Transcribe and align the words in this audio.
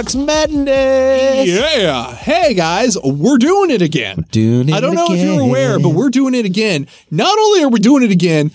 Welcome 0.00 0.24
back 0.24 0.48
to 0.48 0.54
Marx 0.56 0.64
Madness. 0.64 1.46
Yeah. 1.46 2.14
Hey 2.14 2.54
guys, 2.54 2.96
we're 3.04 3.36
doing 3.36 3.70
it 3.70 3.82
again. 3.82 4.24
Doing 4.30 4.70
it 4.70 4.74
I 4.74 4.80
don't 4.80 4.94
know 4.94 5.08
if 5.10 5.22
you're 5.22 5.42
aware, 5.42 5.78
but 5.78 5.90
we're 5.90 6.08
doing 6.08 6.34
it 6.34 6.46
again. 6.46 6.86
Not 7.10 7.38
only 7.38 7.64
are 7.64 7.68
we 7.68 7.80
doing 7.80 8.02
it 8.02 8.10
again, 8.10 8.50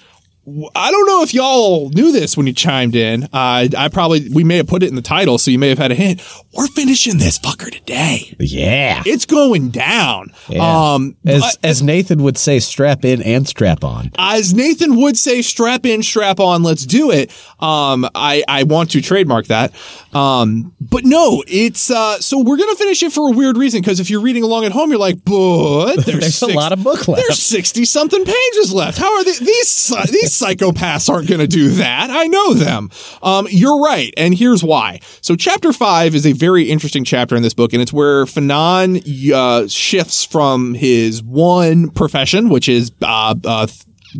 I 0.75 0.91
don't 0.91 1.07
know 1.07 1.23
if 1.23 1.33
y'all 1.33 1.89
knew 1.89 2.11
this 2.11 2.37
when 2.37 2.45
you 2.45 2.53
chimed 2.53 2.95
in. 2.95 3.23
Uh, 3.25 3.67
I 3.75 3.89
probably 3.91 4.29
we 4.29 4.43
may 4.43 4.57
have 4.57 4.67
put 4.67 4.83
it 4.83 4.89
in 4.89 4.95
the 4.95 5.01
title, 5.01 5.39
so 5.39 5.49
you 5.49 5.57
may 5.57 5.69
have 5.69 5.79
had 5.79 5.91
a 5.91 5.95
hint. 5.95 6.21
We're 6.53 6.67
finishing 6.67 7.17
this 7.17 7.39
fucker 7.39 7.71
today. 7.71 8.35
Yeah. 8.39 9.01
It's 9.07 9.25
going 9.25 9.69
down. 9.69 10.33
Yeah. 10.47 10.93
Um, 10.93 11.15
as 11.25 11.41
but- 11.41 11.57
as 11.63 11.81
Nathan 11.81 12.21
would 12.21 12.37
say, 12.37 12.59
strap 12.59 13.03
in 13.03 13.23
and 13.23 13.47
strap 13.47 13.83
on. 13.83 14.11
as 14.19 14.53
Nathan 14.53 14.97
would 14.97 15.17
say, 15.17 15.41
strap 15.41 15.83
in, 15.83 16.03
strap 16.03 16.39
on, 16.39 16.61
let's 16.61 16.85
do 16.85 17.09
it. 17.09 17.31
Um, 17.59 18.07
I, 18.13 18.43
I 18.47 18.63
want 18.63 18.91
to 18.91 19.01
trademark 19.01 19.47
that. 19.47 19.73
Um, 20.15 20.73
but 20.79 21.03
no, 21.03 21.43
it's, 21.45 21.91
uh, 21.91 22.21
so 22.21 22.39
we're 22.39 22.55
to 22.55 22.75
finish 22.77 23.03
it 23.03 23.11
for 23.11 23.27
a 23.27 23.35
weird 23.35 23.57
reason. 23.57 23.83
Cause 23.83 23.99
if 23.99 24.09
you're 24.09 24.21
reading 24.21 24.43
along 24.43 24.63
at 24.63 24.71
home, 24.71 24.89
you're 24.89 24.97
like, 24.97 25.25
but 25.25 25.97
there's, 25.97 26.05
There's 26.05 26.41
a 26.41 26.47
lot 26.47 26.71
of 26.71 26.83
book 26.83 27.05
left. 27.09 27.21
There's 27.21 27.39
60 27.39 27.83
something 27.83 28.23
pages 28.23 28.73
left. 28.73 28.97
How 28.97 29.13
are 29.13 29.23
they? 29.25 29.33
These, 29.33 29.67
psy- 29.67 30.05
these 30.05 30.31
psychopaths 30.31 31.09
aren't 31.09 31.27
to 31.41 31.47
do 31.47 31.69
that. 31.71 32.09
I 32.09 32.27
know 32.27 32.53
them. 32.53 32.91
Um, 33.21 33.47
you're 33.51 33.81
right. 33.81 34.13
And 34.15 34.33
here's 34.33 34.63
why. 34.63 35.01
So 35.19 35.35
chapter 35.35 35.73
five 35.73 36.15
is 36.15 36.25
a 36.25 36.31
very 36.31 36.69
interesting 36.69 37.03
chapter 37.03 37.35
in 37.35 37.43
this 37.43 37.53
book. 37.53 37.73
And 37.73 37.81
it's 37.81 37.91
where 37.91 38.23
Fanon, 38.23 39.03
uh, 39.33 39.67
shifts 39.67 40.23
from 40.23 40.75
his 40.75 41.21
one 41.21 41.89
profession, 41.89 42.47
which 42.47 42.69
is, 42.69 42.93
uh, 43.01 43.35
uh, 43.43 43.67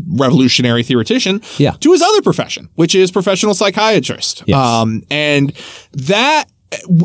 revolutionary 0.08 0.84
theoretician 0.84 1.42
Yeah. 1.58 1.72
to 1.80 1.92
his 1.92 2.02
other 2.02 2.22
profession, 2.22 2.70
which 2.76 2.96
is 2.96 3.12
professional 3.12 3.54
psychiatrist. 3.54 4.44
Yes. 4.46 4.58
Um, 4.58 5.04
and 5.10 5.54
that, 5.94 6.46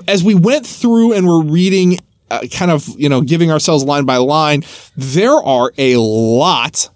as 0.08 0.22
we 0.24 0.34
went 0.34 0.66
through 0.66 1.12
and 1.12 1.26
were 1.26 1.42
reading, 1.42 1.98
uh, 2.30 2.40
kind 2.52 2.70
of, 2.70 2.88
you 2.98 3.08
know, 3.08 3.20
giving 3.20 3.50
ourselves 3.50 3.84
line 3.84 4.04
by 4.04 4.16
line, 4.18 4.62
there 4.96 5.34
are 5.34 5.72
a 5.78 5.96
lot 5.96 6.88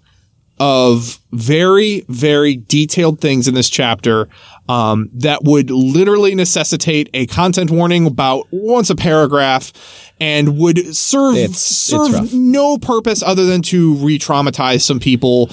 of 0.57 1.19
very, 1.33 2.05
very 2.07 2.55
detailed 2.55 3.19
things 3.19 3.47
in 3.47 3.53
this 3.53 3.69
chapter 3.69 4.29
um, 4.69 5.09
that 5.13 5.43
would 5.43 5.69
literally 5.69 6.33
necessitate 6.33 7.09
a 7.13 7.27
content 7.27 7.69
warning 7.69 8.07
about 8.07 8.47
once 8.51 8.89
a 8.89 8.95
paragraph 8.95 9.73
and 10.19 10.57
would 10.57 10.95
serve 10.95 11.35
It's- 11.35 11.49
it's 11.51 11.59
serve 11.59 12.13
rough. 12.13 12.33
no 12.33 12.77
purpose 12.77 13.21
other 13.21 13.45
than 13.45 13.61
to 13.63 13.95
re-traumatize 13.95 14.81
some 14.81 14.99
people 14.99 15.49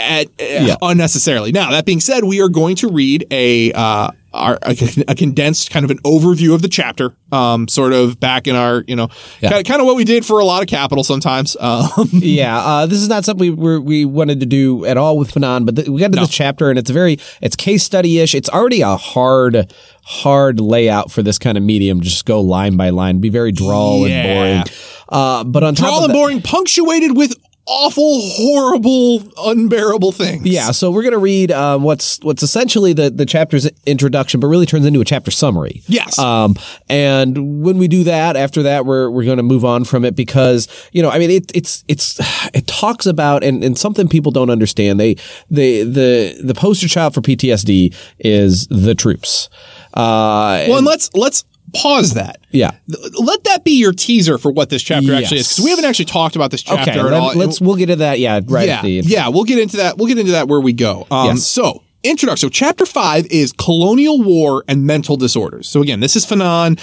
at 0.00 0.26
uh, 0.40 0.76
unnecessarily. 0.82 1.52
Now, 1.52 1.70
that 1.70 1.84
being 1.86 2.00
said, 2.00 2.24
we 2.24 2.40
are 2.40 2.48
going 2.48 2.76
to 2.76 2.88
read 2.88 3.26
a 3.30 3.72
uh, 3.72 4.10
our, 4.32 4.58
a, 4.62 4.76
a 5.08 5.14
condensed 5.14 5.70
kind 5.70 5.84
of 5.86 5.90
an 5.90 5.98
overview 6.00 6.54
of 6.54 6.60
the 6.60 6.68
chapter, 6.68 7.16
um, 7.32 7.66
sort 7.66 7.94
of 7.94 8.20
back 8.20 8.46
in 8.46 8.54
our, 8.54 8.84
you 8.86 8.94
know, 8.94 9.08
Yeah. 9.40 9.48
kind, 9.50 9.60
of, 9.60 9.66
kind 9.66 9.80
of 9.80 9.86
what 9.86 9.96
we 9.96 10.04
did 10.04 10.24
for 10.26 10.38
a 10.38 10.44
lot 10.44 10.62
of 10.62 10.68
capital 10.68 11.02
sometimes. 11.02 11.56
Um, 11.58 11.88
yeah, 12.12 12.58
uh, 12.58 12.86
this 12.86 12.98
is 12.98 13.08
not 13.08 13.24
something 13.24 13.40
we 13.40 13.50
were, 13.50 13.80
we 13.80 14.04
wanted 14.04 14.40
to 14.40 14.46
do 14.46 14.84
at 14.84 14.98
all 14.98 15.16
with 15.16 15.32
Fanon, 15.32 15.64
but 15.64 15.76
th- 15.76 15.88
we 15.88 15.98
got 16.00 16.12
to 16.12 16.18
this 16.20 16.28
chapter 16.28 16.68
and 16.68 16.78
it's 16.78 16.90
very 16.90 17.18
it's 17.40 17.56
case 17.56 17.82
study 17.82 18.18
ish. 18.18 18.34
It's 18.34 18.50
already 18.50 18.82
a 18.82 18.96
hard 18.96 19.72
hard 20.04 20.60
layout 20.60 21.10
for 21.10 21.22
this 21.22 21.38
kind 21.38 21.56
of 21.58 21.64
medium. 21.64 22.02
Just 22.02 22.24
go 22.26 22.40
line 22.42 22.76
by 22.76 22.90
line, 22.90 23.20
be 23.20 23.30
very 23.30 23.50
drawl 23.50 24.06
Yeah. 24.06 24.14
and 24.14 24.64
boring. 24.64 24.76
Uh, 25.08 25.42
but 25.44 25.62
on 25.64 25.74
top 25.74 25.86
Drawl 25.88 25.98
of 26.00 26.04
and 26.04 26.10
that, 26.10 26.14
boring, 26.18 26.42
punctuated 26.42 27.16
with 27.16 27.34
awful, 27.68 28.20
horrible, 28.22 29.22
unbearable 29.38 30.12
things. 30.12 30.46
Yeah, 30.46 30.70
so 30.70 30.90
we're 30.90 31.02
gonna 31.02 31.18
read 31.18 31.52
um, 31.52 31.82
what's 31.82 32.18
what's 32.22 32.42
essentially 32.42 32.92
the 32.92 33.10
the 33.10 33.26
chapter's 33.26 33.68
introduction, 33.86 34.40
but 34.40 34.46
really 34.48 34.66
turns 34.66 34.86
into 34.86 35.00
a 35.00 35.04
chapter 35.04 35.30
summary. 35.30 35.82
Yes. 35.86 36.18
Um, 36.18 36.56
and 36.88 37.62
when 37.62 37.78
we 37.78 37.86
do 37.88 38.04
that, 38.04 38.36
after 38.36 38.62
that, 38.64 38.86
we're 38.86 39.10
we're 39.10 39.24
gonna 39.26 39.42
move 39.42 39.64
on 39.64 39.84
from 39.84 40.04
it 40.04 40.16
because 40.16 40.68
you 40.92 41.02
know, 41.02 41.10
I 41.10 41.18
mean, 41.18 41.30
it 41.30 41.52
it's 41.54 41.84
it's 41.86 42.18
it 42.54 42.66
talks 42.66 43.06
about 43.06 43.44
and, 43.44 43.62
and 43.62 43.78
something 43.78 44.08
people 44.08 44.32
don't 44.32 44.50
understand. 44.50 44.98
They 44.98 45.16
they 45.50 45.82
the 45.82 46.40
the 46.42 46.54
poster 46.54 46.88
child 46.88 47.14
for 47.14 47.20
PTSD 47.20 47.94
is 48.18 48.66
the 48.68 48.94
troops. 48.94 49.48
Uh, 49.94 50.64
Well, 50.68 50.78
and 50.78 50.86
let's 50.86 51.10
let's 51.14 51.44
pause 51.74 52.14
that. 52.14 52.40
yeah. 52.50 52.72
Let 53.18 53.44
that 53.44 53.64
be 53.64 53.78
your 53.78 53.92
teaser 53.92 54.38
for 54.38 54.50
what 54.52 54.70
this 54.70 54.82
chapter 54.82 55.14
actually 55.14 55.38
is, 55.38 55.48
because 55.48 55.64
we 55.64 55.70
haven't 55.70 55.84
actually 55.84 56.06
talked 56.06 56.36
about 56.36 56.50
this 56.50 56.62
chapter 56.62 56.90
Okay, 56.90 57.00
at 57.00 57.12
all. 57.12 57.34
let, 57.34 57.48
us 57.48 57.60
we'll 57.60 57.76
get 57.76 57.90
into 57.90 57.96
that. 58.04 58.18
Yeah, 58.18 58.40
right. 58.46 58.66
yeah, 58.68 58.82
yeah, 58.84 59.28
we'll 59.28 59.44
get 59.44 59.58
into 59.58 59.76
that. 59.78 59.98
We'll 59.98 60.08
get 60.08 60.18
into 60.18 60.32
that 60.32 60.48
where 60.48 60.60
we 60.60 60.72
go. 60.72 61.06
Um, 61.10 61.26
Yes. 61.28 61.46
So, 61.46 61.82
introduction. 62.02 62.48
So, 62.48 62.50
chapter 62.50 62.86
five 62.86 63.26
is 63.26 63.52
colonial 63.52 64.22
war 64.22 64.64
and 64.68 64.84
mental 64.84 65.16
disorders. 65.16 65.68
So, 65.68 65.82
again, 65.82 66.00
this 66.00 66.16
is 66.16 66.24
Fanon. 66.26 66.80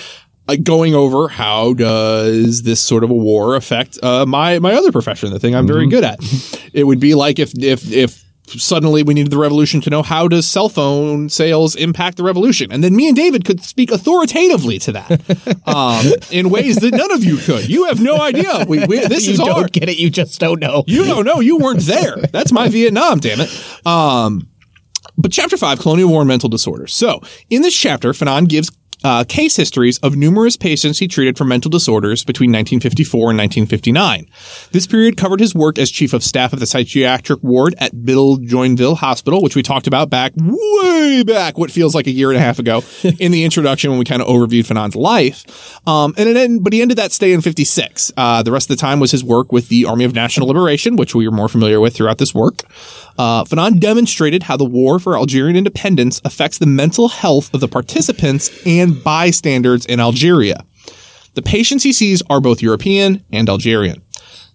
Uh, 0.47 0.55
going 0.61 0.93
over 0.93 1.27
how 1.27 1.73
does 1.73 2.61
this 2.61 2.79
sort 2.79 3.03
of 3.03 3.09
a 3.09 3.13
war 3.15 3.55
affect 3.55 3.97
uh, 4.03 4.25
my 4.27 4.59
my 4.59 4.73
other 4.73 4.91
profession, 4.91 5.31
the 5.31 5.39
thing 5.39 5.55
I'm 5.55 5.65
very 5.65 5.87
good 5.87 6.03
at. 6.03 6.19
It 6.73 6.83
would 6.83 6.99
be 6.99 7.15
like 7.15 7.39
if 7.39 7.57
if 7.57 7.89
if 7.91 8.24
suddenly 8.47 9.03
we 9.03 9.13
needed 9.13 9.31
the 9.31 9.37
revolution 9.37 9.81
to 9.81 9.89
know 9.89 10.03
how 10.03 10.27
does 10.27 10.47
cell 10.47 10.69
phone 10.69 11.29
sales 11.29 11.75
impact 11.75 12.17
the 12.17 12.23
revolution, 12.23 12.71
and 12.71 12.83
then 12.83 12.95
me 12.95 13.07
and 13.07 13.15
David 13.15 13.45
could 13.45 13.63
speak 13.63 13.91
authoritatively 13.91 14.79
to 14.79 14.91
that 14.93 15.59
um, 15.67 16.05
in 16.31 16.49
ways 16.49 16.77
that 16.77 16.93
none 16.93 17.11
of 17.11 17.23
you 17.23 17.37
could. 17.37 17.67
You 17.69 17.85
have 17.85 18.01
no 18.01 18.19
idea. 18.19 18.65
We, 18.67 18.85
we, 18.85 18.99
this 18.99 19.25
you 19.27 19.33
is 19.33 19.39
don't 19.39 19.63
our 19.63 19.67
get 19.67 19.89
it. 19.89 19.97
You 19.97 20.09
just 20.09 20.39
don't 20.39 20.59
know. 20.59 20.83
you 20.87 21.05
don't 21.05 21.25
know. 21.25 21.39
You 21.39 21.57
weren't 21.57 21.81
there. 21.81 22.17
That's 22.17 22.51
my 22.51 22.67
Vietnam, 22.75 23.19
damn 23.19 23.39
it. 23.41 23.85
Um, 23.85 24.47
but 25.17 25.31
chapter 25.31 25.57
five, 25.57 25.79
colonial 25.79 26.09
war 26.09 26.21
and 26.21 26.27
mental 26.27 26.49
disorders. 26.49 26.93
So 26.93 27.21
in 27.49 27.61
this 27.61 27.75
chapter, 27.75 28.11
Fanon 28.11 28.47
gives 28.47 28.69
uh, 29.05 29.23
case 29.23 29.55
histories 29.55 29.99
of 29.99 30.15
numerous 30.15 30.57
patients 30.57 30.97
he 30.97 31.07
treated 31.07 31.37
for 31.37 31.45
mental 31.45 31.69
disorders 31.69 32.23
between 32.23 32.49
1954 32.49 33.19
and 33.29 33.37
1959. 33.37 34.27
This 34.71 34.87
period 34.87 35.15
covered 35.15 35.39
his 35.39 35.53
work 35.53 35.77
as 35.77 35.91
chief 35.91 36.11
of 36.11 36.23
staff 36.23 36.53
of 36.53 36.59
the 36.59 36.65
psychiatric 36.65 37.43
ward 37.43 37.75
at 37.77 37.93
Blida-Joinville 37.93 38.97
Hospital, 38.97 39.43
which 39.43 39.55
we 39.55 39.61
talked 39.61 39.85
about 39.85 40.09
back 40.09 40.33
way 40.35 41.21
back, 41.21 41.55
what 41.55 41.69
feels 41.69 41.93
like 41.93 42.07
a 42.07 42.11
year 42.11 42.31
and 42.31 42.37
a 42.37 42.41
half 42.41 42.57
ago 42.57 42.81
in 43.19 43.31
the 43.31 43.43
introduction 43.43 43.91
when 43.91 43.99
we 43.99 44.05
kind 44.05 44.23
of 44.23 44.27
overviewed 44.27 44.65
Fanon's 44.65 44.95
life. 44.95 45.77
Um, 45.87 46.15
and 46.17 46.27
it 46.27 46.35
ended, 46.35 46.63
but 46.63 46.73
he 46.73 46.81
ended 46.81 46.97
that 46.97 47.11
stay 47.11 47.31
in 47.31 47.41
56. 47.41 48.11
Uh, 48.17 48.41
the 48.41 48.51
rest 48.51 48.71
of 48.71 48.75
the 48.75 48.81
time 48.81 48.99
was 48.99 49.11
his 49.11 49.23
work 49.23 49.51
with 49.51 49.69
the 49.69 49.85
Army 49.85 50.05
of 50.05 50.15
National 50.15 50.47
Liberation, 50.47 50.95
which 50.95 51.13
we 51.13 51.27
are 51.27 51.31
more 51.31 51.47
familiar 51.47 51.79
with 51.79 51.95
throughout 51.95 52.17
this 52.17 52.33
work. 52.33 52.63
Uh, 53.17 53.43
Fanon 53.45 53.79
demonstrated 53.79 54.43
how 54.43 54.57
the 54.57 54.65
war 54.65 54.99
for 54.99 55.15
Algerian 55.15 55.55
independence 55.55 56.21
affects 56.25 56.57
the 56.57 56.65
mental 56.65 57.07
health 57.07 57.53
of 57.53 57.61
the 57.61 57.67
participants 57.67 58.49
and 58.65 58.94
bystanders 59.03 59.85
in 59.85 59.99
Algeria. 59.99 60.65
The 61.33 61.41
patients 61.41 61.83
he 61.83 61.93
sees 61.93 62.23
are 62.29 62.39
both 62.39 62.61
European 62.61 63.23
and 63.31 63.49
Algerian. 63.49 64.01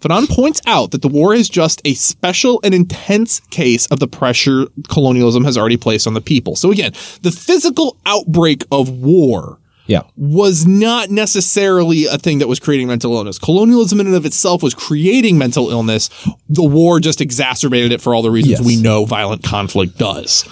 Fanon 0.00 0.28
points 0.30 0.62
out 0.66 0.92
that 0.92 1.02
the 1.02 1.08
war 1.08 1.34
is 1.34 1.50
just 1.50 1.82
a 1.84 1.92
special 1.92 2.58
and 2.64 2.74
intense 2.74 3.40
case 3.50 3.86
of 3.88 4.00
the 4.00 4.08
pressure 4.08 4.66
colonialism 4.88 5.44
has 5.44 5.58
already 5.58 5.76
placed 5.76 6.06
on 6.06 6.14
the 6.14 6.22
people. 6.22 6.56
So 6.56 6.70
again, 6.70 6.92
the 7.20 7.30
physical 7.30 7.98
outbreak 8.06 8.64
of 8.72 8.88
war 8.88 9.58
Yeah. 9.90 10.02
was 10.16 10.66
not 10.66 11.10
necessarily 11.10 12.06
a 12.06 12.16
thing 12.16 12.38
that 12.38 12.46
was 12.48 12.60
creating 12.60 12.86
mental 12.86 13.14
illness. 13.16 13.38
Colonialism 13.38 13.98
in 14.00 14.06
and 14.06 14.14
of 14.14 14.24
itself 14.24 14.62
was 14.62 14.72
creating 14.72 15.36
mental 15.36 15.68
illness. 15.70 16.08
The 16.48 16.62
war 16.62 17.00
just 17.00 17.20
exacerbated 17.20 17.90
it 17.90 18.00
for 18.00 18.14
all 18.14 18.22
the 18.22 18.30
reasons 18.30 18.52
Yes. 18.60 18.64
we 18.64 18.76
know 18.76 19.04
violent 19.04 19.42
conflict 19.42 19.98
does. 19.98 20.44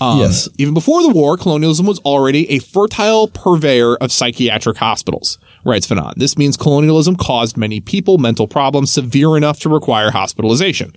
Um, 0.00 0.20
Yes. 0.20 0.48
Even 0.58 0.74
before 0.74 1.02
the 1.02 1.08
war, 1.08 1.36
colonialism 1.36 1.86
was 1.86 1.98
already 2.00 2.48
a 2.50 2.60
fertile 2.60 3.26
purveyor 3.28 3.96
of 3.96 4.12
psychiatric 4.12 4.76
hospitals. 4.76 5.38
Writes 5.64 5.86
Fanon. 5.88 6.12
This 6.16 6.38
means 6.38 6.56
colonialism 6.56 7.16
caused 7.16 7.56
many 7.56 7.80
people 7.80 8.18
mental 8.18 8.46
problems 8.46 8.92
severe 8.92 9.36
enough 9.36 9.58
to 9.60 9.68
require 9.68 10.10
hospitalization. 10.12 10.94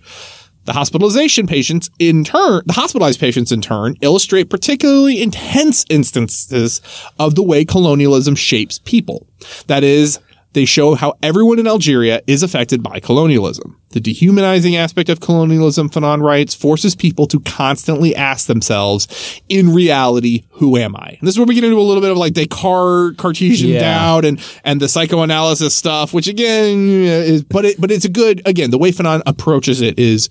The 0.67 0.73
hospitalization 0.73 1.47
patients 1.47 1.89
in 1.97 2.25
turn, 2.25 2.61
the 2.65 2.73
hospitalized 2.73 3.21
patients 3.21 3.53
in 3.53 3.61
turn 3.61 3.95
illustrate 4.01 4.49
particularly 4.49 5.21
intense 5.21 5.85
instances 5.89 6.81
of 7.17 7.35
the 7.35 7.41
way 7.41 7.63
colonialism 7.63 8.35
shapes 8.35 8.77
people. 8.77 9.25
That 9.67 9.85
is, 9.85 10.19
they 10.53 10.65
show 10.65 10.95
how 10.95 11.13
everyone 11.21 11.59
in 11.59 11.67
Algeria 11.67 12.21
is 12.25 12.41
affected 12.41 12.81
by 12.81 12.99
colonialism. 12.99 13.79
The 13.91 13.99
dehumanizing 13.99 14.75
aspect 14.75 15.07
of 15.09 15.19
colonialism, 15.19 15.89
Fanon 15.89 16.21
writes, 16.21 16.53
forces 16.55 16.95
people 16.95 17.27
to 17.27 17.39
constantly 17.41 18.15
ask 18.15 18.47
themselves, 18.47 19.41
in 19.49 19.73
reality, 19.73 20.45
who 20.51 20.75
am 20.77 20.95
I? 20.95 21.17
And 21.19 21.27
this 21.27 21.35
is 21.35 21.39
where 21.39 21.45
we 21.45 21.55
get 21.55 21.63
into 21.63 21.77
a 21.77 21.81
little 21.81 22.01
bit 22.01 22.11
of 22.11 22.17
like 22.17 22.33
Descartes, 22.33 23.17
Cartesian 23.17 23.69
Yeah. 23.69 23.79
doubt 23.81 24.25
and, 24.25 24.41
and 24.63 24.81
the 24.81 24.89
psychoanalysis 24.89 25.75
stuff, 25.75 26.13
which 26.13 26.27
again 26.27 26.89
is, 26.89 27.43
but 27.43 27.65
it, 27.65 27.79
but 27.79 27.91
it's 27.91 28.05
a 28.05 28.09
good, 28.09 28.41
again, 28.45 28.71
the 28.71 28.77
way 28.77 28.91
Fanon 28.91 29.21
approaches 29.25 29.81
it 29.81 29.97
is 30.00 30.29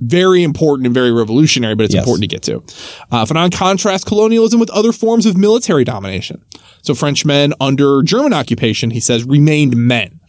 very 0.00 0.42
important 0.42 0.86
and 0.86 0.94
very 0.94 1.12
revolutionary, 1.12 1.74
but 1.74 1.84
it's 1.84 1.94
Yes. 1.94 2.02
important 2.04 2.22
to 2.22 2.28
get 2.28 2.42
to. 2.42 2.62
Uh, 3.10 3.24
Fanon 3.24 3.52
contrasts 3.52 4.04
colonialism 4.04 4.60
with 4.60 4.70
other 4.70 4.92
forms 4.92 5.26
of 5.26 5.36
military 5.36 5.84
domination. 5.84 6.40
So 6.82 6.94
Frenchmen 6.94 7.54
under 7.60 8.02
German 8.02 8.32
occupation, 8.32 8.90
he 8.90 9.00
says, 9.00 9.24
remained 9.24 9.76
men. 9.76 10.20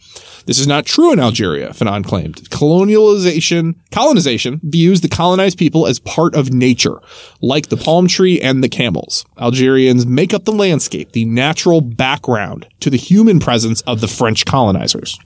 This 0.46 0.58
is 0.58 0.66
not 0.66 0.86
true 0.86 1.12
in 1.12 1.20
Algeria, 1.20 1.68
Fanon 1.70 2.04
claimed. 2.04 2.36
Colonialization, 2.50 3.74
colonization 3.92 4.60
views 4.64 5.00
the 5.02 5.08
colonized 5.08 5.58
people 5.58 5.86
as 5.86 6.00
part 6.00 6.34
of 6.34 6.52
nature, 6.52 6.96
like 7.40 7.68
the 7.68 7.76
palm 7.76 8.08
tree 8.08 8.40
and 8.40 8.64
the 8.64 8.68
camels. 8.68 9.24
Algerians 9.38 10.06
make 10.06 10.32
up 10.34 10.44
the 10.46 10.52
landscape, 10.52 11.12
the 11.12 11.24
natural 11.26 11.80
background 11.80 12.66
to 12.80 12.90
the 12.90 12.96
human 12.96 13.38
presence 13.38 13.82
of 13.82 14.00
the 14.00 14.08
French 14.08 14.44
colonizers. 14.44 15.18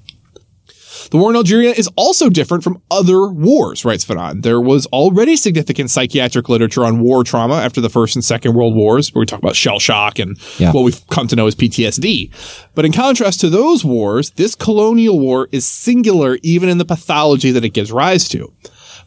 The 1.10 1.16
war 1.16 1.30
in 1.30 1.36
Algeria 1.36 1.70
is 1.72 1.88
also 1.96 2.28
different 2.30 2.64
from 2.64 2.80
other 2.90 3.28
wars, 3.28 3.84
writes 3.84 4.04
Fanon. 4.04 4.42
There 4.42 4.60
was 4.60 4.86
already 4.86 5.36
significant 5.36 5.90
psychiatric 5.90 6.48
literature 6.48 6.84
on 6.84 7.00
war 7.00 7.24
trauma 7.24 7.54
after 7.56 7.80
the 7.80 7.88
First 7.90 8.16
and 8.16 8.24
Second 8.24 8.54
World 8.54 8.74
Wars, 8.74 9.14
where 9.14 9.20
we 9.20 9.26
talk 9.26 9.38
about 9.38 9.56
shell 9.56 9.78
shock 9.78 10.18
and 10.18 10.38
Yeah. 10.58 10.72
what 10.72 10.84
we've 10.84 11.00
come 11.08 11.26
to 11.28 11.36
know 11.36 11.46
as 11.46 11.54
PTSD. 11.54 12.30
But 12.74 12.84
in 12.84 12.92
contrast 12.92 13.40
to 13.40 13.50
those 13.50 13.84
wars, 13.84 14.30
this 14.36 14.54
colonial 14.54 15.18
war 15.20 15.48
is 15.52 15.64
singular 15.64 16.38
even 16.42 16.68
in 16.68 16.78
the 16.78 16.84
pathology 16.84 17.50
that 17.52 17.64
it 17.64 17.70
gives 17.70 17.92
rise 17.92 18.28
to. 18.30 18.52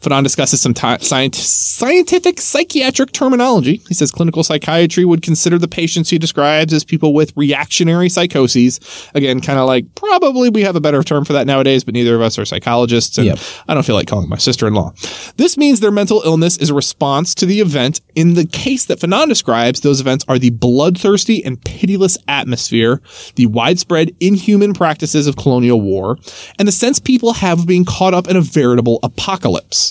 Fanon 0.00 0.22
discusses 0.22 0.60
some 0.60 0.74
scient- 0.74 1.34
scientific 1.34 2.40
psychiatric 2.40 3.12
terminology. 3.12 3.82
He 3.88 3.94
says 3.94 4.10
clinical 4.10 4.42
psychiatry 4.42 5.04
would 5.04 5.22
consider 5.22 5.58
the 5.58 5.68
patients 5.68 6.10
he 6.10 6.18
describes 6.18 6.72
as 6.72 6.84
people 6.84 7.12
with 7.12 7.32
reactionary 7.36 8.08
psychoses. 8.08 8.80
Again, 9.14 9.40
kind 9.40 9.58
of 9.58 9.66
like 9.66 9.92
probably 9.94 10.48
we 10.48 10.62
have 10.62 10.76
a 10.76 10.80
better 10.80 11.02
term 11.02 11.24
for 11.24 11.32
that 11.34 11.46
nowadays, 11.46 11.84
but 11.84 11.94
neither 11.94 12.14
of 12.14 12.22
us 12.22 12.38
are 12.38 12.44
psychologists. 12.44 13.18
And 13.18 13.26
Yep. 13.26 13.38
I 13.68 13.74
don't 13.74 13.82
feel 13.82 13.96
like 13.96 14.06
calling 14.06 14.28
my 14.28 14.38
sister-in-law. 14.38 14.92
This 15.36 15.56
means 15.56 15.80
their 15.80 15.90
mental 15.90 16.22
illness 16.24 16.56
is 16.56 16.70
a 16.70 16.74
response 16.74 17.34
to 17.36 17.46
the 17.46 17.60
event. 17.60 18.00
In 18.14 18.34
the 18.34 18.46
case 18.46 18.86
that 18.86 19.00
Fanon 19.00 19.28
describes, 19.28 19.80
those 19.80 20.00
events 20.00 20.24
are 20.28 20.38
the 20.38 20.50
bloodthirsty 20.50 21.44
and 21.44 21.62
pitiless 21.62 22.16
atmosphere, 22.26 23.02
the 23.34 23.46
widespread 23.46 24.14
inhuman 24.20 24.72
practices 24.72 25.26
of 25.26 25.36
colonial 25.36 25.80
war, 25.80 26.18
and 26.58 26.66
the 26.66 26.72
sense 26.72 26.98
people 26.98 27.34
have 27.34 27.58
of 27.58 27.66
being 27.66 27.84
caught 27.84 28.14
up 28.14 28.28
in 28.28 28.36
a 28.36 28.40
veritable 28.40 29.00
apocalypse. 29.02 29.87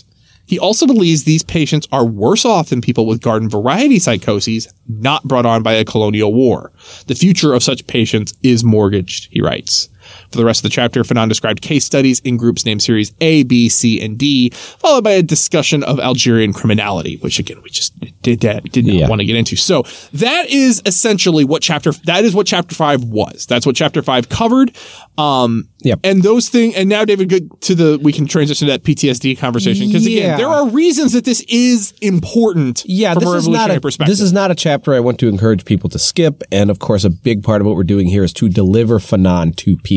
He 0.47 0.57
also 0.57 0.87
believes 0.87 1.23
these 1.23 1.43
patients 1.43 1.87
are 1.91 2.05
worse 2.05 2.45
off 2.45 2.69
than 2.69 2.81
people 2.81 3.05
with 3.05 3.21
garden 3.21 3.49
variety 3.49 3.99
psychoses 3.99 4.73
not 4.87 5.25
brought 5.25 5.45
on 5.45 5.61
by 5.61 5.73
a 5.73 5.85
colonial 5.85 6.33
war. 6.33 6.71
The 7.07 7.15
future 7.15 7.53
of 7.53 7.63
such 7.63 7.85
patients 7.85 8.33
is 8.41 8.63
mortgaged, 8.63 9.27
he 9.29 9.41
writes. 9.41 9.89
For 10.31 10.37
the 10.37 10.45
rest 10.45 10.59
of 10.59 10.63
the 10.63 10.69
chapter, 10.69 11.03
Fanon 11.03 11.29
described 11.29 11.61
case 11.61 11.85
studies 11.85 12.19
in 12.21 12.37
groups 12.37 12.65
named 12.65 12.81
Series 12.81 13.13
A, 13.21 13.43
B, 13.43 13.69
C, 13.69 14.01
and 14.01 14.17
D, 14.17 14.49
followed 14.51 15.03
by 15.03 15.11
a 15.11 15.23
discussion 15.23 15.83
of 15.83 15.99
Algerian 15.99 16.53
criminality, 16.53 17.17
which 17.17 17.39
again, 17.39 17.61
we 17.63 17.69
just 17.69 17.97
did, 18.21 18.39
did, 18.39 18.63
did 18.71 18.85
not 18.85 18.95
Yeah. 18.95 19.07
want 19.09 19.19
to 19.21 19.25
get 19.25 19.35
into. 19.35 19.55
So 19.55 19.83
that 20.13 20.49
is 20.49 20.81
essentially 20.85 21.43
what 21.45 21.61
chapter, 21.61 21.91
that 22.05 22.23
is 22.25 22.33
what 22.35 22.47
chapter 22.47 22.75
five 22.75 23.03
was. 23.03 23.45
That's 23.45 23.65
what 23.65 23.75
chapter 23.75 24.01
five 24.01 24.29
covered. 24.29 24.75
Um, 25.17 25.69
Yep. 25.83 25.99
and 26.03 26.23
those 26.23 26.49
things, 26.49 26.73
and 26.75 26.89
now 26.89 27.05
David, 27.05 27.29
good 27.29 27.49
to 27.61 27.75
the, 27.75 27.99
we 28.01 28.11
can 28.11 28.25
transition 28.25 28.67
to 28.67 28.71
that 28.73 28.83
PTSD 28.83 29.37
conversation. 29.37 29.91
Cause 29.91 30.05
Yeah. 30.07 30.19
again, 30.21 30.37
there 30.37 30.47
are 30.49 30.67
reasons 30.69 31.13
that 31.13 31.23
this 31.23 31.41
is 31.47 31.93
important 32.01 32.83
Yeah, 32.85 33.13
from 33.13 33.23
this 33.23 33.33
a 33.33 33.35
is 33.37 33.47
not 33.47 33.51
revolutionary 33.53 33.77
a 33.77 33.81
perspective. 33.81 34.11
this 34.11 34.21
is 34.21 34.33
not 34.33 34.51
a 34.51 34.55
chapter 34.55 34.93
I 34.93 34.99
want 34.99 35.19
to 35.19 35.27
encourage 35.27 35.65
people 35.65 35.89
to 35.91 35.99
skip. 35.99 36.43
And 36.51 36.69
of 36.69 36.79
course, 36.79 37.03
a 37.03 37.09
big 37.09 37.43
part 37.43 37.61
of 37.61 37.67
what 37.67 37.75
we're 37.75 37.83
doing 37.83 38.07
here 38.07 38.23
is 38.23 38.33
to 38.33 38.49
deliver 38.49 38.99
Fanon 38.99 39.55
to 39.57 39.77
people. 39.77 39.96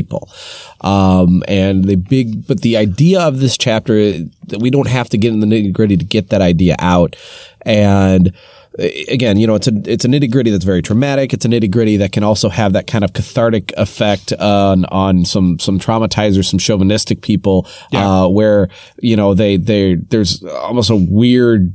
Um, 0.80 1.42
and 1.48 1.84
the 1.84 1.96
big, 1.96 2.46
but 2.46 2.62
the 2.62 2.76
idea 2.76 3.20
of 3.20 3.40
this 3.40 3.56
chapter 3.56 4.12
that 4.48 4.60
we 4.60 4.70
don't 4.70 4.88
have 4.88 5.08
to 5.10 5.18
get 5.18 5.32
in 5.32 5.40
the 5.40 5.46
nitty 5.46 5.72
gritty 5.72 5.96
to 5.96 6.04
get 6.04 6.30
that 6.30 6.40
idea 6.42 6.76
out. 6.78 7.16
And 7.62 8.34
uh, 8.78 8.88
again, 9.08 9.38
you 9.38 9.46
know, 9.46 9.54
it's 9.54 9.66
a 9.66 9.72
it's 9.84 10.04
a 10.04 10.08
nitty 10.08 10.30
gritty 10.30 10.50
that's 10.50 10.64
very 10.64 10.82
traumatic. 10.82 11.32
It's 11.32 11.44
a 11.44 11.48
nitty 11.48 11.70
gritty 11.70 11.96
that 11.98 12.12
can 12.12 12.22
also 12.22 12.48
have 12.48 12.72
that 12.74 12.86
kind 12.86 13.04
of 13.04 13.12
cathartic 13.12 13.72
effect 13.76 14.32
on 14.32 14.84
on 14.86 15.24
some 15.24 15.58
some 15.58 15.78
traumatizers, 15.78 16.46
some 16.46 16.58
chauvinistic 16.58 17.22
people, 17.22 17.66
uh, 17.92 18.28
where 18.28 18.68
you 19.00 19.16
know 19.16 19.34
they 19.34 19.56
they 19.56 19.96
there's 19.96 20.42
almost 20.44 20.90
a 20.90 20.96
weird 20.96 21.74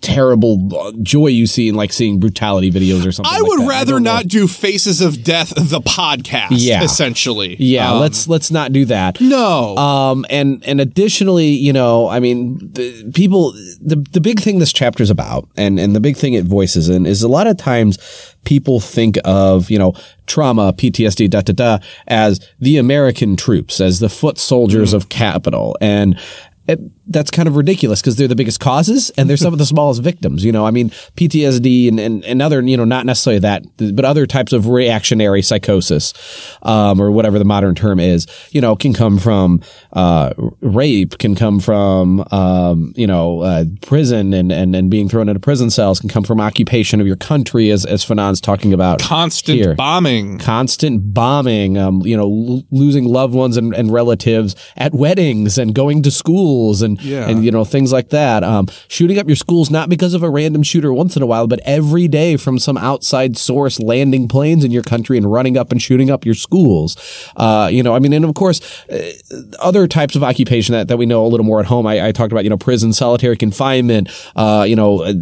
terrible 0.00 0.74
uh, 0.74 0.92
joy 1.02 1.26
you 1.26 1.46
see 1.46 1.68
in 1.68 1.74
like 1.74 1.92
seeing 1.92 2.18
brutality 2.18 2.70
videos 2.70 3.06
or 3.06 3.12
something. 3.12 3.30
I 3.32 3.38
like 3.40 3.48
would 3.48 3.60
that. 3.60 3.68
rather 3.68 4.00
don't 4.00 4.26
do 4.28 4.48
Faces 4.48 5.00
of 5.00 5.22
Death, 5.22 5.52
the 5.54 5.80
podcast, 5.80 6.48
Yeah. 6.52 6.82
essentially. 6.82 7.56
Yeah, 7.58 7.92
Um, 7.92 8.00
let's 8.00 8.26
let's 8.26 8.50
not 8.50 8.72
do 8.72 8.84
that. 8.86 9.20
No. 9.20 9.76
Um, 9.76 10.24
and 10.30 10.62
and 10.66 10.80
additionally, 10.80 11.48
you 11.48 11.72
know, 11.72 12.08
I 12.08 12.20
mean, 12.20 12.58
the 12.72 13.10
people, 13.14 13.52
the 13.80 13.96
the 14.12 14.20
big 14.20 14.40
thing 14.40 14.58
this 14.60 14.72
chapter 14.72 15.02
is 15.02 15.10
about, 15.10 15.48
and 15.56 15.78
and 15.78 15.94
the 15.94 16.00
big 16.00 16.16
thing 16.16 16.34
it 16.34 16.44
voices 16.44 16.88
in 16.88 17.04
is 17.06 17.22
a 17.22 17.28
lot 17.28 17.46
of 17.46 17.56
times 17.58 17.98
people 18.44 18.80
think 18.80 19.18
of 19.24 19.70
you 19.70 19.78
know 19.78 19.92
trauma, 20.26 20.72
PTSD, 20.72 21.28
da 21.28 21.42
da 21.42 21.52
da, 21.52 21.78
as 22.06 22.40
the 22.58 22.78
American 22.78 23.36
troops, 23.36 23.80
as 23.80 24.00
the 24.00 24.08
foot 24.08 24.38
soldiers 24.38 24.92
of 24.94 25.10
capital, 25.10 25.76
and. 25.82 26.18
It, 26.68 26.78
that's 27.10 27.30
kind 27.30 27.48
of 27.48 27.56
ridiculous 27.56 28.00
because 28.00 28.16
they're 28.16 28.28
the 28.28 28.36
biggest 28.36 28.60
causes 28.60 29.10
and 29.10 29.28
they're 29.28 29.36
some 29.36 29.52
of 29.52 29.58
the 29.58 29.66
smallest 29.66 30.00
victims. 30.00 30.44
You 30.44 30.52
know, 30.52 30.64
I 30.64 30.70
mean, 30.70 30.90
PTSD 31.16 31.88
and, 31.88 31.98
and, 31.98 32.24
and 32.24 32.40
other, 32.40 32.62
you 32.62 32.76
know, 32.76 32.84
not 32.84 33.04
necessarily 33.04 33.40
that, 33.40 33.64
but 33.76 34.04
other 34.04 34.26
types 34.26 34.52
of 34.52 34.68
reactionary 34.68 35.42
psychosis, 35.42 36.14
um, 36.62 37.00
or 37.00 37.10
whatever 37.10 37.38
the 37.38 37.44
modern 37.44 37.74
term 37.74 37.98
is, 37.98 38.28
you 38.52 38.60
know, 38.60 38.76
can 38.76 38.94
come 38.94 39.18
from, 39.18 39.60
uh, 39.92 40.32
rape, 40.60 41.18
can 41.18 41.34
come 41.34 41.58
from, 41.58 42.24
um, 42.30 42.92
you 42.96 43.08
know, 43.08 43.40
uh, 43.40 43.64
prison 43.82 44.32
and, 44.32 44.52
and, 44.52 44.76
and 44.76 44.88
being 44.90 45.08
thrown 45.08 45.28
into 45.28 45.40
prison 45.40 45.68
cells, 45.68 45.98
can 45.98 46.08
come 46.08 46.22
from 46.22 46.40
occupation 46.40 47.00
of 47.00 47.06
your 47.08 47.16
country, 47.16 47.70
as, 47.70 47.84
as 47.84 48.04
Fanon's 48.04 48.40
talking 48.40 48.72
about. 48.72 49.00
Constant 49.00 49.58
here 49.58 49.74
bombing. 49.74 50.38
Constant 50.38 51.12
bombing, 51.12 51.76
um, 51.76 52.02
you 52.02 52.16
know, 52.16 52.24
l- 52.24 52.62
losing 52.70 53.04
loved 53.04 53.34
ones 53.34 53.56
and, 53.56 53.74
and 53.74 53.92
relatives 53.92 54.54
at 54.76 54.94
weddings 54.94 55.58
and 55.58 55.74
going 55.74 56.02
to 56.02 56.10
schools 56.10 56.82
and, 56.82 56.99
Yeah. 57.00 57.28
and, 57.28 57.44
you 57.44 57.50
know, 57.50 57.64
things 57.64 57.92
like 57.92 58.10
that. 58.10 58.44
Um, 58.44 58.66
shooting 58.88 59.18
up 59.18 59.26
your 59.26 59.36
schools, 59.36 59.70
not 59.70 59.88
because 59.88 60.14
of 60.14 60.22
a 60.22 60.30
random 60.30 60.62
shooter 60.62 60.92
once 60.92 61.16
in 61.16 61.22
a 61.22 61.26
while, 61.26 61.46
but 61.46 61.60
every 61.64 62.08
day 62.08 62.36
from 62.36 62.58
some 62.58 62.76
outside 62.76 63.36
source 63.36 63.80
landing 63.80 64.28
planes 64.28 64.64
in 64.64 64.70
your 64.70 64.82
country 64.82 65.16
and 65.16 65.30
running 65.30 65.56
up 65.56 65.72
and 65.72 65.80
shooting 65.80 66.10
up 66.10 66.24
your 66.24 66.34
schools. 66.34 66.96
Uh, 67.36 67.68
you 67.70 67.82
know, 67.82 67.94
I 67.94 67.98
mean, 67.98 68.12
and 68.12 68.24
of 68.24 68.34
course, 68.34 68.60
uh, 68.90 69.12
other 69.58 69.86
types 69.86 70.14
of 70.16 70.22
occupation 70.22 70.72
that, 70.74 70.88
that 70.88 70.96
we 70.96 71.06
know 71.06 71.24
a 71.24 71.28
little 71.28 71.46
more 71.46 71.60
at 71.60 71.66
home. 71.66 71.86
I, 71.86 72.08
I 72.08 72.12
talked 72.12 72.32
about, 72.32 72.44
you 72.44 72.50
know, 72.50 72.58
prison, 72.58 72.92
solitary 72.92 73.36
confinement, 73.36 74.08
uh, 74.36 74.64
you 74.68 74.76
know, 74.76 75.02
uh, 75.02 75.12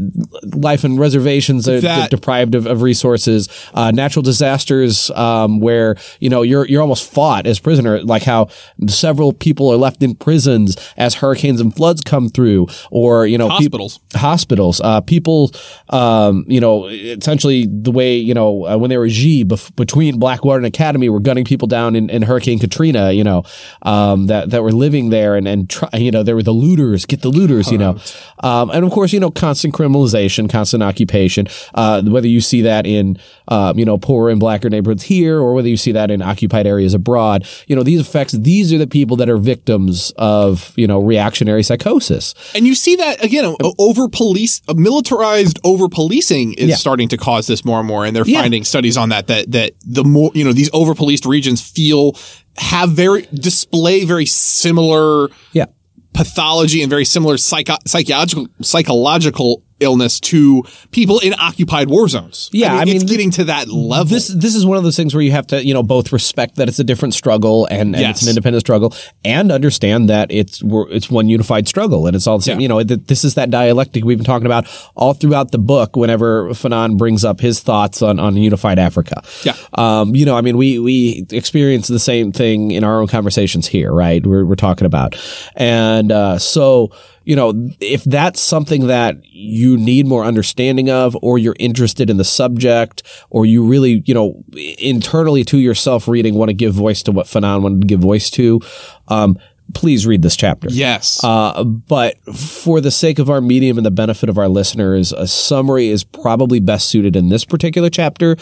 life 0.54 0.84
in 0.84 0.98
reservations 0.98 1.64
that, 1.66 1.82
That- 1.82 2.10
deprived 2.10 2.54
of, 2.54 2.66
of 2.66 2.82
resources, 2.82 3.48
uh, 3.74 3.90
natural 3.90 4.22
disasters, 4.22 5.10
um, 5.10 5.60
where, 5.60 5.96
you 6.20 6.28
know, 6.30 6.42
you're, 6.42 6.66
you're 6.66 6.82
almost 6.82 7.10
fought 7.10 7.46
as 7.46 7.58
prisoner, 7.58 8.02
like 8.02 8.22
how 8.22 8.48
several 8.88 9.32
people 9.32 9.70
are 9.70 9.76
left 9.76 10.02
in 10.02 10.14
prisons 10.14 10.76
as 10.96 11.14
hurricanes 11.16 11.60
and 11.60 11.67
floods 11.70 12.00
come 12.02 12.28
through, 12.28 12.66
or, 12.90 13.26
you 13.26 13.38
know, 13.38 13.48
Hospitals. 13.48 14.00
hospitals, 14.14 14.80
uh, 14.82 15.00
people, 15.00 15.52
um, 15.90 16.44
you 16.48 16.60
know, 16.60 16.86
essentially 16.86 17.66
the 17.70 17.90
way, 17.90 18.16
you 18.16 18.34
know, 18.34 18.66
uh, 18.66 18.76
when 18.76 18.90
they 18.90 18.98
were 18.98 19.08
G 19.08 19.44
bef- 19.44 19.74
between 19.76 20.18
Blackwater 20.18 20.62
and 20.62 20.72
Academi 20.72 21.10
were 21.10 21.20
gunning 21.20 21.44
people 21.44 21.68
down 21.68 21.96
in, 21.96 22.10
in 22.10 22.22
Hurricane 22.22 22.58
Katrina, 22.58 23.12
you 23.12 23.24
know, 23.24 23.44
um, 23.82 24.26
that, 24.26 24.50
that 24.50 24.62
were 24.62 24.72
living 24.72 25.10
there 25.10 25.36
and, 25.36 25.48
and 25.48 25.68
try, 25.68 25.88
you 25.94 26.10
know, 26.10 26.22
there 26.22 26.36
were 26.36 26.42
the 26.42 26.52
looters, 26.52 27.06
get 27.06 27.22
the 27.22 27.28
looters, 27.30 27.70
you 27.72 27.78
know. 27.78 27.98
Um, 28.42 28.70
and 28.70 28.84
of 28.84 28.92
course, 28.92 29.12
you 29.12 29.20
know, 29.20 29.30
constant 29.30 29.74
criminalization, 29.74 30.48
constant 30.50 30.82
occupation, 30.82 31.46
uh, 31.74 32.02
whether 32.02 32.28
you 32.28 32.40
see 32.40 32.62
that 32.62 32.86
in, 32.86 33.18
um, 33.48 33.78
you 33.78 33.84
know, 33.84 33.98
poorer 33.98 34.30
and 34.30 34.40
blacker 34.40 34.70
neighborhoods 34.70 35.04
here 35.04 35.38
or 35.38 35.54
whether 35.54 35.68
you 35.68 35.76
see 35.76 35.92
that 35.92 36.10
in 36.10 36.22
occupied 36.22 36.66
areas 36.66 36.94
abroad, 36.94 37.46
you 37.66 37.74
know, 37.76 37.82
these 37.82 38.00
effects, 38.00 38.32
these 38.32 38.72
are 38.72 38.78
the 38.78 38.86
people 38.86 39.16
that 39.16 39.28
are 39.28 39.36
victims 39.38 40.12
of, 40.16 40.72
you 40.76 40.86
know, 40.86 41.00
reactionary 41.48 41.62
psychosis. 41.62 42.34
And 42.54 42.66
you 42.66 42.74
see 42.74 42.96
that 42.96 43.24
again, 43.24 43.54
over 43.78 44.08
police, 44.08 44.60
militarized 44.74 45.58
over 45.64 45.88
policing 45.88 46.54
is 46.54 46.70
Yeah. 46.70 46.76
starting 46.76 47.08
to 47.08 47.16
cause 47.16 47.46
this 47.46 47.64
more 47.64 47.78
and 47.80 47.88
more. 47.88 48.04
And 48.04 48.14
they're 48.14 48.24
Yeah. 48.26 48.40
finding 48.40 48.64
studies 48.64 48.96
on 48.96 49.08
that, 49.10 49.26
that, 49.28 49.50
that 49.52 49.72
the 49.84 50.04
more, 50.04 50.30
you 50.34 50.44
know, 50.44 50.52
these 50.52 50.70
over 50.72 50.94
policed 50.94 51.24
regions 51.26 51.60
feel, 51.60 52.16
have 52.56 52.90
very, 52.90 53.26
display 53.32 54.04
very 54.04 54.26
similar 54.26 55.30
Yeah. 55.52 55.66
pathology 56.12 56.82
and 56.82 56.90
very 56.90 57.04
similar 57.04 57.36
psycho- 57.38 57.76
psychological, 57.86 58.46
psychological 58.62 59.62
illness 59.80 60.18
to 60.20 60.62
people 60.90 61.18
in 61.20 61.34
occupied 61.34 61.88
war 61.88 62.08
zones. 62.08 62.50
Yeah, 62.52 62.74
I 62.74 62.82
it's 62.82 62.92
mean, 62.92 63.06
getting 63.06 63.30
to 63.32 63.44
that 63.44 63.68
level. 63.68 64.06
This 64.06 64.28
this 64.28 64.54
is 64.54 64.66
one 64.66 64.76
of 64.76 64.82
those 64.84 64.96
things 64.96 65.14
where 65.14 65.22
you 65.22 65.30
have 65.32 65.46
to 65.48 65.64
you 65.64 65.74
know 65.74 65.82
both 65.82 66.12
respect 66.12 66.56
that 66.56 66.68
it's 66.68 66.78
a 66.78 66.84
different 66.84 67.14
struggle 67.14 67.66
and, 67.66 67.94
and 67.94 68.04
it's 68.06 68.22
an 68.22 68.28
independent 68.28 68.60
struggle 68.62 68.94
and 69.24 69.52
understand 69.52 70.08
that 70.08 70.30
it's 70.30 70.62
we're, 70.62 70.88
it's 70.90 71.10
one 71.10 71.28
unified 71.28 71.68
struggle 71.68 72.06
and 72.06 72.16
it's 72.16 72.26
all 72.26 72.38
the 72.38 72.44
same. 72.44 72.58
Yeah. 72.58 72.62
You 72.62 72.68
know 72.68 72.82
th- 72.82 73.00
this 73.06 73.24
is 73.24 73.34
that 73.34 73.50
dialectic 73.50 74.04
we've 74.04 74.18
been 74.18 74.24
talking 74.24 74.46
about 74.46 74.66
all 74.96 75.14
throughout 75.14 75.52
the 75.52 75.58
book. 75.58 75.96
Whenever 75.96 76.48
Fanon 76.50 76.96
brings 76.98 77.24
up 77.24 77.40
his 77.40 77.60
thoughts 77.60 78.02
on 78.02 78.18
on 78.18 78.36
unified 78.36 78.78
Africa, 78.78 79.22
Yeah. 79.44 79.54
um, 79.74 80.14
you 80.14 80.24
know, 80.24 80.36
I 80.36 80.40
mean, 80.40 80.56
we 80.56 80.78
we 80.78 81.26
experience 81.30 81.88
the 81.88 81.98
same 81.98 82.32
thing 82.32 82.70
in 82.72 82.84
our 82.84 83.00
own 83.00 83.06
conversations 83.06 83.66
here, 83.66 83.92
right? 83.92 84.24
We're 84.26 84.44
we're 84.44 84.54
talking 84.56 84.86
about, 84.86 85.14
and 85.56 86.10
uh, 86.12 86.38
so 86.38 86.90
you 87.28 87.36
know, 87.36 87.52
if 87.78 88.04
that's 88.04 88.40
something 88.40 88.86
that 88.86 89.22
you 89.22 89.76
need 89.76 90.06
more 90.06 90.24
understanding 90.24 90.88
of, 90.88 91.14
or 91.20 91.36
you're 91.36 91.56
interested 91.58 92.08
in 92.08 92.16
the 92.16 92.24
subject, 92.24 93.02
or 93.28 93.44
you 93.44 93.66
really, 93.66 94.02
you 94.06 94.14
know, 94.14 94.42
internally 94.78 95.44
to 95.44 95.58
yourself 95.58 96.08
reading 96.08 96.36
want 96.36 96.48
to 96.48 96.54
give 96.54 96.72
voice 96.72 97.02
to 97.02 97.12
what 97.12 97.26
Fanon 97.26 97.60
wanted 97.60 97.82
to 97.82 97.86
give 97.86 98.00
voice 98.00 98.30
to, 98.30 98.62
um, 99.08 99.38
please 99.74 100.06
read 100.06 100.22
this 100.22 100.36
chapter. 100.36 100.68
Yes. 100.70 101.22
Uh, 101.22 101.64
but 101.64 102.18
for 102.34 102.80
the 102.80 102.90
sake 102.90 103.18
of 103.18 103.28
our 103.28 103.42
medium 103.42 103.76
and 103.76 103.84
the 103.84 103.90
benefit 103.90 104.30
of 104.30 104.38
our 104.38 104.48
listeners, 104.48 105.12
a 105.12 105.26
summary 105.26 105.88
is 105.88 106.04
probably 106.04 106.60
best 106.60 106.88
suited 106.88 107.14
in 107.14 107.28
this 107.28 107.44
particular 107.44 107.90
chapter, 107.90 108.38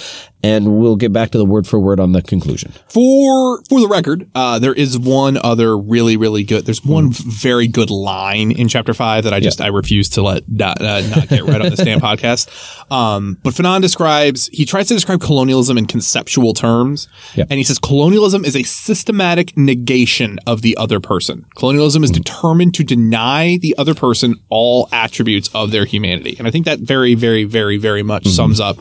and 0.46 0.78
we'll 0.78 0.94
get 0.96 1.12
back 1.12 1.30
to 1.30 1.38
the 1.38 1.44
word 1.44 1.66
for 1.66 1.80
word 1.80 1.98
on 1.98 2.12
the 2.12 2.22
conclusion. 2.22 2.72
For 2.88 3.62
for 3.68 3.80
the 3.80 3.88
record, 3.88 4.30
uh, 4.34 4.58
there 4.60 4.72
is 4.74 4.96
one 4.96 5.36
other 5.42 5.76
really 5.76 6.16
really 6.16 6.44
good. 6.44 6.64
There's 6.64 6.84
one 6.84 7.10
very 7.10 7.66
good 7.66 7.90
line 7.90 8.52
in 8.52 8.68
chapter 8.68 8.94
five 8.94 9.24
that 9.24 9.32
I 9.34 9.40
just 9.40 9.60
I 9.60 9.68
refuse 9.68 10.08
to 10.10 10.22
let 10.22 10.48
not, 10.48 10.80
uh, 10.80 11.00
not 11.08 11.28
get 11.28 11.42
right 11.42 11.60
on 11.60 11.70
the 11.70 11.76
Stand 11.76 12.00
podcast. 12.00 12.46
Um, 12.92 13.38
but 13.42 13.54
Fanon 13.54 13.80
describes 13.82 14.46
he 14.52 14.64
tries 14.64 14.86
to 14.88 14.94
describe 14.94 15.20
colonialism 15.20 15.76
in 15.78 15.86
conceptual 15.86 16.54
terms, 16.54 17.08
Yep. 17.34 17.48
and 17.50 17.58
he 17.58 17.64
says 17.64 17.78
colonialism 17.78 18.44
is 18.44 18.54
a 18.54 18.62
systematic 18.62 19.56
negation 19.56 20.38
of 20.46 20.62
the 20.62 20.76
other 20.76 21.00
person. 21.00 21.44
Colonialism 21.56 22.04
is 22.04 22.10
determined 22.10 22.74
to 22.74 22.84
deny 22.84 23.56
the 23.60 23.74
other 23.78 23.94
person 23.94 24.36
all 24.48 24.88
attributes 24.92 25.48
of 25.54 25.70
their 25.72 25.84
humanity, 25.84 26.36
and 26.38 26.46
I 26.46 26.50
think 26.52 26.66
that 26.66 26.78
very 26.80 27.14
very 27.14 27.42
very 27.44 27.78
very 27.78 28.02
much 28.04 28.26
sums 28.28 28.60
up 28.60 28.78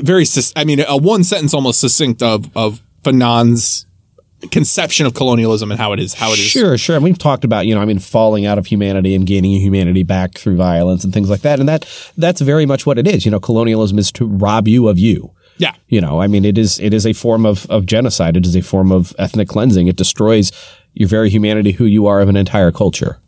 very, 0.00 0.24
I 0.56 0.64
mean, 0.64 0.80
a 0.86 0.96
one 0.96 1.24
sentence 1.24 1.54
almost 1.54 1.80
succinct 1.80 2.22
of, 2.22 2.54
of 2.56 2.82
Fanon's 3.02 3.86
conception 4.50 5.06
of 5.06 5.14
colonialism 5.14 5.70
and 5.70 5.80
how 5.80 5.92
it 5.92 6.00
is, 6.00 6.14
how 6.14 6.32
it 6.32 6.38
is. 6.38 6.44
Sure, 6.44 6.76
sure. 6.76 6.96
And 6.96 7.04
we've 7.04 7.18
talked 7.18 7.44
about, 7.44 7.66
you 7.66 7.74
know, 7.74 7.80
I 7.80 7.84
mean, 7.84 7.98
falling 7.98 8.46
out 8.46 8.58
of 8.58 8.66
humanity 8.66 9.14
and 9.14 9.26
gaining 9.26 9.52
humanity 9.52 10.02
back 10.02 10.34
through 10.34 10.56
violence 10.56 11.04
and 11.04 11.12
things 11.12 11.30
like 11.30 11.40
that. 11.40 11.60
And 11.60 11.68
that 11.68 11.86
that's 12.16 12.40
very 12.40 12.66
much 12.66 12.86
what 12.86 12.98
it 12.98 13.06
is. 13.06 13.24
You 13.24 13.30
know, 13.30 13.40
colonialism 13.40 13.98
is 13.98 14.12
to 14.12 14.26
rob 14.26 14.68
you 14.68 14.88
of 14.88 14.98
you. 14.98 15.32
Yeah. 15.56 15.74
You 15.88 16.00
know, 16.00 16.20
I 16.20 16.26
mean, 16.26 16.44
it 16.44 16.58
is 16.58 16.80
it 16.80 16.92
is 16.92 17.06
a 17.06 17.12
form 17.12 17.46
of 17.46 17.66
of 17.70 17.86
genocide. 17.86 18.36
It 18.36 18.46
is 18.46 18.56
a 18.56 18.60
form 18.60 18.90
of 18.92 19.14
ethnic 19.18 19.48
cleansing. 19.48 19.86
It 19.86 19.96
destroys 19.96 20.52
your 20.94 21.08
very 21.08 21.30
humanity, 21.30 21.72
who 21.72 21.84
you 21.84 22.06
are, 22.06 22.20
of 22.20 22.28
an 22.28 22.36
entire 22.36 22.70
culture. 22.70 23.18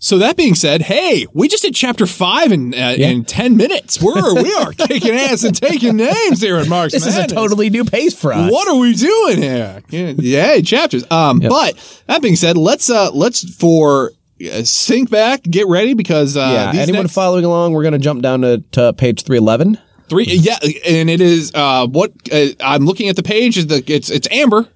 Yep. 0.00 0.02
So 0.02 0.18
that 0.18 0.36
being 0.36 0.54
said, 0.54 0.82
hey, 0.82 1.26
we 1.34 1.46
just 1.48 1.62
did 1.62 1.74
chapter 1.74 2.06
five 2.06 2.52
in 2.52 2.74
uh, 2.74 2.94
in 2.98 3.24
ten 3.24 3.56
minutes. 3.56 4.00
We're 4.00 4.34
we 4.34 4.52
are 4.54 4.72
kicking 4.88 5.14
ass 5.14 5.44
and 5.44 5.54
taking 5.54 5.96
names 5.96 6.40
here 6.40 6.56
at 6.56 6.68
Mark's 6.68 6.94
This 6.94 7.06
is 7.06 7.16
a 7.16 7.26
totally 7.26 7.68
new 7.70 7.84
pace 7.84 8.18
for 8.18 8.32
us. 8.32 8.50
What 8.50 8.68
are 8.68 8.76
we 8.76 8.94
doing 8.94 9.42
here? 9.42 9.82
Yeah, 9.90 10.14
yeah 10.16 10.60
chapters. 10.62 11.04
Um, 11.10 11.40
but 11.40 12.02
that 12.06 12.22
being 12.22 12.36
said, 12.36 12.56
let's 12.56 12.88
uh 12.88 13.10
let's 13.12 13.54
for 13.54 14.12
uh, 14.42 14.62
sink 14.64 15.10
back, 15.10 15.42
get 15.42 15.66
ready 15.66 15.92
because 15.94 16.36
uh, 16.36 16.70
Yeah. 16.74 16.80
Anyone 16.82 17.02
next- 17.02 17.14
following 17.14 17.44
along? 17.44 17.74
We're 17.74 17.82
going 17.82 17.92
to 17.92 17.98
jump 17.98 18.22
down 18.22 18.40
to, 18.40 18.58
to 18.72 18.92
page 18.94 19.22
three 19.24 19.38
eleven. 19.38 19.78
Three, 20.08 20.24
yeah, 20.24 20.58
and 20.88 21.08
it 21.08 21.20
is 21.20 21.52
uh, 21.54 21.86
what 21.86 22.10
uh, 22.32 22.46
I'm 22.60 22.84
looking 22.84 23.08
at 23.08 23.16
the 23.16 23.22
page 23.22 23.56
is 23.56 23.68
the 23.68 23.84
it's 23.86 24.10
it's 24.10 24.26
amber. 24.30 24.66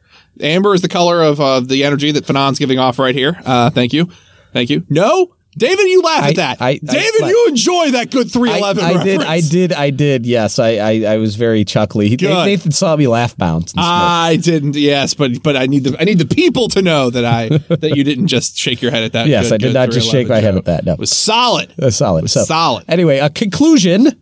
Amber 0.41 0.75
is 0.75 0.83
the 0.83 0.89
color 0.89 1.23
of 1.23 1.41
uh, 1.41 1.61
the 1.61 1.83
energy 1.85 2.13
that 2.13 2.25
Fanon's 2.25 2.59
giving 2.59 2.79
off 2.79 2.99
right 2.99 3.15
here. 3.15 3.41
Uh, 3.45 3.71
thank 3.71 3.93
you, 3.93 4.09
thank 4.55 4.71
you. 4.71 4.87
No, 4.89 5.35
David, 5.57 5.87
you 5.87 6.03
laugh 6.03 6.25
I- 6.25 6.29
at 6.31 6.37
that. 6.37 6.63
I- 6.63 6.69
I- 6.71 6.81
David, 6.83 7.23
I- 7.23 7.29
you 7.29 7.47
enjoy 7.49 7.91
that 7.93 8.11
good 8.11 8.31
three 8.33 8.51
I, 8.51 8.59
eleven. 8.59 8.85
I 8.85 9.05
did, 9.05 9.23
I 9.23 9.41
did, 9.41 9.73
I 9.73 9.91
did. 9.91 10.27
Yes, 10.27 10.59
I, 10.59 10.71
I, 10.77 10.91
I 11.15 11.17
was 11.19 11.37
very 11.37 11.65
chuckly. 11.65 12.09
He, 12.09 12.17
Good. 12.17 12.47
Nathan 12.47 12.73
saw 12.73 12.97
me 12.97 13.07
laugh 13.07 13.37
bounce. 13.37 13.73
And. 13.73 13.81
I 13.81 14.37
didn't. 14.37 14.75
Yes, 14.75 15.15
but 15.15 15.43
but 15.43 15.57
I 15.57 15.67
need 15.67 15.85
the 15.85 16.01
I 16.01 16.05
need 16.05 16.19
the 16.19 16.27
people 16.27 16.69
to 16.71 16.83
know 16.83 17.11
that 17.11 17.25
I 17.25 17.49
that 17.69 17.93
you 17.97 18.03
didn't 18.03 18.27
just 18.29 18.57
shake 18.57 18.83
your 18.83 18.91
head 18.91 19.05
at 19.05 19.13
that. 19.13 19.29
Yes, 19.29 19.45
good, 19.45 19.55
I 19.55 19.57
did 19.59 19.67
good 19.69 19.75
not 19.75 19.91
just 19.91 20.11
shake 20.11 20.29
my 20.29 20.41
head 20.41 20.57
at 20.57 20.65
that, 20.65 20.85
no. 20.85 20.95
it 20.95 20.99
was 20.99 21.11
solid. 21.11 21.73
Uh, 21.81 21.91
solid. 21.91 22.25
it 22.25 22.29
So, 22.29 22.43
solid. 22.45 22.85
Anyway, 22.89 23.19
a 23.19 23.31
conclusion 23.31 24.21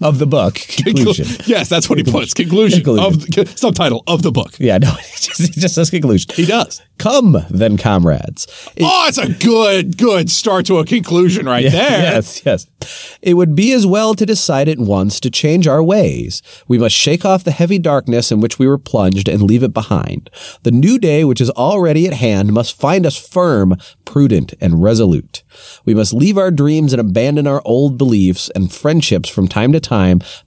of 0.00 0.18
the 0.18 0.26
book. 0.26 0.54
Conclusion. 0.54 1.26
yes, 1.46 1.68
that's 1.68 1.88
what 1.88 1.98
he 1.98 2.04
puts. 2.04 2.34
Conclusion, 2.34 2.82
Conclusion. 2.82 3.04
of 3.06 3.20
the, 3.26 3.52
subtitle 3.56 4.02
of 4.06 4.22
the 4.22 4.32
book. 4.32 4.52
yeah, 4.58 4.78
no, 4.78 4.90
it 4.98 5.20
just, 5.20 5.40
it 5.40 5.52
just 5.52 5.74
says 5.74 5.90
conclusion. 5.90 6.30
He 6.34 6.46
does. 6.46 6.82
Come 6.98 7.36
then, 7.50 7.76
comrades. 7.78 8.46
It- 8.76 8.84
Oh, 8.84 9.04
it's 9.08 9.18
a 9.18 9.28
good, 9.32 9.96
good 9.96 10.30
start 10.30 10.66
to 10.66 10.78
a 10.78 10.84
conclusion 10.84 11.46
right 11.46 11.62
there. 11.70 12.02
Yes, 12.12 12.42
yes. 12.44 12.66
It 13.22 13.34
would 13.34 13.54
be 13.54 13.72
as 13.72 13.86
well 13.86 14.14
to 14.14 14.26
decide 14.26 14.68
at 14.68 14.78
once 14.78 15.20
to 15.20 15.30
change 15.30 15.66
our 15.66 15.82
ways. 15.82 16.42
We 16.68 16.78
must 16.78 16.94
shake 16.94 17.24
off 17.24 17.44
the 17.44 17.50
heavy 17.52 17.78
darkness 17.78 18.30
in 18.32 18.40
which 18.40 18.58
we 18.58 18.66
were 18.66 18.78
plunged 18.78 19.28
and 19.28 19.42
leave 19.42 19.62
it 19.62 19.72
behind. 19.74 20.30
The 20.62 20.70
new 20.72 20.98
day, 20.98 21.24
which 21.24 21.40
is 21.40 21.50
already 21.50 22.06
at 22.06 22.14
hand, 22.14 22.52
must 22.52 22.78
find 22.78 23.06
us 23.06 23.16
firm, 23.16 23.76
prudent, 24.04 24.54
and 24.60 24.82
resolute. 24.82 25.42
We 25.84 25.94
must 25.94 26.12
leave 26.12 26.38
our 26.38 26.50
dreams 26.50 26.92
and 26.92 27.00
abandon 27.00 27.46
our 27.46 27.62
old 27.64 27.96
beliefs 27.98 28.50
and 28.54 28.72
friendships 28.72 29.28
from 29.28 29.46
time 29.48 29.72
to 29.72 29.80
time 29.80 29.89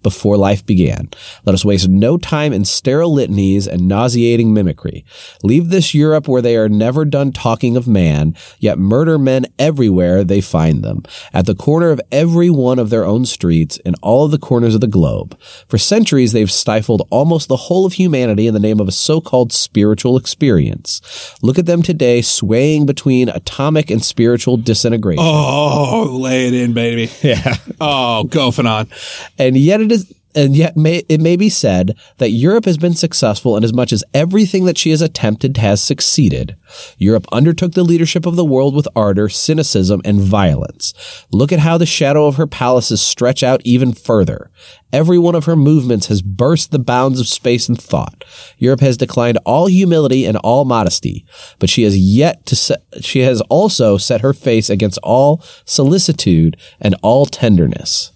before 0.01 0.37
life 0.37 0.65
began. 0.65 1.09
Let 1.45 1.53
us 1.53 1.65
waste 1.65 1.89
no 1.89 2.17
time 2.17 2.53
in 2.53 2.65
sterile 2.65 3.13
litanies 3.13 3.67
and 3.67 3.87
nauseating 3.87 4.53
mimicry. 4.53 5.03
Leave 5.43 5.69
this 5.69 5.93
Europe 5.93 6.27
where 6.27 6.41
they 6.41 6.55
are 6.55 6.69
never 6.69 7.05
done 7.05 7.31
talking 7.31 7.75
of 7.75 7.87
man, 7.87 8.35
yet 8.59 8.79
murder 8.79 9.17
men 9.19 9.45
everywhere 9.59 10.23
they 10.23 10.41
find 10.41 10.83
them, 10.83 11.03
at 11.33 11.45
the 11.45 11.55
corner 11.55 11.89
of 11.89 12.01
every 12.11 12.49
one 12.49 12.79
of 12.79 12.89
their 12.89 13.05
own 13.05 13.25
streets, 13.25 13.77
in 13.77 13.95
all 14.01 14.25
of 14.25 14.31
the 14.31 14.37
corners 14.37 14.75
of 14.75 14.81
the 14.81 14.87
globe. 14.87 15.37
For 15.67 15.77
centuries 15.77 16.31
they've 16.31 16.51
stifled 16.51 17.07
almost 17.09 17.47
the 17.47 17.57
whole 17.57 17.85
of 17.85 17.93
humanity 17.93 18.47
in 18.47 18.53
the 18.53 18.59
name 18.59 18.79
of 18.79 18.87
a 18.87 18.91
so-called 18.91 19.51
spiritual 19.51 20.17
experience. 20.17 21.01
Look 21.41 21.59
at 21.59 21.65
them 21.65 21.81
today 21.81 22.21
swaying 22.21 22.85
between 22.85 23.29
atomic 23.29 23.89
and 23.91 24.03
spiritual 24.03 24.57
disintegration. 24.57 25.23
Oh, 25.25 26.17
lay 26.19 26.47
it 26.47 26.53
in, 26.53 26.73
baby. 26.73 27.11
Yeah. 27.23 27.55
Oh, 27.79 28.25
go 28.25 28.51
Fanon. 28.51 28.89
And 29.37 29.57
yet 29.57 29.81
it 29.81 29.91
is 29.91 30.13
and 30.35 30.55
yet 30.55 30.75
may, 30.75 31.03
it 31.09 31.21
may 31.21 31.35
be 31.35 31.49
said 31.49 31.95
that 32.17 32.31
Europe 32.31 32.65
has 32.65 32.77
been 32.77 32.95
successful 32.95 33.55
in 33.55 33.63
as 33.63 33.73
much 33.73 33.93
as 33.93 34.03
everything 34.13 34.65
that 34.65 34.77
she 34.77 34.89
has 34.89 35.01
attempted 35.01 35.57
has 35.57 35.81
succeeded. 35.81 36.55
Europe 36.97 37.27
undertook 37.31 37.73
the 37.73 37.83
leadership 37.83 38.25
of 38.25 38.35
the 38.35 38.45
world 38.45 38.75
with 38.75 38.87
ardor, 38.95 39.29
cynicism, 39.29 40.01
and 40.03 40.19
violence. 40.19 40.93
Look 41.31 41.51
at 41.51 41.59
how 41.59 41.77
the 41.77 41.85
shadow 41.85 42.25
of 42.25 42.37
her 42.37 42.47
palaces 42.47 43.01
stretch 43.01 43.43
out 43.43 43.61
even 43.63 43.93
further. 43.93 44.49
Every 44.91 45.19
one 45.19 45.35
of 45.35 45.45
her 45.45 45.55
movements 45.55 46.07
has 46.07 46.21
burst 46.21 46.71
the 46.71 46.79
bounds 46.79 47.19
of 47.19 47.27
space 47.27 47.67
and 47.67 47.79
thought. 47.79 48.23
Europe 48.57 48.81
has 48.81 48.97
declined 48.97 49.39
all 49.45 49.67
humility 49.67 50.25
and 50.25 50.37
all 50.37 50.65
modesty, 50.65 51.25
but 51.59 51.69
she 51.69 51.83
has 51.83 51.97
yet 51.97 52.45
to 52.47 52.55
set, 52.55 52.83
she 53.01 53.19
has 53.19 53.41
also 53.41 53.97
set 53.97 54.21
her 54.21 54.33
face 54.33 54.69
against 54.69 54.99
all 55.03 55.43
solicitude 55.65 56.57
and 56.79 56.95
all 57.01 57.25
tenderness. 57.25 58.12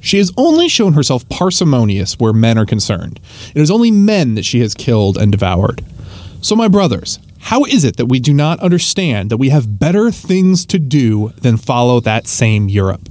She 0.00 0.18
has 0.18 0.32
only 0.36 0.68
shown 0.68 0.94
herself 0.94 1.28
parsimonious 1.28 2.18
where 2.18 2.32
men 2.32 2.58
are 2.58 2.66
concerned. 2.66 3.20
It 3.54 3.60
is 3.60 3.70
only 3.70 3.90
men 3.90 4.34
that 4.34 4.44
she 4.44 4.60
has 4.60 4.74
killed 4.74 5.16
and 5.16 5.30
devoured. 5.30 5.84
So, 6.40 6.56
my 6.56 6.68
brothers, 6.68 7.18
how 7.40 7.64
is 7.64 7.84
it 7.84 7.96
that 7.96 8.06
we 8.06 8.20
do 8.20 8.32
not 8.32 8.60
understand 8.60 9.30
that 9.30 9.36
we 9.36 9.50
have 9.50 9.78
better 9.78 10.10
things 10.10 10.64
to 10.66 10.78
do 10.78 11.30
than 11.40 11.56
follow 11.56 12.00
that 12.00 12.26
same 12.26 12.68
Europe? 12.68 13.08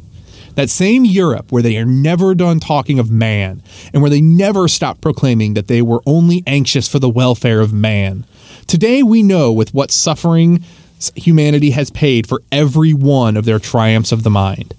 That 0.55 0.69
same 0.69 1.05
Europe 1.05 1.51
where 1.51 1.61
they 1.61 1.77
are 1.77 1.85
never 1.85 2.35
done 2.35 2.59
talking 2.59 2.99
of 2.99 3.11
man 3.11 3.61
and 3.93 4.01
where 4.01 4.09
they 4.09 4.21
never 4.21 4.67
stop 4.67 4.99
proclaiming 4.99 5.53
that 5.53 5.67
they 5.67 5.81
were 5.81 6.01
only 6.05 6.43
anxious 6.47 6.87
for 6.87 6.99
the 6.99 7.09
welfare 7.09 7.61
of 7.61 7.71
man. 7.71 8.25
Today 8.67 9.03
we 9.03 9.23
know 9.23 9.51
with 9.51 9.73
what 9.73 9.91
suffering 9.91 10.63
humanity 11.15 11.71
has 11.71 11.91
paid 11.91 12.27
for 12.27 12.41
every 12.51 12.93
one 12.93 13.37
of 13.37 13.45
their 13.45 13.59
triumphs 13.59 14.11
of 14.11 14.23
the 14.23 14.29
mind. 14.29 14.73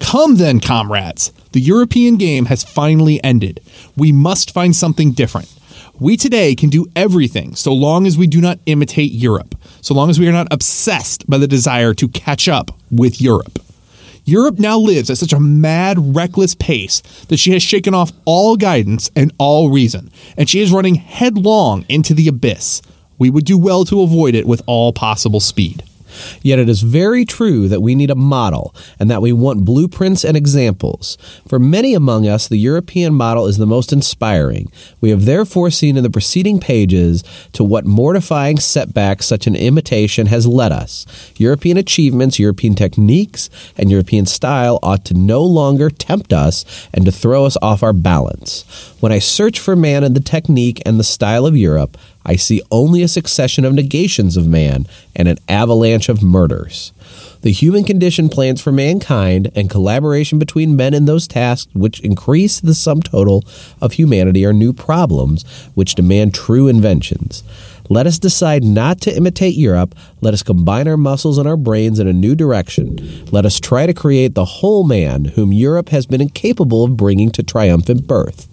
Come 0.00 0.36
then, 0.36 0.60
comrades. 0.60 1.32
The 1.52 1.60
European 1.60 2.16
game 2.16 2.46
has 2.46 2.64
finally 2.64 3.22
ended. 3.22 3.60
We 3.96 4.12
must 4.12 4.52
find 4.52 4.74
something 4.74 5.12
different. 5.12 5.52
We 6.00 6.16
today 6.16 6.54
can 6.54 6.70
do 6.70 6.86
everything 6.96 7.54
so 7.54 7.72
long 7.72 8.06
as 8.06 8.18
we 8.18 8.26
do 8.26 8.40
not 8.40 8.58
imitate 8.66 9.12
Europe, 9.12 9.54
so 9.80 9.94
long 9.94 10.10
as 10.10 10.18
we 10.18 10.28
are 10.28 10.32
not 10.32 10.48
obsessed 10.50 11.28
by 11.30 11.38
the 11.38 11.46
desire 11.46 11.94
to 11.94 12.08
catch 12.08 12.48
up 12.48 12.72
with 12.90 13.20
Europe. 13.20 13.60
Europe 14.24 14.58
now 14.58 14.78
lives 14.78 15.10
at 15.10 15.18
such 15.18 15.32
a 15.32 15.38
mad, 15.38 16.16
reckless 16.16 16.54
pace 16.54 17.00
that 17.28 17.36
she 17.36 17.52
has 17.52 17.62
shaken 17.62 17.94
off 17.94 18.10
all 18.24 18.56
guidance 18.56 19.10
and 19.14 19.32
all 19.38 19.70
reason, 19.70 20.10
and 20.36 20.48
she 20.48 20.60
is 20.60 20.72
running 20.72 20.94
headlong 20.94 21.84
into 21.88 22.14
the 22.14 22.26
abyss. 22.26 22.82
We 23.18 23.30
would 23.30 23.44
do 23.44 23.58
well 23.58 23.84
to 23.84 24.02
avoid 24.02 24.34
it 24.34 24.46
with 24.46 24.62
all 24.66 24.92
possible 24.92 25.40
speed. 25.40 25.84
Yet 26.42 26.58
it 26.58 26.68
is 26.68 26.82
very 26.82 27.24
true 27.24 27.68
that 27.68 27.80
we 27.80 27.94
need 27.94 28.10
a 28.10 28.14
model 28.14 28.74
and 28.98 29.10
that 29.10 29.22
we 29.22 29.32
want 29.32 29.64
blueprints 29.64 30.24
and 30.24 30.36
examples. 30.36 31.16
For 31.48 31.58
many 31.58 31.94
among 31.94 32.26
us, 32.26 32.48
the 32.48 32.56
European 32.56 33.14
model 33.14 33.46
is 33.46 33.58
the 33.58 33.66
most 33.66 33.92
inspiring. 33.92 34.70
We 35.00 35.10
have 35.10 35.24
therefore 35.24 35.70
seen 35.70 35.96
in 35.96 36.02
the 36.02 36.10
preceding 36.10 36.60
pages 36.60 37.24
to 37.52 37.64
what 37.64 37.86
mortifying 37.86 38.58
setbacks 38.58 39.26
such 39.26 39.46
an 39.46 39.56
imitation 39.56 40.26
has 40.26 40.46
led 40.46 40.72
us. 40.72 41.06
European 41.36 41.76
achievements, 41.76 42.38
European 42.38 42.74
techniques, 42.74 43.50
and 43.76 43.90
European 43.90 44.26
style 44.26 44.78
ought 44.82 45.04
to 45.06 45.14
no 45.14 45.42
longer 45.42 45.90
tempt 45.90 46.32
us 46.32 46.64
and 46.92 47.04
to 47.04 47.12
throw 47.12 47.44
us 47.44 47.56
off 47.62 47.82
our 47.82 47.92
balance. 47.92 48.64
When 49.00 49.12
I 49.12 49.18
search 49.18 49.58
for 49.58 49.76
man 49.76 50.04
in 50.04 50.14
the 50.14 50.20
technique 50.20 50.82
and 50.86 50.98
the 50.98 51.04
style 51.04 51.46
of 51.46 51.56
Europe, 51.56 51.96
I 52.24 52.36
see 52.36 52.62
only 52.70 53.02
a 53.02 53.08
succession 53.08 53.64
of 53.64 53.74
negations 53.74 54.36
of 54.36 54.46
man 54.46 54.86
and 55.14 55.28
an 55.28 55.38
avalanche 55.48 56.08
of 56.08 56.22
murders. 56.22 56.92
The 57.42 57.52
human 57.52 57.84
condition 57.84 58.30
plans 58.30 58.62
for 58.62 58.72
mankind 58.72 59.50
and 59.54 59.68
collaboration 59.68 60.38
between 60.38 60.76
men 60.76 60.94
in 60.94 61.04
those 61.04 61.28
tasks 61.28 61.70
which 61.74 62.00
increase 62.00 62.58
the 62.58 62.74
sum 62.74 63.02
total 63.02 63.44
of 63.82 63.92
humanity 63.92 64.46
are 64.46 64.52
new 64.54 64.72
problems 64.72 65.42
which 65.74 65.94
demand 65.94 66.32
true 66.32 66.68
inventions. 66.68 67.42
Let 67.90 68.06
us 68.06 68.18
decide 68.18 68.64
not 68.64 69.00
to 69.02 69.14
imitate 69.14 69.54
Europe. 69.54 69.94
Let 70.20 70.34
us 70.34 70.42
combine 70.42 70.88
our 70.88 70.96
muscles 70.96 71.36
and 71.36 71.46
our 71.46 71.56
brains 71.56 71.98
in 71.98 72.08
a 72.08 72.12
new 72.12 72.34
direction. 72.34 73.26
Let 73.30 73.44
us 73.44 73.60
try 73.60 73.86
to 73.86 73.92
create 73.92 74.34
the 74.34 74.44
whole 74.44 74.84
man 74.84 75.26
whom 75.26 75.52
Europe 75.52 75.90
has 75.90 76.06
been 76.06 76.20
incapable 76.20 76.84
of 76.84 76.96
bringing 76.96 77.30
to 77.32 77.42
triumphant 77.42 78.06
birth. 78.06 78.48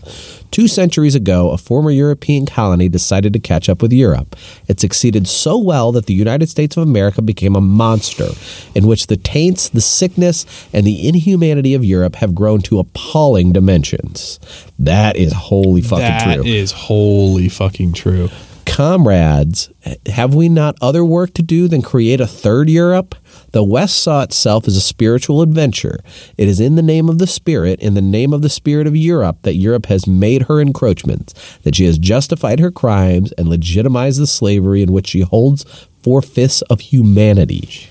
Two 0.52 0.68
centuries 0.68 1.16
ago, 1.16 1.52
a 1.52 1.58
former 1.58 1.92
European 1.92 2.46
colony 2.46 2.90
decided 2.90 3.32
to 3.32 3.40
catch 3.40 3.70
up 3.70 3.82
with 3.82 3.94
Europe. 3.94 4.36
It 4.68 4.82
succeeded 4.82 5.26
so 5.30 5.58
well 5.58 5.94
that 5.94 6.08
the 6.08 6.14
United 6.14 6.50
States 6.50 6.76
of 6.76 6.84
America 6.84 7.22
became 7.22 7.56
a 7.56 7.62
monster 7.62 8.28
in 8.76 8.86
which 8.86 9.08
the 9.08 9.16
taints, 9.16 9.70
the 9.70 9.80
sickness, 9.80 10.46
and 10.74 10.86
the 10.86 11.08
inhumanity 11.08 11.74
of 11.74 11.86
Europe 11.86 12.16
have 12.18 12.36
grown 12.36 12.62
to 12.64 12.80
appalling 12.80 13.54
dimensions. 13.54 14.42
That 14.78 15.16
is 15.16 15.32
holy 15.32 15.82
fucking 15.82 16.04
That 16.04 16.24
true. 16.24 16.44
That 16.44 16.50
is 16.50 16.74
holy 16.74 17.48
fucking 17.48 17.94
true. 17.94 18.30
Comrades, 18.72 19.70
have 20.06 20.34
we 20.34 20.48
not 20.48 20.78
other 20.82 21.04
work 21.04 21.34
to 21.34 21.42
do 21.42 21.68
than 21.68 21.82
create 21.82 22.22
a 22.22 22.26
third 22.26 22.70
Europe? 22.70 23.16
The 23.52 23.66
West 23.66 24.02
saw 24.02 24.24
itself 24.24 24.66
as 24.66 24.78
a 24.78 24.82
spiritual 24.82 25.42
adventure. 25.42 26.00
It 26.38 26.48
is 26.48 26.62
in 26.62 26.76
the 26.76 26.82
name 26.82 27.10
of 27.10 27.18
the 27.18 27.28
Spirit, 27.28 27.82
in 27.82 27.96
the 27.96 28.02
name 28.02 28.32
of 28.32 28.42
the 28.42 28.50
Spirit 28.50 28.88
of 28.88 28.96
Europe, 28.96 29.40
that 29.42 29.56
Europe 29.56 29.88
has 29.88 30.08
made 30.08 30.44
her 30.44 30.62
encroachments, 30.62 31.34
that 31.64 31.76
she 31.76 31.84
has 31.84 31.98
justified 31.98 32.62
her 32.62 32.72
crimes 32.72 33.34
and 33.34 33.50
legitimized 33.50 34.22
the 34.22 34.26
slavery 34.26 34.82
in 34.82 34.94
which 34.94 35.08
she 35.08 35.20
holds 35.20 35.66
four 36.02 36.22
fifths 36.22 36.62
of 36.64 36.80
humanity. 36.80 37.90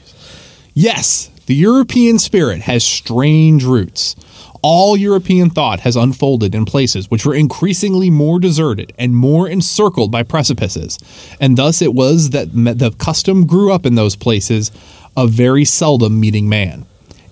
Yes, 0.73 1.31
the 1.45 1.55
European 1.55 2.19
spirit 2.19 2.63
has 2.63 2.83
strange 2.83 3.65
roots. 3.65 4.17
All 4.63 4.95
European 4.95 5.49
thought 5.49 5.81
has 5.81 5.97
unfolded 5.97 6.55
in 6.55 6.67
places 6.67 7.11
which 7.11 7.25
were 7.25 7.35
increasingly 7.35 8.11
more 8.11 8.39
deserted 8.39 8.93
and 8.99 9.17
more 9.17 9.49
encircled 9.49 10.11
by 10.11 10.23
precipices, 10.23 10.99
and 11.41 11.57
thus 11.57 11.81
it 11.81 11.95
was 11.95 12.31
that 12.31 12.53
the 12.53 12.91
custom 12.99 13.47
grew 13.47 13.73
up 13.73 13.87
in 13.87 13.95
those 13.95 14.17
places 14.17 14.71
of 15.17 15.31
very 15.31 15.65
seldom 15.65 16.21
meeting 16.21 16.49
man. 16.49 16.85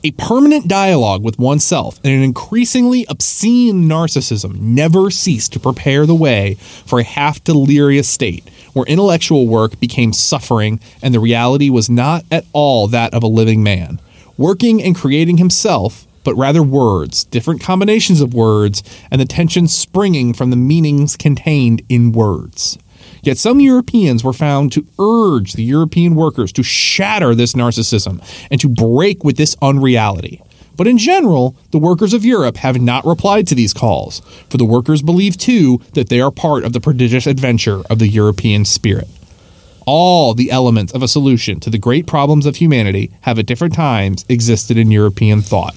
A 0.04 0.12
permanent 0.12 0.68
dialogue 0.68 1.22
with 1.22 1.38
oneself 1.38 2.00
and 2.02 2.14
an 2.14 2.22
increasingly 2.22 3.04
obscene 3.08 3.88
narcissism 3.88 4.58
never 4.60 5.10
ceased 5.10 5.52
to 5.52 5.60
prepare 5.60 6.06
the 6.06 6.14
way 6.14 6.54
for 6.86 7.00
a 7.00 7.04
half 7.04 7.44
delirious 7.44 8.08
state 8.08 8.48
where 8.72 8.86
intellectual 8.86 9.46
work 9.46 9.78
became 9.80 10.12
suffering 10.12 10.80
and 11.02 11.12
the 11.12 11.20
reality 11.20 11.68
was 11.68 11.90
not 11.90 12.24
at 12.30 12.46
all 12.52 12.86
that 12.86 13.12
of 13.12 13.22
a 13.22 13.26
living 13.26 13.62
man, 13.62 14.00
working 14.38 14.82
and 14.82 14.94
creating 14.94 15.36
himself, 15.36 16.06
but 16.28 16.36
rather 16.36 16.62
words, 16.62 17.24
different 17.24 17.58
combinations 17.58 18.20
of 18.20 18.34
words, 18.34 18.82
and 19.10 19.18
the 19.18 19.24
tension 19.24 19.66
springing 19.66 20.34
from 20.34 20.50
the 20.50 20.56
meanings 20.56 21.16
contained 21.16 21.80
in 21.88 22.12
words. 22.12 22.76
Yet 23.22 23.38
some 23.38 23.60
Europeans 23.60 24.22
were 24.22 24.34
found 24.34 24.70
to 24.72 24.86
urge 24.98 25.54
the 25.54 25.62
European 25.62 26.14
workers 26.14 26.52
to 26.52 26.62
shatter 26.62 27.34
this 27.34 27.54
narcissism 27.54 28.22
and 28.50 28.60
to 28.60 28.68
break 28.68 29.24
with 29.24 29.38
this 29.38 29.56
unreality. 29.62 30.42
But 30.76 30.86
in 30.86 30.98
general, 30.98 31.56
the 31.70 31.78
workers 31.78 32.12
of 32.12 32.26
Europe 32.26 32.58
have 32.58 32.78
not 32.78 33.06
replied 33.06 33.46
to 33.46 33.54
these 33.54 33.72
calls, 33.72 34.20
for 34.50 34.58
the 34.58 34.66
workers 34.66 35.00
believe 35.00 35.38
too 35.38 35.80
that 35.94 36.10
they 36.10 36.20
are 36.20 36.30
part 36.30 36.62
of 36.62 36.74
the 36.74 36.80
prodigious 36.80 37.26
adventure 37.26 37.80
of 37.88 38.00
the 38.00 38.08
European 38.08 38.66
spirit. 38.66 39.08
All 39.90 40.34
the 40.34 40.50
elements 40.50 40.92
of 40.92 41.02
a 41.02 41.08
solution 41.08 41.60
to 41.60 41.70
the 41.70 41.78
great 41.78 42.06
problems 42.06 42.44
of 42.44 42.56
humanity 42.56 43.10
have 43.22 43.38
at 43.38 43.46
different 43.46 43.72
times 43.72 44.26
existed 44.28 44.76
in 44.76 44.90
European 44.90 45.40
thought. 45.40 45.74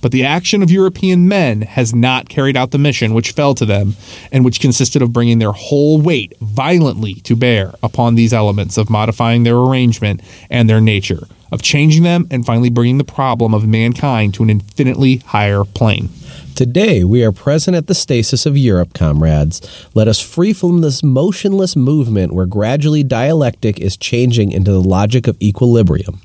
But 0.00 0.10
the 0.10 0.24
action 0.24 0.64
of 0.64 0.70
European 0.72 1.28
men 1.28 1.62
has 1.62 1.94
not 1.94 2.28
carried 2.28 2.56
out 2.56 2.72
the 2.72 2.78
mission 2.78 3.14
which 3.14 3.30
fell 3.30 3.54
to 3.54 3.64
them, 3.64 3.94
and 4.32 4.44
which 4.44 4.58
consisted 4.58 5.00
of 5.00 5.12
bringing 5.12 5.38
their 5.38 5.52
whole 5.52 6.00
weight 6.00 6.36
violently 6.40 7.14
to 7.20 7.36
bear 7.36 7.72
upon 7.84 8.16
these 8.16 8.32
elements, 8.32 8.76
of 8.76 8.90
modifying 8.90 9.44
their 9.44 9.58
arrangement 9.58 10.22
and 10.50 10.68
their 10.68 10.80
nature, 10.80 11.28
of 11.52 11.62
changing 11.62 12.02
them, 12.02 12.26
and 12.32 12.44
finally 12.44 12.68
bringing 12.68 12.98
the 12.98 13.04
problem 13.04 13.54
of 13.54 13.68
mankind 13.68 14.34
to 14.34 14.42
an 14.42 14.50
infinitely 14.50 15.18
higher 15.18 15.62
plane. 15.62 16.08
Today, 16.54 17.02
we 17.02 17.24
are 17.24 17.32
present 17.32 17.74
at 17.78 17.86
the 17.86 17.94
stasis 17.94 18.44
of 18.44 18.58
Europe, 18.58 18.92
comrades. 18.92 19.88
Let 19.94 20.06
us 20.06 20.20
free 20.20 20.52
from 20.52 20.82
this 20.82 21.02
motionless 21.02 21.74
movement 21.74 22.34
where 22.34 22.44
gradually 22.44 23.02
dialectic 23.02 23.80
is 23.80 23.96
changing 23.96 24.52
into 24.52 24.70
the 24.70 24.82
logic 24.82 25.26
of 25.26 25.40
equilibrium. 25.40 26.20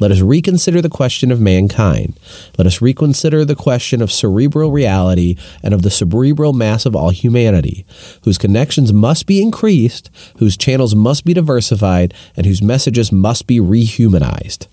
Let 0.00 0.10
us 0.10 0.20
reconsider 0.20 0.82
the 0.82 0.88
question 0.88 1.30
of 1.30 1.40
mankind. 1.40 2.18
Let 2.58 2.66
us 2.66 2.82
reconsider 2.82 3.44
the 3.44 3.54
question 3.54 4.02
of 4.02 4.10
cerebral 4.10 4.72
reality 4.72 5.36
and 5.62 5.72
of 5.72 5.82
the 5.82 5.90
cerebral 5.90 6.52
mass 6.52 6.84
of 6.84 6.96
all 6.96 7.10
humanity, 7.10 7.86
whose 8.24 8.36
connections 8.36 8.92
must 8.92 9.26
be 9.26 9.40
increased, 9.40 10.10
whose 10.38 10.56
channels 10.56 10.96
must 10.96 11.24
be 11.24 11.34
diversified, 11.34 12.12
and 12.36 12.46
whose 12.46 12.60
messages 12.60 13.12
must 13.12 13.46
be 13.46 13.60
rehumanized. 13.60 14.66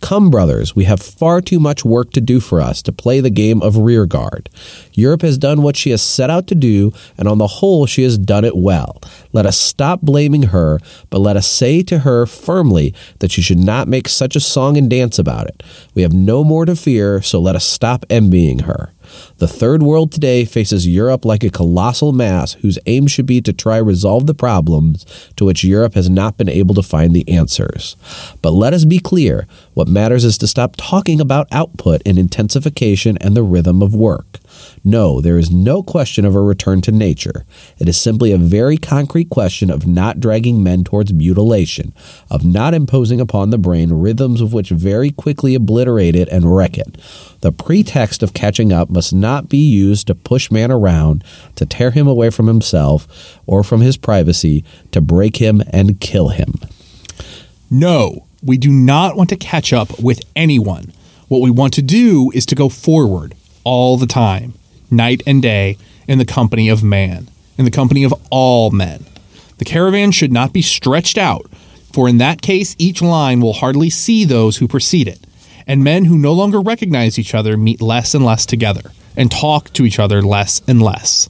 Come, 0.00 0.30
brothers, 0.30 0.76
we 0.76 0.84
have 0.84 1.00
far 1.00 1.40
too 1.40 1.58
much 1.58 1.84
work 1.84 2.12
to 2.12 2.20
do 2.20 2.40
for 2.40 2.60
us 2.60 2.82
to 2.82 2.92
play 2.92 3.20
the 3.20 3.30
game 3.30 3.60
of 3.62 3.76
rearguard. 3.76 4.48
Europe 4.92 5.22
has 5.22 5.38
done 5.38 5.62
what 5.62 5.76
she 5.76 5.90
has 5.90 6.02
set 6.02 6.30
out 6.30 6.46
to 6.48 6.54
do, 6.54 6.92
and 7.16 7.28
on 7.28 7.38
the 7.38 7.46
whole, 7.46 7.86
she 7.86 8.02
has 8.02 8.18
done 8.18 8.44
it 8.44 8.56
well. 8.56 9.00
Let 9.32 9.46
us 9.46 9.58
stop 9.58 10.00
blaming 10.02 10.44
her, 10.44 10.78
but 11.10 11.20
let 11.20 11.36
us 11.36 11.46
say 11.46 11.82
to 11.84 12.00
her 12.00 12.26
firmly 12.26 12.94
that 13.20 13.30
she 13.30 13.42
should 13.42 13.58
not 13.58 13.88
make 13.88 14.08
such 14.08 14.36
a 14.36 14.40
song 14.40 14.76
and 14.76 14.90
dance 14.90 15.18
about 15.18 15.46
it. 15.46 15.62
We 15.94 16.02
have 16.02 16.12
no 16.12 16.44
more 16.44 16.64
to 16.66 16.76
fear, 16.76 17.22
so 17.22 17.40
let 17.40 17.56
us 17.56 17.64
stop 17.64 18.04
envying 18.10 18.60
her. 18.60 18.92
The 19.38 19.48
third 19.48 19.82
world 19.82 20.12
today 20.12 20.44
faces 20.44 20.86
Europe 20.86 21.24
like 21.24 21.44
a 21.44 21.50
colossal 21.50 22.12
mass 22.12 22.52
whose 22.54 22.78
aim 22.86 23.06
should 23.06 23.26
be 23.26 23.40
to 23.42 23.52
try 23.52 23.76
resolve 23.76 24.26
the 24.26 24.34
problems 24.34 25.04
to 25.36 25.44
which 25.44 25.64
Europe 25.64 25.94
has 25.94 26.08
not 26.08 26.36
been 26.36 26.48
able 26.48 26.74
to 26.74 26.82
find 26.82 27.12
the 27.12 27.28
answers. 27.28 27.96
But 28.40 28.52
let 28.52 28.72
us 28.72 28.84
be 28.84 28.98
clear, 28.98 29.46
what 29.74 29.88
matters 29.88 30.24
is 30.24 30.38
to 30.38 30.46
stop 30.46 30.74
talking 30.76 31.20
about 31.20 31.48
output 31.52 32.02
and 32.06 32.18
intensification 32.18 33.18
and 33.18 33.36
the 33.36 33.42
rhythm 33.42 33.82
of 33.82 33.94
work. 33.94 34.38
No, 34.84 35.20
there 35.20 35.38
is 35.38 35.50
no 35.50 35.82
question 35.82 36.24
of 36.24 36.34
a 36.34 36.40
return 36.40 36.80
to 36.82 36.92
nature. 36.92 37.44
It 37.78 37.88
is 37.88 37.96
simply 37.96 38.32
a 38.32 38.38
very 38.38 38.76
concrete 38.76 39.30
question 39.30 39.70
of 39.70 39.86
not 39.86 40.18
dragging 40.18 40.62
men 40.62 40.82
towards 40.82 41.12
mutilation, 41.12 41.94
of 42.30 42.44
not 42.44 42.74
imposing 42.74 43.20
upon 43.20 43.50
the 43.50 43.58
brain 43.58 43.92
rhythms 43.92 44.40
of 44.40 44.52
which 44.52 44.70
very 44.70 45.10
quickly 45.10 45.54
obliterate 45.54 46.16
it 46.16 46.28
and 46.28 46.56
wreck 46.56 46.76
it. 46.76 46.96
The 47.42 47.52
pretext 47.52 48.22
of 48.22 48.34
catching 48.34 48.72
up 48.72 48.90
must 48.90 49.12
not 49.12 49.48
be 49.48 49.58
used 49.58 50.08
to 50.08 50.14
push 50.14 50.50
man 50.50 50.70
around, 50.70 51.22
to 51.56 51.66
tear 51.66 51.92
him 51.92 52.08
away 52.08 52.30
from 52.30 52.46
himself 52.46 53.38
or 53.46 53.62
from 53.62 53.80
his 53.80 53.96
privacy, 53.96 54.64
to 54.90 55.00
break 55.00 55.36
him 55.36 55.62
and 55.72 56.00
kill 56.00 56.30
him. 56.30 56.54
No, 57.70 58.26
we 58.42 58.58
do 58.58 58.70
not 58.70 59.16
want 59.16 59.28
to 59.30 59.36
catch 59.36 59.72
up 59.72 60.00
with 60.00 60.20
anyone. 60.34 60.92
What 61.28 61.40
we 61.40 61.50
want 61.50 61.72
to 61.74 61.82
do 61.82 62.30
is 62.34 62.44
to 62.46 62.54
go 62.54 62.68
forward 62.68 63.34
all 63.64 63.96
the 63.96 64.06
time, 64.06 64.54
night 64.90 65.22
and 65.26 65.42
day, 65.42 65.78
in 66.08 66.18
the 66.18 66.24
company 66.24 66.68
of 66.68 66.82
man, 66.82 67.28
in 67.56 67.64
the 67.64 67.70
company 67.70 68.04
of 68.04 68.14
all 68.30 68.70
men. 68.70 69.04
The 69.58 69.64
caravan 69.64 70.10
should 70.10 70.32
not 70.32 70.52
be 70.52 70.62
stretched 70.62 71.16
out, 71.16 71.50
for 71.92 72.08
in 72.08 72.18
that 72.18 72.42
case, 72.42 72.74
each 72.78 73.02
line 73.02 73.40
will 73.40 73.52
hardly 73.52 73.90
see 73.90 74.24
those 74.24 74.56
who 74.56 74.66
precede 74.66 75.08
it, 75.08 75.20
and 75.66 75.84
men 75.84 76.06
who 76.06 76.18
no 76.18 76.32
longer 76.32 76.60
recognize 76.60 77.18
each 77.18 77.34
other 77.34 77.56
meet 77.56 77.80
less 77.80 78.14
and 78.14 78.24
less 78.24 78.46
together, 78.46 78.90
and 79.16 79.30
talk 79.30 79.72
to 79.74 79.84
each 79.84 79.98
other 79.98 80.22
less 80.22 80.62
and 80.66 80.82
less. 80.82 81.28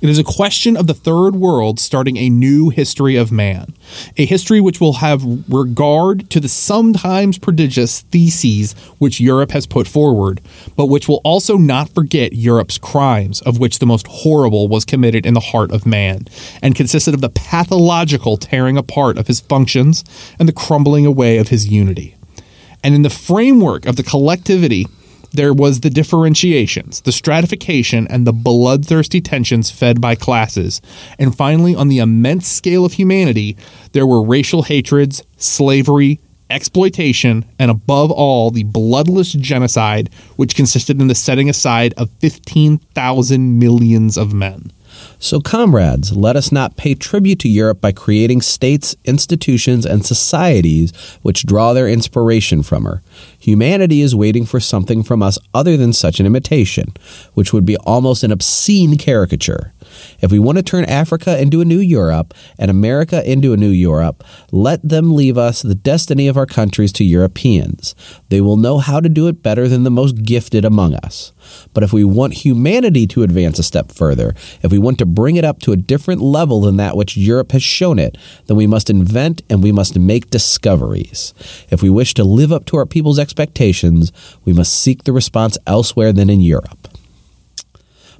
It 0.00 0.08
is 0.08 0.18
a 0.18 0.24
question 0.24 0.78
of 0.78 0.86
the 0.86 0.94
third 0.94 1.36
world 1.36 1.78
starting 1.78 2.16
a 2.16 2.30
new 2.30 2.70
history 2.70 3.16
of 3.16 3.30
man, 3.30 3.74
a 4.16 4.24
history 4.24 4.58
which 4.58 4.80
will 4.80 4.94
have 4.94 5.22
regard 5.46 6.30
to 6.30 6.40
the 6.40 6.48
sometimes 6.48 7.38
prodigious 7.38 8.00
theses 8.00 8.72
which 8.96 9.20
Europe 9.20 9.50
has 9.50 9.66
put 9.66 9.86
forward, 9.86 10.40
but 10.74 10.86
which 10.86 11.06
will 11.06 11.20
also 11.22 11.58
not 11.58 11.90
forget 11.90 12.32
Europe's 12.32 12.78
crimes, 12.78 13.42
of 13.42 13.58
which 13.58 13.78
the 13.78 13.84
most 13.84 14.06
horrible 14.06 14.68
was 14.68 14.86
committed 14.86 15.26
in 15.26 15.34
the 15.34 15.40
heart 15.40 15.70
of 15.70 15.84
man, 15.84 16.26
and 16.62 16.74
consisted 16.74 17.12
of 17.12 17.20
the 17.20 17.28
pathological 17.28 18.38
tearing 18.38 18.78
apart 18.78 19.18
of 19.18 19.26
his 19.26 19.40
functions 19.40 20.02
and 20.38 20.48
the 20.48 20.52
crumbling 20.54 21.04
away 21.04 21.36
of 21.36 21.48
his 21.48 21.68
unity. 21.68 22.16
And 22.82 22.94
in 22.94 23.02
the 23.02 23.10
framework 23.10 23.84
of 23.84 23.96
the 23.96 24.02
collectivity, 24.02 24.86
there 25.32 25.52
was 25.52 25.80
the 25.80 25.90
differentiations, 25.90 27.02
the 27.02 27.12
stratification, 27.12 28.06
and 28.08 28.26
the 28.26 28.32
bloodthirsty 28.32 29.20
tensions 29.20 29.70
fed 29.70 30.00
by 30.00 30.14
classes. 30.14 30.80
And 31.18 31.36
finally, 31.36 31.74
on 31.74 31.88
the 31.88 31.98
immense 31.98 32.48
scale 32.48 32.84
of 32.84 32.94
humanity, 32.94 33.56
there 33.92 34.06
were 34.06 34.22
racial 34.22 34.62
hatreds, 34.62 35.22
slavery, 35.36 36.20
exploitation, 36.50 37.44
and 37.58 37.70
above 37.70 38.10
all, 38.10 38.50
the 38.50 38.64
bloodless 38.64 39.32
genocide, 39.32 40.10
which 40.36 40.56
consisted 40.56 41.00
in 41.00 41.06
the 41.06 41.14
setting 41.14 41.48
aside 41.48 41.94
of 41.96 42.10
15,000 42.18 43.58
millions 43.58 44.18
of 44.18 44.34
men. 44.34 44.72
So, 45.18 45.40
comrades, 45.40 46.16
let 46.16 46.36
us 46.36 46.50
not 46.50 46.76
pay 46.76 46.94
tribute 46.94 47.38
to 47.40 47.48
Europe 47.48 47.80
by 47.80 47.92
creating 47.92 48.42
states, 48.42 48.96
institutions, 49.04 49.86
and 49.86 50.04
societies 50.04 50.92
which 51.22 51.46
draw 51.46 51.72
their 51.72 51.88
inspiration 51.88 52.62
from 52.62 52.84
her. 52.84 53.02
Humanity 53.38 54.00
is 54.00 54.14
waiting 54.14 54.44
for 54.44 54.60
something 54.60 55.02
from 55.02 55.22
us 55.22 55.38
other 55.54 55.76
than 55.76 55.92
such 55.92 56.20
an 56.20 56.26
imitation, 56.26 56.94
which 57.34 57.52
would 57.52 57.64
be 57.64 57.76
almost 57.78 58.22
an 58.22 58.32
obscene 58.32 58.96
caricature. 58.96 59.72
If 60.20 60.30
we 60.30 60.38
want 60.38 60.58
to 60.58 60.62
turn 60.62 60.84
Africa 60.84 61.40
into 61.40 61.60
a 61.60 61.64
new 61.64 61.78
Europe 61.78 62.34
and 62.58 62.70
America 62.70 63.28
into 63.30 63.52
a 63.52 63.56
new 63.56 63.70
Europe, 63.70 64.22
let 64.52 64.86
them 64.86 65.14
leave 65.14 65.38
us 65.38 65.62
the 65.62 65.74
destiny 65.74 66.28
of 66.28 66.36
our 66.36 66.46
countries 66.46 66.92
to 66.92 67.04
Europeans. 67.04 67.94
They 68.28 68.40
will 68.40 68.56
know 68.56 68.78
how 68.78 69.00
to 69.00 69.08
do 69.08 69.26
it 69.28 69.42
better 69.42 69.68
than 69.68 69.84
the 69.84 69.90
most 69.90 70.22
gifted 70.22 70.64
among 70.64 70.94
us. 70.94 71.32
But 71.72 71.82
if 71.82 71.92
we 71.92 72.04
want 72.04 72.44
humanity 72.44 73.06
to 73.08 73.22
advance 73.22 73.58
a 73.58 73.62
step 73.62 73.90
further, 73.90 74.34
if 74.62 74.70
we 74.70 74.78
want 74.78 74.98
to 74.98 75.06
bring 75.06 75.36
it 75.36 75.44
up 75.44 75.58
to 75.60 75.72
a 75.72 75.76
different 75.76 76.20
level 76.20 76.60
than 76.60 76.76
that 76.76 76.96
which 76.96 77.16
Europe 77.16 77.52
has 77.52 77.62
shown 77.62 77.98
it, 77.98 78.16
then 78.46 78.56
we 78.56 78.66
must 78.66 78.90
invent 78.90 79.42
and 79.50 79.62
we 79.62 79.72
must 79.72 79.98
make 79.98 80.30
discoveries. 80.30 81.34
If 81.70 81.82
we 81.82 81.90
wish 81.90 82.14
to 82.14 82.24
live 82.24 82.52
up 82.52 82.66
to 82.66 82.76
our 82.76 82.86
people's 82.86 83.09
expectations, 83.18 84.12
we 84.44 84.52
must 84.52 84.74
seek 84.74 85.04
the 85.04 85.12
response 85.12 85.58
elsewhere 85.66 86.12
than 86.12 86.30
in 86.30 86.40
Europe. 86.40 86.88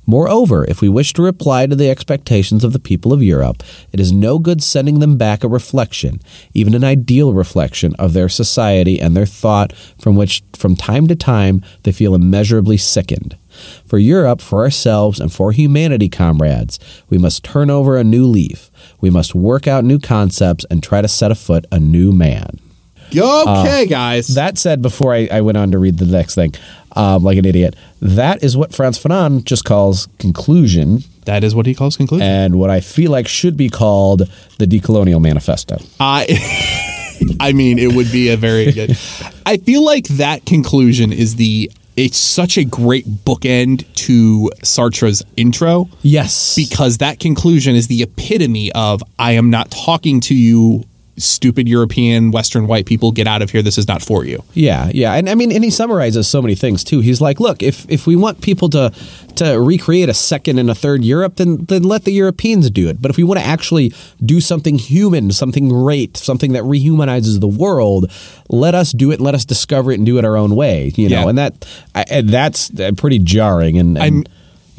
Moreover, 0.07 0.64
if 0.64 0.81
we 0.81 0.88
wish 0.88 1.12
to 1.12 1.22
reply 1.22 1.66
to 1.66 1.76
the 1.76 1.88
expectations 1.88 2.64
of 2.64 2.72
the 2.72 2.81
people 2.81 3.12
of 3.12 3.22
Europe, 3.22 3.62
it 3.92 4.00
is 4.00 4.11
no 4.11 4.40
good 4.40 4.62
sending 4.62 4.98
them 4.98 5.16
back 5.16 5.44
a 5.44 5.48
reflection, 5.48 6.20
even 6.53 6.74
an 6.74 6.83
ideal 6.83 7.33
reflection, 7.33 7.94
of 7.96 8.12
their 8.12 8.29
society 8.29 9.00
and 9.00 9.16
their 9.16 9.24
thought 9.24 9.72
from 10.00 10.16
which 10.16 10.42
from 10.53 10.74
time 10.74 11.07
to 11.07 11.14
time 11.14 11.62
they 11.85 11.92
feel 11.92 12.14
immeasurably 12.14 12.76
sickened. 12.76 13.37
For 13.87 13.98
Europe, 13.98 14.40
for 14.40 14.64
ourselves, 14.64 15.20
and 15.20 15.33
for 15.33 15.53
humanity, 15.53 16.09
comrades, 16.09 16.81
we 17.09 17.18
must 17.18 17.44
turn 17.44 17.70
over 17.70 17.96
a 17.96 18.03
new 18.03 18.24
leaf. 18.24 18.70
We 19.00 19.11
must 19.11 19.35
work 19.35 19.68
out 19.68 19.85
new 19.85 20.00
concepts 20.00 20.64
and 20.70 20.83
try 20.83 21.03
to 21.03 21.09
set 21.09 21.31
afoot 21.31 21.66
a 21.70 21.79
new 21.79 22.11
man. 22.11 22.59
Okay, 23.64 23.87
guys. 23.87 24.29
That 24.29 24.59
said, 24.59 24.83
before 24.83 25.14
I, 25.14 25.29
I 25.31 25.40
went 25.40 25.59
on 25.59 25.70
to 25.73 25.79
read 25.79 25.99
the 25.99 26.07
next 26.07 26.35
thing, 26.35 26.55
um, 26.96 27.23
like 27.23 27.38
an 27.38 27.44
idiot, 27.44 27.77
that 28.01 28.42
is 28.42 28.57
what 28.57 28.75
Frantz 28.75 28.99
Fanon 28.99 29.44
just 29.44 29.64
calls 29.64 30.09
conclusion, 30.18 31.01
that 31.25 31.44
is 31.44 31.55
what 31.55 31.66
he 31.66 31.75
calls 31.75 31.96
conclusion. 31.96 32.27
and 32.27 32.59
what 32.59 32.70
I 32.70 32.81
feel 32.81 33.11
like 33.11 33.29
should 33.29 33.57
be 33.57 33.68
called 33.68 34.29
the 34.59 34.66
Decolonial 34.66 35.20
Manifesto. 35.20 35.79
I 35.99 36.27
I 37.40 37.53
mean, 37.53 37.79
it 37.79 37.94
would 37.94 38.11
be 38.11 38.31
a 38.31 38.37
very 38.37 38.73
good. 38.73 38.90
I 39.44 39.59
feel 39.59 39.85
like 39.85 40.09
that 40.09 40.46
conclusion 40.46 41.12
is 41.12 41.37
the 41.37 41.70
it's 41.96 42.16
such 42.16 42.57
a 42.57 42.64
great 42.64 43.05
bookend 43.07 43.85
to 43.94 44.51
Sartre's 44.62 45.23
intro 45.37 45.90
Yes, 46.03 46.55
because 46.57 46.99
that 46.99 47.20
conclusion 47.20 47.75
is 47.75 47.88
the 47.88 48.03
epitome 48.03 48.73
of 48.73 49.03
I 49.18 49.33
am 49.33 49.51
not 49.51 49.70
talking 49.70 50.20
to 50.23 50.35
you 50.35 50.85
stupid 51.20 51.68
European 51.68 52.30
Western 52.30 52.66
white 52.66 52.87
people 52.87 53.12
get 53.12 53.26
out 53.26 53.42
of 53.42 53.50
here 53.50 53.62
this 53.62 53.78
is 53.78 53.87
not 53.88 54.02
for 54.02 54.24
you. 54.24 54.42
Yeah, 54.54 54.90
yeah, 54.94 55.14
and 55.14 55.28
I 55.28 55.35
mean, 55.35 55.52
and 55.52 55.62
he 55.64 55.70
summarizes 55.70 56.26
so 56.28 56.40
many 56.42 56.54
things 56.54 56.83
too. 56.85 57.00
He's 57.00 57.20
like, 57.20 57.40
look, 57.40 57.62
if 57.62 57.88
if 57.90 58.06
we 58.06 58.16
want 58.16 58.40
people 58.40 58.68
to 58.70 58.92
to 59.37 59.61
recreate 59.61 60.09
a 60.09 60.14
second 60.14 60.59
and 60.59 60.68
a 60.70 60.74
third 60.74 61.04
Europe, 61.04 61.37
then 61.37 61.64
then 61.66 61.83
let 61.85 62.04
the 62.04 62.12
Europeans 62.12 62.70
do 62.70 62.88
it. 62.88 63.00
But 63.00 63.11
if 63.11 63.16
we 63.16 63.24
want 63.24 63.40
to 63.40 63.46
actually 63.46 63.92
do 64.24 64.40
something 64.40 64.76
human, 64.78 65.30
something 65.33 65.68
great, 65.68 66.16
something 66.16 66.52
that 66.52 66.62
rehumanizes 66.64 67.40
the 67.40 67.48
world, 67.48 68.11
let 68.48 68.74
us 68.74 68.92
do 68.92 69.11
it. 69.11 69.14
and 69.14 69.22
Let 69.24 69.35
us 69.35 69.44
discover 69.44 69.92
it 69.92 69.96
and 69.98 70.06
do 70.06 70.18
it 70.18 70.24
our 70.24 70.37
own 70.37 70.54
way. 70.56 70.92
You 70.96 71.09
know, 71.09 71.22
Yeah. 71.22 71.28
and 71.28 71.38
that 71.38 71.66
I, 71.94 72.04
and 72.11 72.28
that's 72.28 72.70
pretty 72.96 73.18
jarring. 73.18 73.78
And, 73.78 73.96
and 73.98 74.28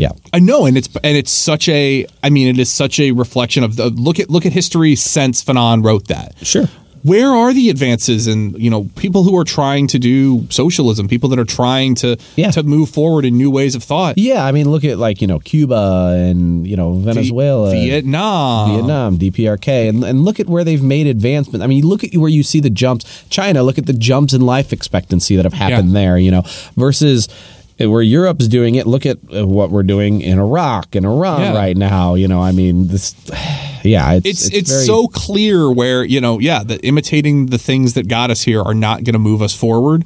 yeah, 0.02 0.12
I 0.34 0.40
know, 0.40 0.66
and 0.66 0.76
it's 0.78 0.90
and 1.04 1.16
it's 1.22 1.32
such 1.32 1.70
a. 1.70 2.06
I 2.24 2.30
mean, 2.30 2.48
it 2.48 2.58
is 2.60 2.70
such 2.72 3.00
a 3.00 3.12
reflection 3.12 3.64
of 3.64 3.76
the 3.76 3.90
look 3.90 4.20
at 4.20 4.30
look 4.30 4.46
at 4.46 4.52
history 4.54 4.96
since 4.96 5.44
Fanon 5.44 5.84
wrote 5.86 6.08
that. 6.08 6.36
sure. 6.46 6.68
Where 7.04 7.30
are 7.32 7.52
the 7.52 7.72
advances 7.72 8.28
in 8.28 8.54
you 8.66 8.70
know 8.70 8.84
people 8.96 9.24
who 9.24 9.36
are 9.36 9.44
trying 9.44 9.88
to 9.88 9.98
do 9.98 10.46
socialism, 10.52 11.08
people 11.08 11.30
that 11.30 11.40
are 11.40 11.46
trying 11.62 11.96
to 11.96 12.16
Yeah. 12.36 12.52
to 12.52 12.62
move 12.62 12.90
forward 12.92 13.26
in 13.26 13.38
new 13.38 13.50
ways 13.50 13.74
of 13.74 13.84
thought? 13.84 14.20
Yeah, 14.20 14.46
I 14.46 14.52
mean, 14.52 14.70
look 14.70 14.84
at 14.86 15.00
like 15.00 15.20
you 15.20 15.26
know 15.28 15.40
Cuba 15.40 16.14
and 16.30 16.68
you 16.68 16.76
know 16.76 16.94
Venezuela, 16.94 17.72
Vietnam, 17.72 18.70
Vietnam, 18.76 19.18
DPRK, 19.18 19.90
and, 19.90 20.04
and 20.04 20.24
look 20.26 20.40
at 20.40 20.48
where 20.48 20.64
they've 20.64 20.84
made 20.84 21.08
advancement. 21.08 21.64
I 21.64 21.68
mean, 21.68 21.84
look 21.88 22.04
at 22.04 22.16
where 22.16 22.30
you 22.30 22.44
see 22.44 22.60
the 22.60 22.70
jumps. 22.70 23.24
China, 23.32 23.64
look 23.64 23.80
at 23.80 23.88
the 23.88 23.94
jumps 23.94 24.32
in 24.34 24.42
life 24.42 24.72
expectancy 24.72 25.36
that 25.38 25.46
have 25.46 25.54
happened 25.54 25.90
Yeah. 25.90 26.00
there. 26.02 26.18
You 26.20 26.30
know, 26.30 26.44
versus 26.78 27.28
where 27.88 28.02
Europe's 28.02 28.48
doing 28.48 28.76
it. 28.76 28.86
Look 28.88 29.06
at 29.06 29.18
uh, 29.34 29.48
what 29.48 29.72
we're 29.72 29.84
doing 29.84 30.22
in 30.22 30.40
Iraq 30.40 30.96
and 30.96 31.06
Iran 31.06 31.42
Yeah. 31.42 31.54
right 31.56 31.78
now. 31.78 32.16
You 32.16 32.28
know, 32.28 32.42
I 32.42 32.52
mean, 32.52 32.88
this. 32.88 33.16
Yeah, 33.84 34.14
it's 34.14 34.28
It's 34.28 34.50
it's, 34.50 34.72
very- 34.72 34.86
so 34.86 35.08
clear 35.08 35.72
where 35.72 36.04
you 36.04 36.22
know 36.22 36.38
yeah 36.38 36.62
that 36.64 36.86
imitating 36.86 37.48
the 37.48 37.58
things 37.58 37.96
that 37.96 38.08
got 38.08 38.30
us 38.30 38.44
here 38.44 38.62
are 38.62 38.76
not 38.76 39.04
going 39.04 39.14
to 39.14 39.20
move 39.20 39.42
us 39.42 39.56
forward. 39.56 40.04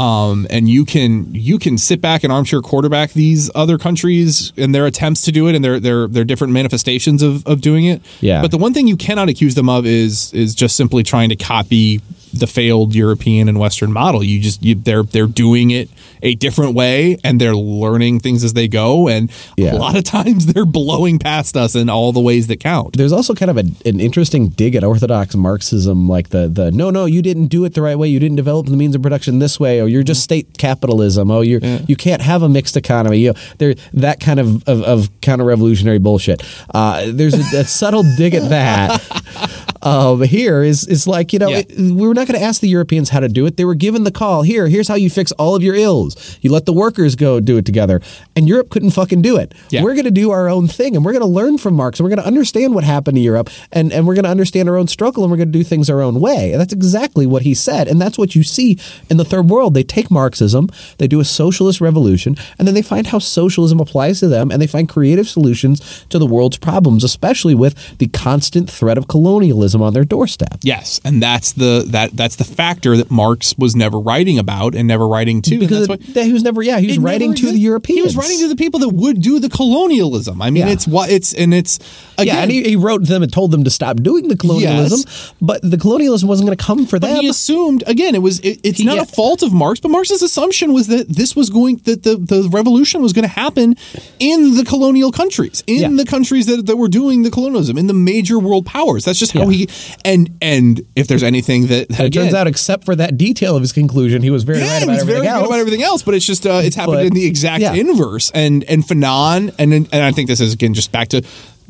Um, 0.00 0.46
and 0.50 0.68
you 0.68 0.84
can 0.84 1.32
you 1.32 1.58
can 1.58 1.78
sit 1.78 2.00
back 2.00 2.24
and 2.24 2.32
armchair 2.32 2.60
quarterback 2.60 3.12
these 3.12 3.50
other 3.54 3.78
countries 3.78 4.52
and 4.56 4.74
their 4.74 4.86
attempts 4.86 5.22
to 5.22 5.32
do 5.32 5.46
it 5.46 5.54
and 5.54 5.64
their 5.64 5.78
their 5.78 6.08
their 6.08 6.24
different 6.24 6.52
manifestations 6.52 7.22
of, 7.22 7.46
of 7.46 7.60
doing 7.60 7.84
it. 7.84 8.02
Yeah. 8.20 8.42
But 8.42 8.50
the 8.50 8.58
one 8.58 8.74
thing 8.74 8.88
you 8.88 8.96
cannot 8.96 9.28
accuse 9.28 9.54
them 9.54 9.68
of 9.68 9.86
is 9.86 10.32
is 10.34 10.52
just 10.54 10.74
simply 10.76 11.04
trying 11.04 11.28
to 11.28 11.36
copy 11.36 12.00
the 12.38 12.46
failed 12.46 12.94
European 12.94 13.48
and 13.48 13.58
Western 13.58 13.92
model. 13.92 14.22
You 14.22 14.40
just 14.40 14.62
you, 14.62 14.74
they're 14.74 15.02
they're 15.02 15.26
doing 15.26 15.70
it 15.70 15.88
a 16.22 16.34
different 16.34 16.74
way 16.74 17.16
and 17.22 17.40
they're 17.40 17.54
learning 17.56 18.20
things 18.20 18.44
as 18.44 18.54
they 18.54 18.66
go 18.68 19.08
and 19.08 19.30
Yeah. 19.56 19.74
a 19.74 19.76
lot 19.76 19.96
of 19.96 20.04
times 20.18 20.46
they're 20.46 20.64
blowing 20.64 21.18
past 21.18 21.56
us 21.56 21.74
in 21.74 21.88
all 21.90 22.12
the 22.12 22.20
ways 22.20 22.46
that 22.46 22.60
count. 22.60 22.96
there's 22.96 23.12
also 23.12 23.34
kind 23.34 23.50
of 23.50 23.56
a, 23.58 23.64
an 23.88 24.00
interesting 24.00 24.48
dig 24.48 24.74
at 24.74 24.82
orthodox 24.84 25.34
Marxism, 25.34 26.08
like 26.08 26.30
the 26.30 26.48
the 26.48 26.70
no, 26.70 26.90
no, 26.90 27.04
you 27.04 27.22
didn't 27.22 27.46
do 27.48 27.64
it 27.64 27.74
the 27.74 27.82
right 27.82 27.98
way. 27.98 28.08
You 28.08 28.18
didn't 28.20 28.36
develop 28.36 28.66
the 28.66 28.76
means 28.76 28.94
of 28.94 29.02
production 29.02 29.38
this 29.38 29.60
way, 29.60 29.80
or 29.80 29.86
you're 29.88 30.02
just 30.02 30.22
state 30.22 30.56
capitalism. 30.58 31.30
Oh, 31.30 31.40
you're 31.42 31.60
you 31.86 31.96
can't 31.96 32.22
have 32.22 32.42
a 32.42 32.48
mixed 32.48 32.76
economy. 32.76 33.18
You 33.18 33.32
know, 33.32 33.38
there 33.58 33.74
that 33.94 34.20
kind 34.20 34.40
of 34.40 34.66
of, 34.68 34.82
of 34.82 35.20
counter 35.20 35.44
revolutionary 35.44 35.98
bullshit. 35.98 36.42
Uh, 36.74 37.04
there's 37.12 37.34
a, 37.34 37.58
a 37.60 37.64
subtle 37.64 38.02
dig 38.16 38.34
at 38.34 38.48
that. 38.50 39.70
Um, 39.84 40.22
here 40.22 40.62
is 40.62 40.86
is 40.88 41.06
like 41.06 41.32
you 41.32 41.38
know 41.38 41.48
Yeah. 41.50 41.58
it- 41.58 41.76
we 41.78 42.06
were 42.08 42.14
not 42.14 42.26
going 42.26 42.38
to 42.40 42.44
ask 42.44 42.60
the 42.60 42.68
Europeans 42.68 43.10
how 43.10 43.20
to 43.20 43.28
do 43.28 43.44
it. 43.46 43.56
They 43.56 43.64
were 43.64 43.74
given 43.74 44.04
the 44.04 44.10
call. 44.10 44.42
Here, 44.42 44.66
here's 44.68 44.88
how 44.88 44.94
you 44.94 45.10
fix 45.10 45.30
all 45.32 45.54
of 45.54 45.62
your 45.62 45.74
ills. 45.74 46.16
You 46.40 46.50
let 46.50 46.64
the 46.66 46.72
workers 46.72 47.14
go 47.16 47.38
do 47.40 47.56
it 47.58 47.64
together, 47.66 48.00
and 48.34 48.48
Europe 48.48 48.70
couldn't 48.70 48.90
fucking 48.90 49.20
do 49.22 49.36
it. 49.36 49.52
Yeah. 49.70 49.82
We're 49.82 49.92
going 49.92 50.04
to 50.06 50.10
do 50.10 50.30
our 50.30 50.48
own 50.48 50.68
thing, 50.68 50.96
and 50.96 51.04
we're 51.04 51.12
going 51.12 51.22
to 51.22 51.28
learn 51.28 51.58
from 51.58 51.74
Marx, 51.74 51.98
and 52.00 52.04
we're 52.04 52.10
going 52.10 52.22
to 52.22 52.26
understand 52.26 52.74
what 52.74 52.84
happened 52.84 53.16
to 53.16 53.20
Europe, 53.20 53.50
and 53.72 53.92
and 53.92 54.06
we're 54.06 54.14
going 54.14 54.24
to 54.24 54.30
understand 54.30 54.68
our 54.68 54.76
own 54.76 54.88
struggle, 54.88 55.22
and 55.22 55.30
we're 55.30 55.36
going 55.36 55.52
to 55.52 55.58
do 55.58 55.64
things 55.64 55.90
our 55.90 56.00
own 56.00 56.18
way. 56.20 56.52
And 56.52 56.60
that's 56.60 56.72
exactly 56.72 57.26
what 57.26 57.42
he 57.42 57.52
said, 57.54 57.86
and 57.86 58.00
that's 58.00 58.16
what 58.16 58.34
you 58.34 58.42
see 58.42 58.78
in 59.10 59.18
the 59.18 59.24
third 59.24 59.50
world. 59.50 59.74
They 59.74 59.82
take 59.84 60.10
Marxism, 60.10 60.68
they 60.98 61.06
do 61.08 61.20
a 61.20 61.24
socialist 61.24 61.80
revolution, 61.82 62.36
and 62.58 62.66
then 62.66 62.74
they 62.74 62.82
find 62.82 63.08
how 63.08 63.18
socialism 63.18 63.80
applies 63.80 64.20
to 64.20 64.28
them, 64.28 64.50
and 64.50 64.62
they 64.62 64.66
find 64.66 64.88
creative 64.88 65.28
solutions 65.28 66.04
to 66.08 66.18
the 66.18 66.26
world's 66.26 66.56
problems, 66.56 67.04
especially 67.04 67.54
with 67.54 67.74
the 67.98 68.06
constant 68.08 68.70
threat 68.70 68.96
of 68.96 69.08
colonialism 69.08 69.73
on 69.82 69.92
their 69.92 70.04
doorstep. 70.04 70.58
Yes, 70.62 71.00
and 71.04 71.22
that's 71.22 71.52
the 71.52 71.84
that 71.88 72.16
that's 72.16 72.36
the 72.36 72.44
factor 72.44 72.96
that 72.96 73.10
Marx 73.10 73.56
was 73.58 73.74
never 73.76 73.98
writing 73.98 74.38
about 74.38 74.74
and 74.74 74.86
never 74.88 75.06
writing 75.08 75.42
to. 75.42 75.58
Because 75.58 75.86
that's 75.86 76.00
why- 76.14 76.20
it- 76.22 76.26
he 76.26 76.32
was 76.32 76.42
never, 76.42 76.62
yeah, 76.62 76.78
he 76.78 76.86
was 76.88 76.98
writing 76.98 77.30
never 77.30 77.40
to 77.40 77.52
the. 77.52 77.58
Europeans. 77.58 77.96
He 77.98 78.02
was 78.02 78.16
writing 78.16 78.38
to 78.40 78.48
the 78.48 78.56
people 78.56 78.80
that 78.80 78.90
would 78.90 79.20
do 79.22 79.38
the 79.40 79.48
colonialism. 79.48 80.40
I 80.42 80.50
mean, 80.50 80.66
Yeah. 80.66 80.72
it's 80.72 80.86
what 80.86 81.10
it's 81.10 81.32
and 81.34 81.52
it's 81.54 81.78
again. 82.18 82.26
yeah, 82.36 82.42
and 82.42 82.50
he, 82.50 82.62
he 82.62 82.76
wrote 82.76 83.06
them 83.06 83.22
and 83.22 83.32
told 83.32 83.50
them 83.50 83.64
to 83.64 83.70
stop 83.70 83.96
doing 84.02 84.28
the 84.28 84.36
colonialism, 84.36 85.00
but 85.40 85.60
the 85.62 85.78
colonialism 85.78 86.28
wasn't 86.28 86.46
going 86.46 86.56
to 86.56 86.64
come 86.64 86.86
for 86.86 86.98
but 86.98 87.08
them. 87.08 87.20
he 87.22 87.28
assumed 87.28 87.82
again 87.86 88.14
it 88.14 88.22
was 88.22 88.40
it, 88.40 88.60
it's 88.62 88.78
He- 88.78 88.84
not 88.84 88.96
yeah. 88.96 89.02
a 89.02 89.06
fault 89.06 89.42
of 89.42 89.52
Marx, 89.52 89.80
but 89.80 89.90
Marx's 89.90 90.22
assumption 90.22 90.72
was 90.72 90.86
that 90.88 91.08
this 91.08 91.34
was 91.34 91.50
going 91.50 91.80
that 91.84 92.02
the, 92.02 92.16
the 92.16 92.48
revolution 92.50 93.02
was 93.02 93.12
going 93.12 93.22
to 93.24 93.28
happen 93.34 93.76
in 94.20 94.56
the 94.56 94.64
colonial 94.64 95.10
countries, 95.12 95.62
in 95.66 95.80
Yeah. 95.80 95.88
the 95.96 96.04
countries 96.04 96.46
that, 96.46 96.66
that 96.66 96.76
were 96.76 96.88
doing 96.88 97.22
the 97.22 97.30
colonialism, 97.30 97.78
in 97.78 97.86
the 97.86 97.94
major 97.94 98.38
world 98.38 98.66
powers. 98.66 99.04
That's 99.04 99.18
just 99.18 99.32
how 99.32 99.48
Yeah. 99.48 99.63
He 99.66 99.98
and 100.04 100.30
and 100.40 100.80
if 100.96 101.06
there's 101.08 101.22
anything 101.22 101.66
that, 101.68 101.88
that 101.90 102.00
it 102.00 102.06
again, 102.06 102.24
turns 102.24 102.34
out, 102.34 102.46
except 102.46 102.84
for 102.84 102.94
that 102.96 103.16
detail 103.18 103.56
of 103.56 103.62
his 103.62 103.72
conclusion, 103.72 104.22
he 104.22 104.30
was 104.30 104.42
very 104.44 104.58
Yeah, 104.60 104.64
right 104.72 104.78
he 104.78 104.84
about 104.84 104.92
was 104.92 105.00
everything 105.02 105.22
very 105.22 105.26
else. 105.28 105.40
good 105.42 105.46
about 105.48 105.58
everything 105.60 105.82
else, 105.82 106.02
but 106.02 106.14
it's 106.14 106.26
just 106.26 106.46
uh, 106.46 106.60
it's 106.62 106.76
happened 106.76 106.96
But- 106.98 107.06
in 107.06 107.14
the 107.14 107.26
exact 107.26 107.62
yeah. 107.62 107.74
inverse. 107.74 108.30
And 108.34 108.64
and 108.64 108.82
Fanon 108.84 109.54
and 109.58 109.72
and 109.74 109.94
I 109.94 110.12
think 110.12 110.28
this 110.28 110.40
is 110.40 110.52
again 110.52 110.74
just 110.74 110.92
back 110.92 111.08
to 111.08 111.22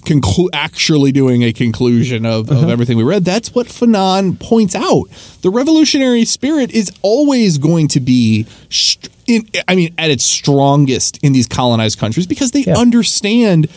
conclu- 0.05 0.51
actually 0.53 1.13
doing 1.13 1.43
a 1.43 1.53
conclusion 1.53 2.27
of, 2.27 2.51
Uh-huh. 2.51 2.65
of 2.65 2.69
everything 2.71 2.99
we 2.99 3.05
read. 3.05 3.25
That's 3.25 3.55
what 3.55 3.69
Fanon 3.69 4.39
points 4.39 4.75
out. 4.75 5.05
The 5.41 5.49
revolutionary 5.51 6.27
spirit 6.27 6.71
is 6.73 6.93
always 7.03 7.57
going 7.59 7.89
to 7.89 8.01
be. 8.01 8.45
St- 8.69 9.11
in, 9.27 9.49
I 9.67 9.75
mean, 9.75 9.95
at 9.97 10.11
its 10.11 10.23
strongest 10.23 11.17
in 11.23 11.33
these 11.33 11.47
colonized 11.47 11.99
countries 11.99 12.27
because 12.27 12.51
they 12.51 12.65
Yeah. 12.65 12.77
understand 12.77 13.69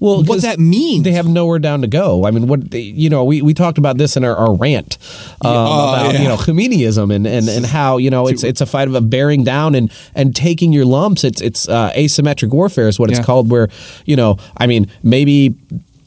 Well, 0.00 0.22
what 0.22 0.42
that 0.42 0.58
means. 0.58 1.04
They 1.04 1.12
have 1.12 1.26
nowhere 1.26 1.58
down 1.58 1.80
to 1.82 1.86
go. 1.88 2.24
I 2.24 2.30
mean, 2.30 2.46
what 2.46 2.70
they, 2.70 2.80
you 2.80 3.10
know, 3.10 3.24
we, 3.24 3.42
we 3.42 3.52
talked 3.54 3.78
about 3.78 3.98
this 3.98 4.16
in 4.16 4.24
our, 4.24 4.36
our 4.36 4.54
rant 4.54 4.96
um, 5.44 5.50
Oh, 5.52 5.88
about 5.94 6.14
yeah. 6.14 6.22
you 6.22 6.28
know 6.28 6.36
Khomeinism 6.36 7.12
and, 7.14 7.26
and, 7.26 7.48
and 7.48 7.66
how 7.66 7.96
you 7.96 8.10
know 8.10 8.26
it's 8.28 8.44
it's 8.44 8.60
a 8.60 8.66
fight 8.66 8.86
of 8.88 8.94
a 8.94 9.00
bearing 9.00 9.42
down 9.44 9.74
and 9.74 9.90
and 10.14 10.36
taking 10.36 10.72
your 10.72 10.84
lumps. 10.84 11.24
It's 11.24 11.40
it's 11.40 11.68
uh, 11.68 11.92
asymmetric 11.96 12.50
warfare 12.50 12.88
is 12.88 12.98
what 12.98 13.10
it's 13.10 13.18
Yeah. 13.18 13.24
called. 13.24 13.50
Where 13.50 13.68
you 14.04 14.14
know, 14.16 14.38
I 14.56 14.66
mean, 14.66 14.88
maybe 15.02 15.56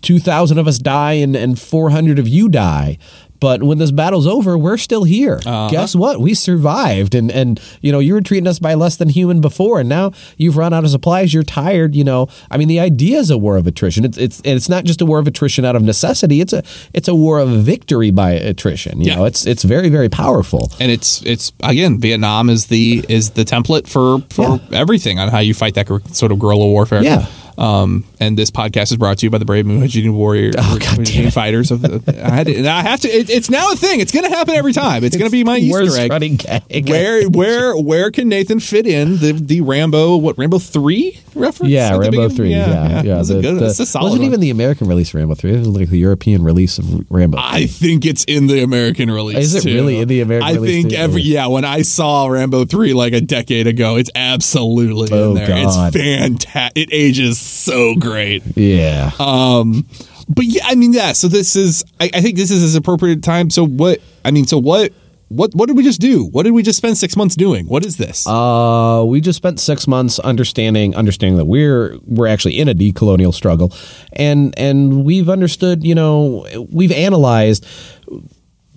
two 0.02 0.20
thousand 0.20 0.58
of 0.58 0.68
us 0.68 0.78
die 0.80 1.14
and 1.14 1.36
and 1.36 1.60
four 1.60 1.90
hundred 1.90 2.18
of 2.20 2.28
you 2.28 2.48
die. 2.50 2.98
But 3.42 3.64
when 3.64 3.80
this 3.80 3.92
battle's 3.92 4.28
over, 4.28 4.58
we're 4.58 4.78
still 4.78 5.04
here. 5.04 5.42
Uh-huh. 5.46 5.68
Guess 5.70 5.96
what? 5.96 6.22
We 6.22 6.34
survived, 6.36 7.14
and 7.16 7.30
and 7.32 7.60
you 7.82 7.92
know 7.92 8.00
you 8.00 8.14
were 8.14 8.22
treating 8.22 8.48
us 8.48 8.60
by 8.60 8.76
less 8.76 8.96
than 8.96 9.10
human 9.10 9.42
before, 9.42 9.80
and 9.82 9.90
now 9.90 10.12
you've 10.38 10.56
run 10.56 10.72
out 10.74 10.84
of 10.86 10.92
supplies. 10.92 11.34
You're 11.34 11.42
tired. 11.44 11.96
You 11.96 12.04
know, 12.04 12.28
I 12.52 12.58
mean, 12.58 12.68
the 12.70 12.80
idea 12.80 13.18
is 13.18 13.30
a 13.32 13.38
war 13.40 13.58
of 13.58 13.66
attrition. 13.68 14.06
It's 14.06 14.18
it's 14.18 14.38
and 14.42 14.56
it's 14.56 14.70
not 14.70 14.86
just 14.86 15.02
a 15.02 15.06
war 15.06 15.18
of 15.20 15.28
attrition 15.28 15.66
out 15.66 15.76
of 15.76 15.82
necessity. 15.82 16.40
It's 16.40 16.54
a 16.54 16.64
it's 16.94 17.08
a 17.08 17.16
war 17.16 17.40
of 17.40 17.50
victory 17.50 18.12
by 18.12 18.32
attrition. 18.34 19.02
You 19.02 19.08
Yeah. 19.08 19.16
know, 19.16 19.26
it's 19.26 19.46
it's 19.48 19.64
very 19.64 19.90
very 19.90 20.08
powerful. 20.10 20.72
and 20.80 20.92
it's 20.92 21.22
it's 21.24 21.52
again 21.64 22.00
Vietnam 22.00 22.48
is 22.50 22.68
the 22.68 23.04
is 23.10 23.32
the 23.32 23.44
template 23.44 23.88
for 23.88 24.20
for 24.30 24.62
everything 24.72 25.18
on 25.18 25.30
how 25.30 25.40
you 25.40 25.56
fight 25.56 25.74
that 25.74 25.88
sort 26.14 26.32
of 26.32 26.38
guerrilla 26.38 26.68
warfare. 26.68 27.04
Yeah. 27.04 27.26
Um, 27.62 28.06
and 28.20 28.36
this 28.38 28.50
podcast 28.50 28.92
is 28.92 28.98
brought 28.98 29.20
to 29.20 29.26
you 29.28 29.30
by 29.30 29.38
the 29.38 29.46
brave 29.46 29.66
Mujahideen 29.66 30.14
warrior 30.14 30.52
Oh, 30.58 30.78
Mujahideen 30.82 31.32
fighters 31.32 31.70
of 31.70 31.82
the. 31.84 32.02
I, 32.26 32.30
had 32.32 32.48
to, 32.48 32.68
I 32.68 32.82
have 32.82 33.02
to. 33.02 33.08
It, 33.08 33.30
it's 33.30 33.52
now 33.52 33.72
a 33.72 33.76
thing. 33.76 34.00
It's 34.00 34.12
going 34.12 34.28
to 34.28 34.36
happen 34.36 34.56
every 34.56 34.74
time. 34.74 35.04
It's, 35.04 35.16
going 35.16 35.30
to 35.30 35.32
be 35.32 35.44
my 35.44 35.58
Easter 35.58 35.96
egg. 35.96 36.90
Where 36.90 37.30
where 37.30 37.78
where 37.78 38.10
can 38.10 38.30
Nathan 38.30 38.60
fit 38.60 38.88
in 38.88 39.18
the 39.18 39.34
the 39.34 39.62
Rambo 39.62 40.18
what 40.18 40.40
Rambo 40.40 40.58
three 40.58 41.20
reference? 41.36 41.72
Yeah, 41.72 41.96
Rambo 41.98 42.30
three. 42.30 42.50
Yeah, 42.50 43.04
yeah. 43.04 43.16
That's 43.18 43.28
the- 43.30 43.38
a 43.38 43.42
good. 43.44 43.56
the- 43.58 43.60
that's 43.60 43.80
a 43.80 43.86
solid 43.86 44.06
wasn't 44.06 44.22
one. 44.22 44.28
even 44.30 44.40
the 44.40 44.50
American 44.50 44.88
release 44.88 45.10
of 45.10 45.16
Rambo 45.20 45.36
three. 45.36 45.54
It 45.54 45.60
was 45.60 45.68
like 45.68 45.90
the 45.90 46.00
European 46.00 46.44
release 46.44 46.80
of 46.80 47.12
Rambo. 47.12 47.38
3. 47.38 47.46
I 47.46 47.68
think 47.68 48.06
it's 48.08 48.24
in 48.24 48.48
the 48.48 48.64
American 48.64 49.12
release. 49.12 49.38
Is 49.38 49.54
it 49.56 49.62
too. 49.64 49.76
really 49.76 50.00
in 50.00 50.08
the 50.08 50.22
American 50.22 50.56
release? 50.56 50.86
I 50.86 50.90
think 50.90 50.94
every 51.00 51.22
yeah. 51.22 51.46
When 51.46 51.64
I 51.66 51.84
saw 51.84 52.26
Rambo 52.26 52.66
three 52.66 52.94
like 52.94 53.14
a 53.14 53.22
decade 53.22 53.68
ago, 53.68 53.98
it's 53.98 54.10
absolutely 54.16 55.10
Oh, 55.12 55.30
in 55.30 55.36
there. 55.36 55.48
God. 55.48 55.94
It's 55.96 56.04
fantastic. 56.04 56.72
It 56.90 56.90
ages 56.92 57.51
so 57.52 57.96
great. 57.96 58.44
yeah. 58.56 59.12
Um, 59.20 59.86
but 60.28 60.46
yeah, 60.46 60.64
I 60.66 60.76
mean, 60.76 60.94
yeah. 60.94 61.12
So 61.14 61.28
this 61.28 61.56
is. 61.56 61.84
I, 62.00 62.10
I 62.14 62.22
think 62.22 62.38
this 62.38 62.52
is 62.52 62.64
as 62.64 62.76
appropriate 62.76 63.24
time. 63.24 63.50
So 63.50 63.66
what? 63.66 64.00
I 64.24 64.32
mean, 64.32 64.48
so 64.48 64.58
what? 64.58 64.94
What? 65.30 65.54
What 65.56 65.68
did 65.68 65.78
we 65.78 65.84
just 65.84 66.02
do? 66.02 66.26
What 66.28 66.44
did 66.44 66.52
we 66.52 66.64
just 66.64 66.78
spend 66.78 66.98
six 66.98 67.16
months 67.16 67.36
doing? 67.36 67.66
What 67.68 67.86
is 67.86 67.98
this? 67.98 68.26
Uh, 68.28 69.04
we 69.08 69.22
just 69.22 69.38
spent 69.38 69.60
six 69.60 69.88
months 69.88 70.20
understanding 70.20 70.96
understanding 70.96 71.38
that 71.38 71.46
we're 71.46 71.98
we're 72.06 72.28
actually 72.28 72.60
in 72.60 72.68
a 72.70 72.74
decolonial 72.74 73.34
struggle, 73.34 73.74
and 74.14 74.54
and 74.58 75.04
we've 75.04 75.30
understood. 75.30 75.84
You 75.84 75.96
know, 75.96 76.46
we've 76.72 76.92
analyzed 76.92 77.66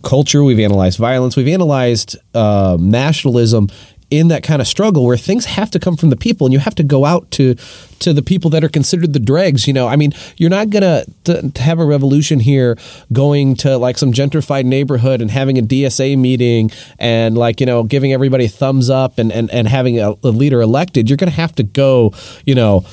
culture, 0.02 0.44
we've 0.44 0.60
analyzed 0.60 0.98
violence, 0.98 1.36
we've 1.36 1.48
analyzed 1.48 2.16
uh, 2.34 2.76
nationalism 2.78 3.68
in 4.10 4.28
that 4.28 4.42
kind 4.42 4.60
of 4.60 4.68
struggle 4.68 5.04
where 5.04 5.16
things 5.16 5.44
have 5.46 5.70
to 5.70 5.78
come 5.78 5.96
from 5.96 6.10
the 6.10 6.16
people 6.16 6.46
and 6.46 6.52
you 6.52 6.58
have 6.58 6.74
to 6.74 6.82
go 6.82 7.04
out 7.04 7.30
to 7.32 7.54
to 8.00 8.12
the 8.12 8.22
people 8.22 8.50
that 8.50 8.62
are 8.62 8.68
considered 8.68 9.12
the 9.12 9.18
dregs 9.18 9.66
you 9.66 9.72
know? 9.72 9.88
I 9.88 9.96
mean 9.96 10.12
you're 10.36 10.50
not 10.50 10.70
gonna 10.70 11.04
to, 11.24 11.52
have 11.56 11.78
a 11.78 11.84
revolution 11.84 12.40
here 12.40 12.76
going 13.12 13.56
to 13.56 13.76
like 13.78 13.98
some 13.98 14.12
gentrified 14.12 14.64
neighborhood 14.64 15.20
and 15.20 15.30
having 15.30 15.58
a 15.58 15.62
dsa 15.62 16.18
meeting 16.18 16.70
and 16.98 17.36
like 17.36 17.60
you 17.60 17.66
know 17.66 17.82
giving 17.82 18.12
everybody 18.12 18.46
thumbs 18.48 18.90
up 18.90 19.18
and 19.18 19.32
and, 19.32 19.50
and 19.50 19.68
having 19.68 19.98
a, 19.98 20.12
a 20.22 20.28
leader 20.28 20.60
elected. 20.60 21.08
You're 21.08 21.16
gonna 21.16 21.32
have 21.32 21.54
to 21.56 21.62
go 21.62 22.12
you 22.44 22.54
know 22.54 22.84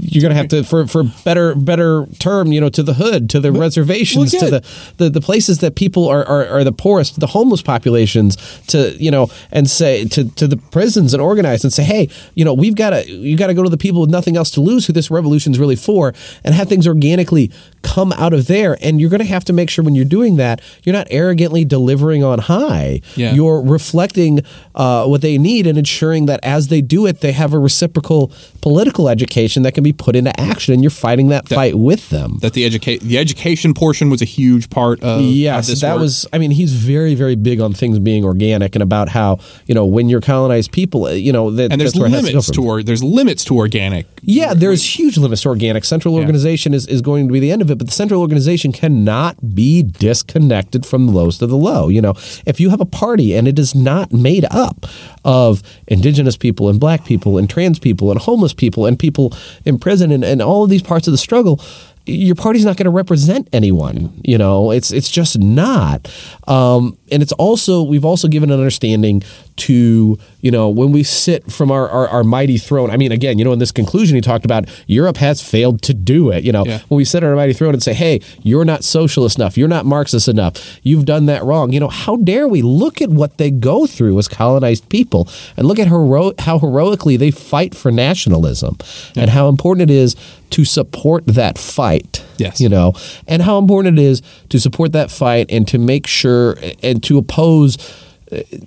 you're 0.00 0.22
gonna 0.22 0.34
have 0.34 0.48
to 0.48 0.64
for 0.64 0.86
for 0.86 1.04
better 1.24 1.54
better 1.54 2.06
term 2.18 2.52
you 2.52 2.60
know 2.60 2.68
to 2.68 2.82
the 2.82 2.94
hood 2.94 3.28
to 3.30 3.40
the 3.40 3.52
reservations 3.52 4.32
yeah. 4.32 4.40
to 4.40 4.50
the, 4.50 4.68
the 4.96 5.10
the 5.10 5.20
places 5.20 5.58
that 5.58 5.74
people 5.74 6.08
are, 6.08 6.24
are 6.24 6.46
are 6.46 6.64
the 6.64 6.72
poorest 6.72 7.18
the 7.20 7.26
homeless 7.26 7.62
populations 7.62 8.36
to 8.66 8.90
you 9.02 9.10
know 9.10 9.28
and 9.50 9.68
say 9.68 10.04
to 10.04 10.28
to 10.30 10.46
the 10.46 10.56
prisons 10.56 11.12
and 11.12 11.22
organize 11.22 11.64
and 11.64 11.72
say 11.72 11.82
hey 11.82 12.08
you 12.34 12.44
know 12.44 12.54
we've 12.54 12.76
got 12.76 12.90
to 12.90 13.10
you 13.10 13.36
got 13.36 13.48
to 13.48 13.54
go 13.54 13.62
to 13.62 13.70
the 13.70 13.76
people 13.76 14.00
with 14.00 14.10
nothing 14.10 14.36
else 14.36 14.50
to 14.50 14.60
lose 14.60 14.86
who 14.86 14.92
this 14.92 15.10
revolution's 15.10 15.58
really 15.58 15.76
for 15.76 16.14
and 16.44 16.54
have 16.54 16.68
things 16.68 16.86
organically 16.86 17.50
come 17.82 18.12
out 18.12 18.32
of 18.32 18.46
there 18.46 18.76
and 18.80 19.00
you're 19.00 19.10
gonna 19.10 19.24
have 19.24 19.44
to 19.44 19.52
make 19.52 19.68
sure 19.70 19.84
when 19.84 19.94
you're 19.94 20.04
doing 20.04 20.36
that 20.36 20.60
you're 20.84 20.92
not 20.92 21.06
arrogantly 21.10 21.64
delivering 21.64 22.22
on 22.24 22.38
high 22.38 23.00
Yeah. 23.16 23.34
you're 23.34 23.60
reflecting 23.62 24.40
uh, 24.74 25.04
what 25.06 25.20
they 25.20 25.36
need 25.38 25.66
and 25.66 25.76
ensuring 25.78 26.26
that 26.26 26.40
as 26.42 26.68
they 26.68 26.80
do 26.80 27.06
it 27.06 27.20
they 27.20 27.32
have 27.32 27.52
a 27.52 27.58
reciprocal 27.58 28.30
political 28.60 29.08
education 29.08 29.62
that 29.64 29.72
can 29.72 29.82
be 29.84 29.92
put 29.92 30.16
into 30.16 30.38
action 30.40 30.72
and 30.74 30.82
you're 30.82 30.90
fighting 30.90 31.28
that, 31.28 31.48
fight 31.48 31.74
with 31.74 32.10
them 32.10 32.38
that 32.40 32.52
the 32.54 32.64
educate 32.64 33.00
the 33.02 33.18
education 33.18 33.74
portion 33.74 34.08
was 34.10 34.22
a 34.22 34.24
huge 34.26 34.70
part 34.70 35.02
of 35.02 35.20
Yes, 35.22 35.68
of 35.72 35.80
that 35.80 35.94
work. 35.94 36.00
was. 36.02 36.26
I 36.32 36.38
mean, 36.38 36.50
he's 36.52 36.72
very, 36.72 37.14
very 37.14 37.34
big 37.36 37.60
on 37.60 37.72
things 37.72 37.98
being 37.98 38.24
organic 38.24 38.74
and 38.74 38.82
about 38.82 39.08
how 39.08 39.38
you 39.66 39.74
know 39.74 39.84
when 39.84 40.08
you're 40.08 40.20
colonized 40.20 40.72
people, 40.72 41.04
uh, 41.06 41.10
you 41.10 41.32
know, 41.32 41.50
that, 41.50 41.72
and 41.72 41.80
there's 41.80 41.92
that's 41.92 42.00
where 42.00 42.08
it 42.08 42.12
to 42.20 42.26
limits 42.26 42.50
to, 42.50 42.64
or 42.64 42.82
there's 42.82 43.02
limits 43.02 43.44
to 43.46 43.56
organic. 43.56 44.06
Yeah, 44.22 44.54
there's 44.54 44.98
huge 44.98 45.18
limits 45.18 45.42
to 45.42 45.48
organic. 45.48 45.84
Central 45.84 46.14
organization 46.16 46.74
is, 46.74 46.86
is 46.86 47.00
going 47.02 47.28
to 47.28 47.32
be 47.32 47.40
the 47.40 47.50
end 47.50 47.62
of 47.62 47.70
it, 47.70 47.71
but 47.74 47.86
the 47.86 47.92
central 47.92 48.20
organization 48.20 48.72
cannot 48.72 49.54
be 49.54 49.82
disconnected 49.82 50.84
from 50.86 51.06
the 51.06 51.12
lowest 51.12 51.42
of 51.42 51.50
the 51.50 51.56
low. 51.56 51.88
You 51.88 52.00
know, 52.00 52.14
if 52.46 52.60
you 52.60 52.70
have 52.70 52.80
a 52.80 52.86
party 52.86 53.34
and 53.34 53.46
it 53.48 53.58
is 53.58 53.74
not 53.74 54.12
made 54.12 54.44
up 54.50 54.86
of 55.24 55.62
indigenous 55.86 56.36
people 56.36 56.68
and 56.68 56.80
black 56.80 57.04
people 57.04 57.38
and 57.38 57.48
trans 57.48 57.78
people 57.78 58.10
and 58.10 58.20
homeless 58.20 58.54
people 58.54 58.86
and 58.86 58.98
people 58.98 59.32
in 59.64 59.78
prison 59.78 60.10
and, 60.10 60.24
and 60.24 60.42
all 60.42 60.64
of 60.64 60.70
these 60.70 60.82
parts 60.82 61.06
of 61.06 61.12
the 61.12 61.18
struggle, 61.18 61.60
your 62.06 62.34
party's 62.34 62.64
not 62.64 62.76
going 62.76 62.84
to 62.84 62.90
represent 62.90 63.48
anyone. 63.52 64.12
You 64.24 64.38
know, 64.38 64.70
it's 64.70 64.90
it's 64.90 65.10
just 65.10 65.38
not. 65.38 66.12
Um, 66.48 66.98
and 67.12 67.22
it's 67.22 67.32
also 67.32 67.82
we've 67.82 68.04
also 68.04 68.26
given 68.28 68.50
an 68.50 68.58
understanding 68.58 69.22
to 69.56 70.18
you 70.40 70.50
know 70.50 70.68
when 70.68 70.92
we 70.92 71.02
sit 71.02 71.50
from 71.52 71.70
our, 71.70 71.88
our 71.88 72.08
our 72.08 72.24
mighty 72.24 72.58
throne. 72.58 72.90
I 72.90 72.96
mean, 72.96 73.12
again, 73.12 73.38
you 73.38 73.44
know, 73.44 73.52
in 73.52 73.58
this 73.58 73.70
conclusion, 73.72 74.14
he 74.16 74.20
talked 74.20 74.44
about 74.44 74.64
Europe 74.86 75.18
has 75.18 75.42
failed 75.42 75.82
to 75.82 75.94
do 75.94 76.30
it. 76.30 76.42
You 76.44 76.52
know, 76.52 76.64
Yeah. 76.66 76.80
when 76.88 76.96
we 76.96 77.04
sit 77.04 77.22
on 77.22 77.30
our 77.30 77.36
mighty 77.36 77.52
throne 77.52 77.74
and 77.74 77.82
say, 77.82 77.92
"Hey, 77.94 78.20
you're 78.42 78.64
not 78.64 78.82
socialist 78.84 79.38
enough. 79.38 79.56
You're 79.58 79.68
not 79.68 79.84
Marxist 79.86 80.26
enough. 80.28 80.80
You've 80.82 81.04
done 81.04 81.26
that 81.26 81.44
wrong." 81.44 81.72
You 81.72 81.80
know, 81.80 81.88
how 81.88 82.16
dare 82.16 82.48
we 82.48 82.62
look 82.62 83.00
at 83.02 83.10
what 83.10 83.38
they 83.38 83.50
go 83.50 83.86
through 83.86 84.18
as 84.18 84.26
colonized 84.28 84.88
people 84.88 85.28
and 85.56 85.66
look 85.68 85.78
at 85.78 85.88
hero- 85.88 86.32
how 86.38 86.58
heroically 86.58 87.16
they 87.16 87.30
fight 87.30 87.74
for 87.74 87.92
nationalism 87.92 88.76
and 89.16 89.30
how 89.30 89.48
important 89.48 89.90
it 89.90 89.94
is 89.94 90.16
to 90.50 90.64
support 90.64 91.24
that 91.26 91.58
fight. 91.58 92.22
Yes. 92.42 92.60
you 92.60 92.68
know, 92.68 92.92
and 93.26 93.42
how 93.42 93.58
important 93.58 93.98
it 93.98 94.02
is 94.02 94.22
to 94.50 94.58
support 94.60 94.92
that 94.92 95.10
fight 95.10 95.46
and 95.50 95.66
to 95.68 95.78
make 95.78 96.06
sure 96.06 96.56
and 96.82 97.02
to 97.04 97.18
oppose 97.18 97.76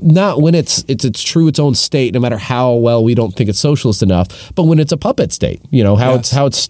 not 0.01 0.41
when 0.41 0.53
it's 0.53 0.83
it's 0.87 1.03
it's 1.03 1.23
true 1.23 1.47
its 1.47 1.57
own 1.59 1.73
state 1.73 2.13
no 2.13 2.19
matter 2.19 2.37
how 2.37 2.73
well 2.73 3.03
we 3.03 3.15
don't 3.15 3.35
think 3.35 3.49
it's 3.49 3.59
socialist 3.59 4.03
enough 4.03 4.51
but 4.53 4.63
when 4.63 4.77
it's 4.79 4.91
a 4.91 4.97
puppet 4.97 5.33
state 5.33 5.59
you 5.71 5.83
know 5.83 5.95
how 5.95 6.13
it's 6.13 6.29
how 6.29 6.45
it's 6.45 6.69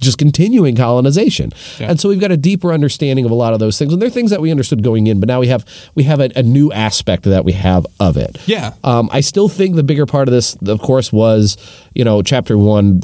just 0.00 0.16
continuing 0.18 0.74
colonization 0.76 1.52
Yeah. 1.78 1.90
and 1.90 2.00
so 2.00 2.08
we've 2.08 2.20
got 2.20 2.30
a 2.32 2.36
deeper 2.38 2.72
understanding 2.72 3.26
of 3.26 3.30
a 3.30 3.34
lot 3.34 3.52
of 3.52 3.58
those 3.60 3.78
things 3.78 3.92
and 3.92 4.00
they're 4.00 4.08
things 4.08 4.30
that 4.30 4.40
we 4.40 4.50
understood 4.50 4.82
going 4.82 5.06
in 5.08 5.20
but 5.20 5.26
now 5.28 5.40
we 5.40 5.48
have 5.48 5.66
we 5.94 6.04
have 6.04 6.20
a, 6.20 6.30
a 6.36 6.42
new 6.42 6.72
aspect 6.72 7.24
that 7.24 7.44
we 7.44 7.52
have 7.52 7.86
of 8.00 8.16
it 8.16 8.38
Yeah. 8.46 8.72
um, 8.82 9.10
i 9.12 9.20
still 9.20 9.48
think 9.50 9.76
the 9.76 9.82
bigger 9.82 10.06
part 10.06 10.26
of 10.26 10.32
this 10.32 10.54
of 10.66 10.80
course 10.80 11.12
was 11.12 11.58
you 11.94 12.04
know 12.04 12.22
chapter 12.22 12.56
one 12.56 13.00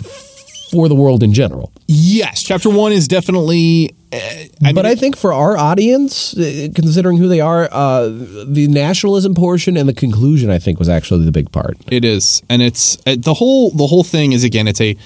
for 0.73 0.89
the 0.89 0.95
world 0.97 1.23
in 1.23 1.33
general 1.33 1.71
Yes, 1.87 2.43
chapter 2.43 2.71
one 2.71 2.93
is 2.93 3.07
definitely. 3.07 3.95
Uh, 4.13 4.17
I 4.17 4.73
but 4.73 4.85
mean, 4.85 4.87
I 4.87 4.95
think 4.95 5.17
for 5.17 5.33
our 5.33 5.57
audience, 5.59 6.37
uh, 6.37 6.69
considering 6.75 7.17
who 7.19 7.29
they 7.29 7.41
are, 7.41 7.69
uh, 7.71 8.09
the 8.47 8.67
nationalism 8.69 9.35
portion 9.35 9.77
and 9.77 9.87
the 9.89 9.93
conclusion, 9.95 10.49
I 10.51 10.59
think, 10.59 10.79
was 10.79 10.89
actually 10.89 11.25
the 11.27 11.33
big 11.33 11.51
part. 11.53 11.77
It 11.91 12.05
is, 12.05 12.43
and 12.49 12.63
it's 12.63 12.97
uh, 13.07 13.17
the 13.19 13.35
whole 13.35 13.71
the 13.71 13.87
whole 13.87 14.05
thing 14.05 14.33
is 14.33 14.43
again. 14.45 14.67
It's 14.69 14.81
a 14.81 14.97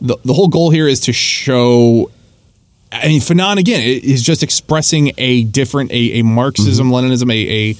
the, 0.00 0.16
the 0.24 0.32
whole 0.32 0.48
goal 0.48 0.70
here 0.70 0.88
is 0.88 1.00
to 1.00 1.12
show. 1.12 2.10
I 2.90 3.08
mean, 3.08 3.20
Fanon 3.20 3.56
again 3.58 3.80
i- 3.80 4.00
is 4.04 4.22
just 4.22 4.42
expressing 4.42 5.12
a 5.18 5.44
different 5.44 5.90
a, 5.92 6.20
a 6.20 6.22
Marxism 6.22 6.90
Leninism 6.90 7.30
a, 7.32 7.70
a 7.70 7.76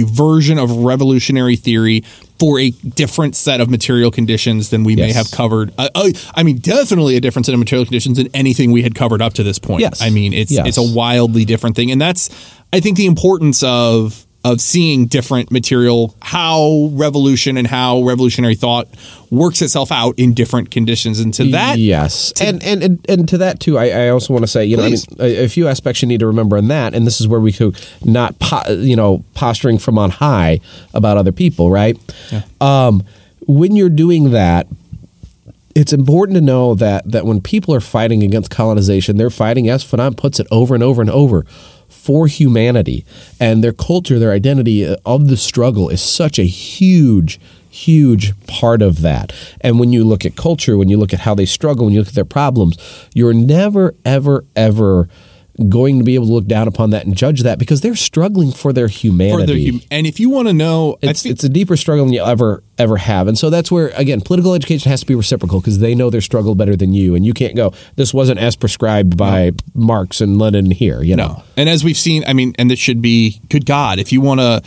a 0.00 0.02
version 0.02 0.58
of 0.58 0.70
revolutionary 0.84 1.56
theory 1.56 2.02
for 2.38 2.60
a 2.60 2.70
different 2.70 3.34
set 3.34 3.60
of 3.60 3.70
material 3.70 4.10
conditions 4.10 4.70
than 4.70 4.84
we 4.84 4.94
may 4.96 5.12
have 5.12 5.30
covered. 5.30 5.72
Uh, 5.78 5.88
uh, 5.94 6.10
I 6.34 6.42
mean, 6.42 6.58
definitely 6.58 7.16
a 7.16 7.20
different 7.20 7.46
set 7.46 7.52
of 7.54 7.58
material 7.58 7.84
conditions 7.86 8.18
than 8.18 8.28
anything 8.34 8.72
we 8.72 8.82
had 8.82 8.94
covered 8.94 9.22
up 9.22 9.32
to 9.34 9.42
this 9.42 9.58
point. 9.58 9.80
Yes. 9.80 10.02
I 10.02 10.10
mean, 10.10 10.32
it's 10.34 10.52
Yes. 10.52 10.66
it's 10.66 10.76
a 10.78 10.82
wildly 10.82 11.44
different 11.44 11.76
thing, 11.76 11.90
and 11.90 12.00
that's 12.00 12.28
I 12.72 12.80
think 12.80 12.96
the 12.98 13.06
importance 13.06 13.62
of 13.62 14.25
of 14.46 14.60
seeing 14.60 15.06
different 15.06 15.50
material, 15.50 16.14
how 16.22 16.88
revolution 16.92 17.56
and 17.56 17.66
how 17.66 18.02
revolutionary 18.02 18.54
thought 18.54 18.86
works 19.28 19.60
itself 19.60 19.90
out 19.90 20.16
in 20.18 20.34
different 20.34 20.70
conditions, 20.70 21.18
and 21.18 21.34
to 21.34 21.50
that, 21.50 21.78
yes, 21.78 22.32
and, 22.40 22.62
and 22.62 22.80
and 22.82 23.04
and 23.08 23.28
to 23.28 23.38
that 23.38 23.58
too, 23.58 23.76
I, 23.76 24.04
I 24.04 24.08
also 24.10 24.32
want 24.32 24.44
to 24.44 24.46
say, 24.46 24.64
you 24.64 24.76
Please. 24.76 25.10
know, 25.10 25.24
I 25.24 25.28
mean, 25.28 25.36
a, 25.36 25.44
a 25.44 25.48
few 25.48 25.66
aspects 25.66 26.00
you 26.00 26.06
need 26.06 26.20
to 26.20 26.28
remember 26.28 26.56
in 26.56 26.68
that, 26.68 26.94
and 26.94 27.04
this 27.04 27.20
is 27.20 27.26
where 27.26 27.40
we 27.40 27.52
could 27.52 27.76
not, 28.04 28.38
po- 28.38 28.70
you 28.72 28.94
know, 28.94 29.24
posturing 29.34 29.78
from 29.78 29.98
on 29.98 30.10
high 30.10 30.60
about 30.94 31.16
other 31.16 31.32
people, 31.32 31.72
right? 31.72 31.98
Um, 32.60 33.02
when 33.48 33.74
you're 33.74 33.88
doing 33.88 34.30
that, 34.30 34.68
it's 35.74 35.92
important 35.92 36.36
to 36.36 36.40
know 36.40 36.74
that 36.76 37.10
that 37.10 37.26
when 37.26 37.40
people 37.40 37.74
are 37.74 37.80
fighting 37.80 38.22
against 38.22 38.50
colonization, 38.50 39.16
they're 39.16 39.28
fighting, 39.28 39.68
as 39.68 39.84
Fanon 39.84 40.16
puts 40.16 40.38
it 40.38 40.46
over 40.52 40.72
and 40.74 40.84
over 40.84 41.02
and 41.02 41.10
over, 41.10 41.44
for 42.06 42.28
humanity. 42.28 43.04
And 43.40 43.64
their 43.64 43.72
culture, 43.72 44.18
their 44.20 44.30
identity 44.30 44.86
uh, 44.86 44.96
of 45.04 45.26
the 45.26 45.36
struggle 45.36 45.88
is 45.88 46.00
such 46.00 46.38
a 46.38 46.44
huge, 46.44 47.40
huge 47.68 48.32
part 48.46 48.80
of 48.80 49.00
that. 49.00 49.32
And 49.60 49.80
when 49.80 49.92
you 49.92 50.04
look 50.04 50.24
at 50.24 50.36
culture, 50.36 50.78
when 50.78 50.88
you 50.88 50.98
look 50.98 51.12
at 51.12 51.20
how 51.20 51.34
they 51.34 51.46
struggle, 51.46 51.86
when 51.86 51.94
you 51.94 52.00
look 52.00 52.08
at 52.08 52.14
their 52.14 52.24
problems, 52.24 52.78
you're 53.12 53.34
never, 53.34 53.94
ever, 54.04 54.44
ever 54.54 55.08
going 55.68 55.98
to 55.98 56.04
be 56.04 56.14
able 56.14 56.26
to 56.26 56.32
look 56.32 56.46
down 56.46 56.68
upon 56.68 56.90
that 56.90 57.06
and 57.06 57.16
judge 57.16 57.42
that 57.42 57.58
because 57.58 57.80
they're 57.80 57.96
struggling 57.96 58.52
for 58.52 58.72
their 58.72 58.88
humanity. 58.88 59.40
For 59.40 59.46
their 59.46 59.72
hum- 59.72 59.82
and 59.90 60.06
if 60.06 60.20
you 60.20 60.30
want 60.30 60.46
to 60.46 60.54
know, 60.54 60.98
it's, 61.02 61.22
feel- 61.22 61.32
it's 61.32 61.42
a 61.42 61.48
deeper 61.48 61.76
struggle 61.76 62.04
than 62.04 62.14
you'll 62.14 62.26
ever 62.26 62.62
ever 62.78 62.96
have, 62.96 63.28
and 63.28 63.38
so 63.38 63.50
that's 63.50 63.70
where 63.70 63.88
again 63.96 64.20
political 64.20 64.54
education 64.54 64.90
has 64.90 65.00
to 65.00 65.06
be 65.06 65.14
reciprocal 65.14 65.60
because 65.60 65.78
they 65.78 65.94
know 65.94 66.10
their 66.10 66.20
struggle 66.20 66.54
better 66.54 66.76
than 66.76 66.92
you, 66.92 67.14
and 67.14 67.24
you 67.24 67.32
can't 67.32 67.56
go. 67.56 67.72
This 67.96 68.12
wasn't 68.14 68.38
as 68.38 68.56
prescribed 68.56 69.16
by 69.16 69.52
Marx 69.74 70.20
and 70.20 70.38
Lenin 70.38 70.70
here, 70.70 71.02
you 71.02 71.16
know. 71.16 71.26
No. 71.26 71.42
And 71.56 71.68
as 71.68 71.82
we've 71.82 71.96
seen, 71.96 72.22
I 72.26 72.32
mean, 72.34 72.54
and 72.58 72.70
this 72.70 72.78
should 72.78 73.00
be 73.00 73.40
good 73.48 73.64
God, 73.66 73.98
if 73.98 74.12
you 74.12 74.20
want 74.20 74.40
to, 74.40 74.62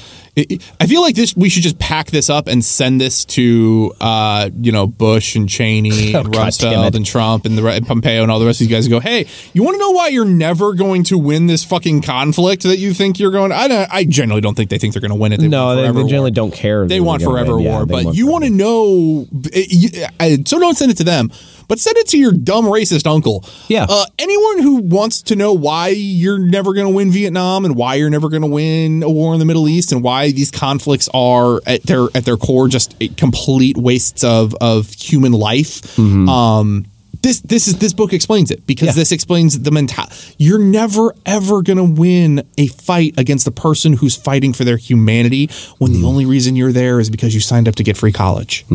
I 0.79 0.87
feel 0.87 1.01
like 1.01 1.15
this, 1.15 1.35
we 1.35 1.49
should 1.49 1.63
just 1.63 1.77
pack 1.79 2.07
this 2.07 2.29
up 2.29 2.47
and 2.47 2.63
send 2.65 2.99
this 2.99 3.25
to, 3.25 3.93
uh, 3.99 4.49
you 4.59 4.71
know, 4.71 4.87
Bush 4.87 5.35
and 5.35 5.47
Cheney 5.47 5.89
Oh, 6.15 6.19
and. 6.21 6.29
Rumsfeld 6.29 6.95
and 6.95 7.05
Trump 7.05 7.45
and 7.45 7.57
the 7.57 7.67
and 7.67 7.85
Pompeo 7.85 8.23
and 8.23 8.31
all 8.31 8.39
the 8.39 8.45
rest 8.45 8.61
of 8.61 8.67
these 8.67 8.75
guys 8.75 8.85
and 8.85 8.91
go, 8.91 8.99
hey, 8.99 9.27
you 9.53 9.63
want 9.63 9.75
to 9.75 9.79
know 9.79 9.91
why 9.91 10.07
you're 10.07 10.25
never 10.25 10.73
going 10.73 11.03
to 11.05 11.17
win 11.17 11.47
this 11.47 11.63
fucking 11.63 12.01
conflict 12.01 12.63
that 12.63 12.77
you 12.77 12.93
think 12.93 13.19
you're 13.19 13.31
going? 13.31 13.51
I 13.51 13.67
don't, 13.67 13.89
I 13.91 14.05
generally 14.05 14.41
don't 14.41 14.55
think 14.55 14.69
they 14.69 14.77
think 14.77 14.93
they're 14.93 15.01
going 15.01 15.09
to 15.11 15.15
win 15.15 15.33
it. 15.33 15.39
They 15.39 15.47
No, 15.47 15.75
they, 15.75 15.83
they 15.83 16.07
generally 16.07 16.31
war. 16.31 16.31
don't 16.31 16.53
care. 16.53 16.87
They 16.87 17.01
want 17.01 17.21
forever 17.21 17.57
win. 17.57 17.65
War, 17.65 17.85
they 17.85 17.93
but 17.93 17.98
want 18.05 18.17
you 18.17 18.27
want 18.27 18.43
to 18.45 18.49
know. 18.49 19.27
you- 19.53 20.05
I- 20.19 20.37
So 20.45 20.59
don't 20.59 20.77
send 20.77 20.91
it 20.91 20.97
to 20.97 21.03
them, 21.03 21.31
but 21.67 21.79
send 21.79 21.97
it 21.97 22.07
to 22.09 22.17
your 22.17 22.31
dumb 22.31 22.65
racist 22.65 23.05
uncle. 23.07 23.45
Yeah. 23.67 23.85
Uh, 23.89 24.05
anyone 24.17 24.59
who 24.61 24.75
wants 24.77 25.21
to 25.23 25.35
know 25.35 25.53
why 25.53 25.89
you're 25.89 26.39
never 26.39 26.73
going 26.73 26.87
to 26.87 26.93
win 26.93 27.11
Vietnam 27.11 27.65
and 27.65 27.75
why 27.75 27.95
you're 27.95 28.09
never 28.09 28.29
going 28.29 28.41
to 28.41 28.47
win 28.47 29.03
a 29.03 29.09
war 29.09 29.33
in 29.33 29.39
the 29.39 29.45
Middle 29.45 29.67
East 29.69 29.91
and 29.91 30.01
why 30.03 30.31
these 30.31 30.51
conflicts 30.51 31.07
are 31.13 31.61
at 31.67 31.83
their 31.83 32.07
at 32.15 32.25
their 32.25 32.37
core 32.37 32.67
just 32.67 32.95
a 33.01 33.07
complete 33.09 33.77
wastes 33.77 34.23
of 34.23 34.55
of 34.61 34.89
human 34.93 35.31
life. 35.31 35.81
Mm-hmm. 35.95 36.27
Um, 36.29 36.85
this 37.21 37.41
this 37.41 37.67
is 37.67 37.77
this 37.79 37.93
book 37.93 38.13
explains 38.13 38.49
it 38.51 38.65
because 38.65 38.87
Yeah. 38.87 38.93
this 38.93 39.11
explains 39.11 39.59
the 39.59 39.71
mentality. 39.71 40.15
You're 40.37 40.59
never 40.59 41.13
ever 41.25 41.61
going 41.61 41.77
to 41.77 41.83
win 42.01 42.43
a 42.57 42.67
fight 42.67 43.13
against 43.17 43.45
the 43.45 43.51
person 43.51 43.93
who's 43.93 44.15
fighting 44.15 44.53
for 44.53 44.63
their 44.63 44.77
humanity 44.77 45.49
when 45.77 45.91
Mm-hmm. 45.91 46.01
the 46.01 46.07
only 46.07 46.25
reason 46.25 46.55
you're 46.55 46.71
there 46.71 46.99
is 46.99 47.09
because 47.09 47.33
you 47.33 47.41
signed 47.41 47.67
up 47.67 47.75
to 47.75 47.83
get 47.83 47.97
free 47.97 48.11
college. 48.13 48.65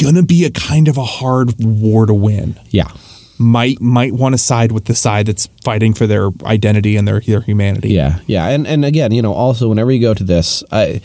Gonna 0.00 0.22
be 0.22 0.44
a 0.44 0.50
kind 0.50 0.88
of 0.88 0.96
a 0.96 1.04
hard 1.04 1.54
war 1.62 2.06
to 2.06 2.14
win 2.14 2.58
Yeah. 2.70 2.88
might 3.38 3.80
might 3.80 4.12
want 4.12 4.32
to 4.34 4.38
side 4.38 4.72
with 4.72 4.84
the 4.86 4.94
side 4.94 5.26
that's 5.26 5.48
fighting 5.64 5.92
for 5.92 6.06
their 6.06 6.30
identity 6.44 6.96
and 6.96 7.06
their 7.06 7.20
their 7.20 7.40
humanity. 7.40 7.88
Yeah, 7.90 8.20
yeah, 8.26 8.48
and 8.48 8.66
and 8.66 8.84
again, 8.84 9.10
you 9.12 9.20
know, 9.20 9.32
also 9.34 9.68
whenever 9.68 9.90
you 9.90 10.00
go 10.00 10.14
to 10.14 10.22
this, 10.24 10.62
I, 10.70 11.00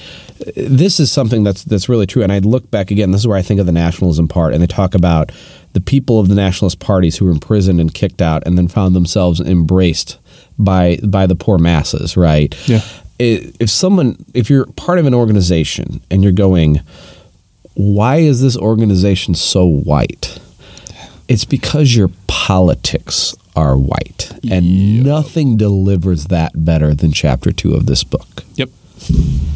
this 0.56 1.00
is 1.00 1.12
something 1.12 1.43
that's 1.43 1.63
that's 1.63 1.89
really 1.89 2.06
true. 2.06 2.21
And 2.23 2.32
I 2.32 2.39
look 2.39 2.69
back 2.69 2.91
again. 2.91 3.12
This 3.12 3.21
is 3.21 3.28
where 3.28 3.38
I 3.38 3.41
think 3.41 3.60
of 3.60 3.65
the 3.65 3.71
nationalism 3.71 4.28
part, 4.28 4.54
and 4.54 4.62
they 4.62 4.67
talk 4.67 4.93
about 4.93 5.32
the 5.78 5.82
people 5.82 6.20
of 6.20 6.28
the 6.28 6.34
nationalist 6.34 6.80
parties 6.80 7.18
who 7.18 7.26
were 7.26 7.32
imprisoned 7.32 7.80
and 7.80 7.94
kicked 7.94 8.20
out, 8.20 8.42
and 8.48 8.58
then 8.58 8.68
found 8.68 8.96
themselves 8.96 9.40
embraced 9.40 10.18
by 10.58 10.98
by 11.04 11.28
the 11.28 11.36
poor 11.36 11.60
masses. 11.60 12.18
Right? 12.18 12.56
Yeah. 12.68 12.82
If 13.20 13.70
someone, 13.70 14.26
if 14.34 14.50
you're 14.50 14.66
part 14.76 14.98
of 14.98 15.06
an 15.06 15.13
organization 15.13 16.02
and 16.10 16.24
you're 16.24 16.32
going, 16.32 16.82
why 17.76 18.18
is 18.18 18.42
this 18.42 18.58
organization 18.58 19.36
so 19.36 19.68
white? 19.68 20.40
It's 21.28 21.46
because 21.46 21.96
your 21.96 22.10
politics 22.26 23.36
are 23.56 23.78
white, 23.78 24.32
and 24.50 25.04
nothing 25.04 25.58
delivers 25.58 26.26
that 26.26 26.54
better 26.66 26.96
than 26.96 27.12
chapter 27.12 27.52
two 27.52 27.76
of 27.76 27.86
this 27.86 28.04
book. 28.04 28.44
Yep. 28.56 28.70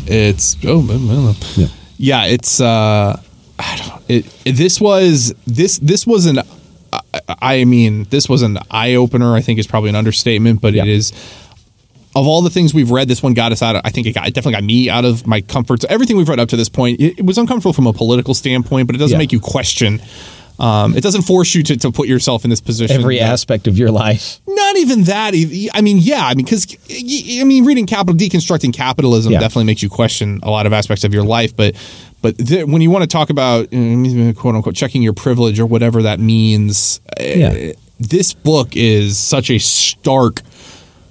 It's 0.06 0.56
oh. 0.66 1.36
Yeah. 1.56 1.68
yeah. 1.98 2.26
It's 2.26 2.62
uh, 2.62 3.20
I 3.62 3.76
don't. 3.78 4.04
It, 4.10 4.56
this 4.58 4.80
was 4.82 5.34
this 5.46 5.78
this 5.80 6.06
was 6.08 6.26
an. 6.26 6.40
I- 7.42 7.64
mean, 7.64 8.06
this 8.10 8.28
was 8.28 8.42
an 8.42 8.58
eye 8.70 8.96
opener. 8.96 9.34
I 9.36 9.42
think 9.42 9.60
is 9.60 9.68
probably 9.68 9.90
an 9.90 9.96
understatement, 9.96 10.62
but 10.62 10.74
Yeah. 10.74 10.84
it 10.84 10.90
is. 10.90 11.12
Of 12.14 12.28
all 12.28 12.42
the 12.42 12.50
things 12.50 12.74
we've 12.74 12.92
read, 12.92 13.08
this 13.08 13.24
one 13.24 13.34
got 13.34 13.54
us 13.54 13.62
out. 13.62 13.78
Of, 13.78 13.84
I 13.86 13.90
think 13.90 14.06
it 14.06 14.12
got 14.14 14.28
it 14.28 14.34
definitely 14.34 14.54
got 14.60 14.64
me 14.66 14.90
out 14.90 15.06
of 15.06 15.26
my 15.26 15.40
comfort. 15.40 15.86
Everything 15.86 16.18
we've 16.18 16.28
read 16.28 16.40
up 16.40 16.50
to 16.50 16.58
this 16.58 16.68
point, 16.68 17.00
it, 17.00 17.20
it 17.20 17.26
was 17.26 17.38
uncomfortable 17.38 17.72
from 17.72 17.88
a 17.88 17.94
political 17.94 18.34
standpoint, 18.34 18.88
but 18.88 18.96
it 18.96 19.00
doesn't 19.00 19.16
Yeah. 19.16 19.20
make 19.20 19.32
you 19.32 19.40
question. 19.40 20.02
Um, 20.60 20.96
it 20.96 21.02
doesn't 21.02 21.22
force 21.24 21.56
you 21.56 21.64
to, 21.64 21.78
to 21.78 21.92
put 21.92 22.08
yourself 22.10 22.44
in 22.44 22.50
this 22.50 22.60
position. 22.62 22.98
Every 22.98 23.18
that- 23.18 23.30
aspect 23.32 23.66
of 23.68 23.78
your 23.78 23.90
life. 23.92 24.40
not 24.46 24.76
even 24.78 25.04
that. 25.06 25.34
I 25.74 25.82
mean, 25.82 25.98
yeah. 26.00 26.26
I 26.26 26.34
mean, 26.36 26.46
because 26.46 26.68
I 26.90 27.44
mean, 27.46 27.64
reading 27.66 27.88
capital, 27.88 28.14
deconstructing 28.16 28.74
capitalism 28.74 29.32
Yeah. 29.32 29.40
definitely 29.40 29.64
makes 29.66 29.82
you 29.82 29.90
question 29.90 30.40
a 30.44 30.52
lot 30.52 30.66
of 30.66 30.74
aspects 30.74 31.04
of 31.06 31.14
your 31.14 31.24
life. 31.24 31.56
But 31.56 31.76
but 32.22 32.38
th- 32.38 32.66
when 32.68 32.82
you 32.82 32.90
want 32.92 33.04
to 33.04 33.08
talk 33.08 33.30
about 33.30 33.66
uh, 33.74 34.34
quote 34.36 34.56
unquote 34.56 34.76
checking 34.76 35.02
your 35.02 35.14
privilege 35.14 35.60
or 35.60 35.66
whatever 35.66 36.02
that 36.04 36.20
means, 36.20 37.02
uh, 37.20 37.24
Yeah. 37.24 37.72
this 38.00 38.34
book 38.34 38.76
is 38.76 39.18
such 39.18 39.50
a 39.50 39.58
stark 39.60 40.42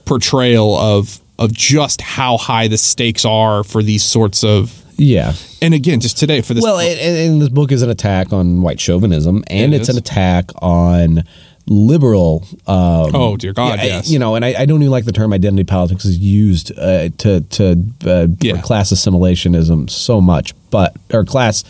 portrayal 0.05 0.77
of 0.77 1.21
of 1.39 1.53
just 1.53 2.01
how 2.03 2.37
high 2.37 2.69
the 2.69 2.77
stakes 2.77 3.25
are 3.25 3.65
for 3.65 3.83
these 3.83 4.05
sorts 4.05 4.45
of. 4.45 4.77
Yeah. 4.97 5.33
And 5.63 5.73
again, 5.73 6.01
just 6.01 6.19
today 6.19 6.43
for 6.43 6.53
this. 6.53 6.63
Well, 6.63 6.79
and, 6.79 7.01
and 7.01 7.17
and 7.33 7.43
this 7.43 7.49
book 7.49 7.73
is 7.73 7.81
an 7.83 7.89
attack 7.89 8.33
on 8.35 8.61
white 8.61 8.79
chauvinism, 8.79 9.43
and 9.47 9.73
It 9.73 9.81
it's 9.81 9.89
is. 9.89 9.97
an 9.97 9.99
attack 9.99 10.51
on 10.61 11.25
liberal. 11.71 12.47
Um, 12.67 13.15
oh 13.15 13.37
dear 13.39 13.53
God, 13.55 13.79
yeah, 13.79 13.83
I- 13.85 13.87
yes. 13.87 14.11
you 14.11 14.19
know, 14.19 14.35
and 14.35 14.45
I, 14.45 14.55
I 14.59 14.67
don't 14.67 14.83
even 14.83 14.91
like 14.91 15.05
the 15.07 15.13
term 15.13 15.33
identity 15.33 15.65
politics 15.65 16.05
is 16.05 16.19
used 16.19 16.77
uh, 16.77 17.09
to 17.19 17.41
to 17.41 17.85
uh, 18.05 18.27
Yeah. 18.41 18.61
class 18.61 18.93
assimilationism 18.93 19.89
so 19.89 20.21
much, 20.21 20.53
but 20.71 20.95
or 21.13 21.25
class. 21.25 21.65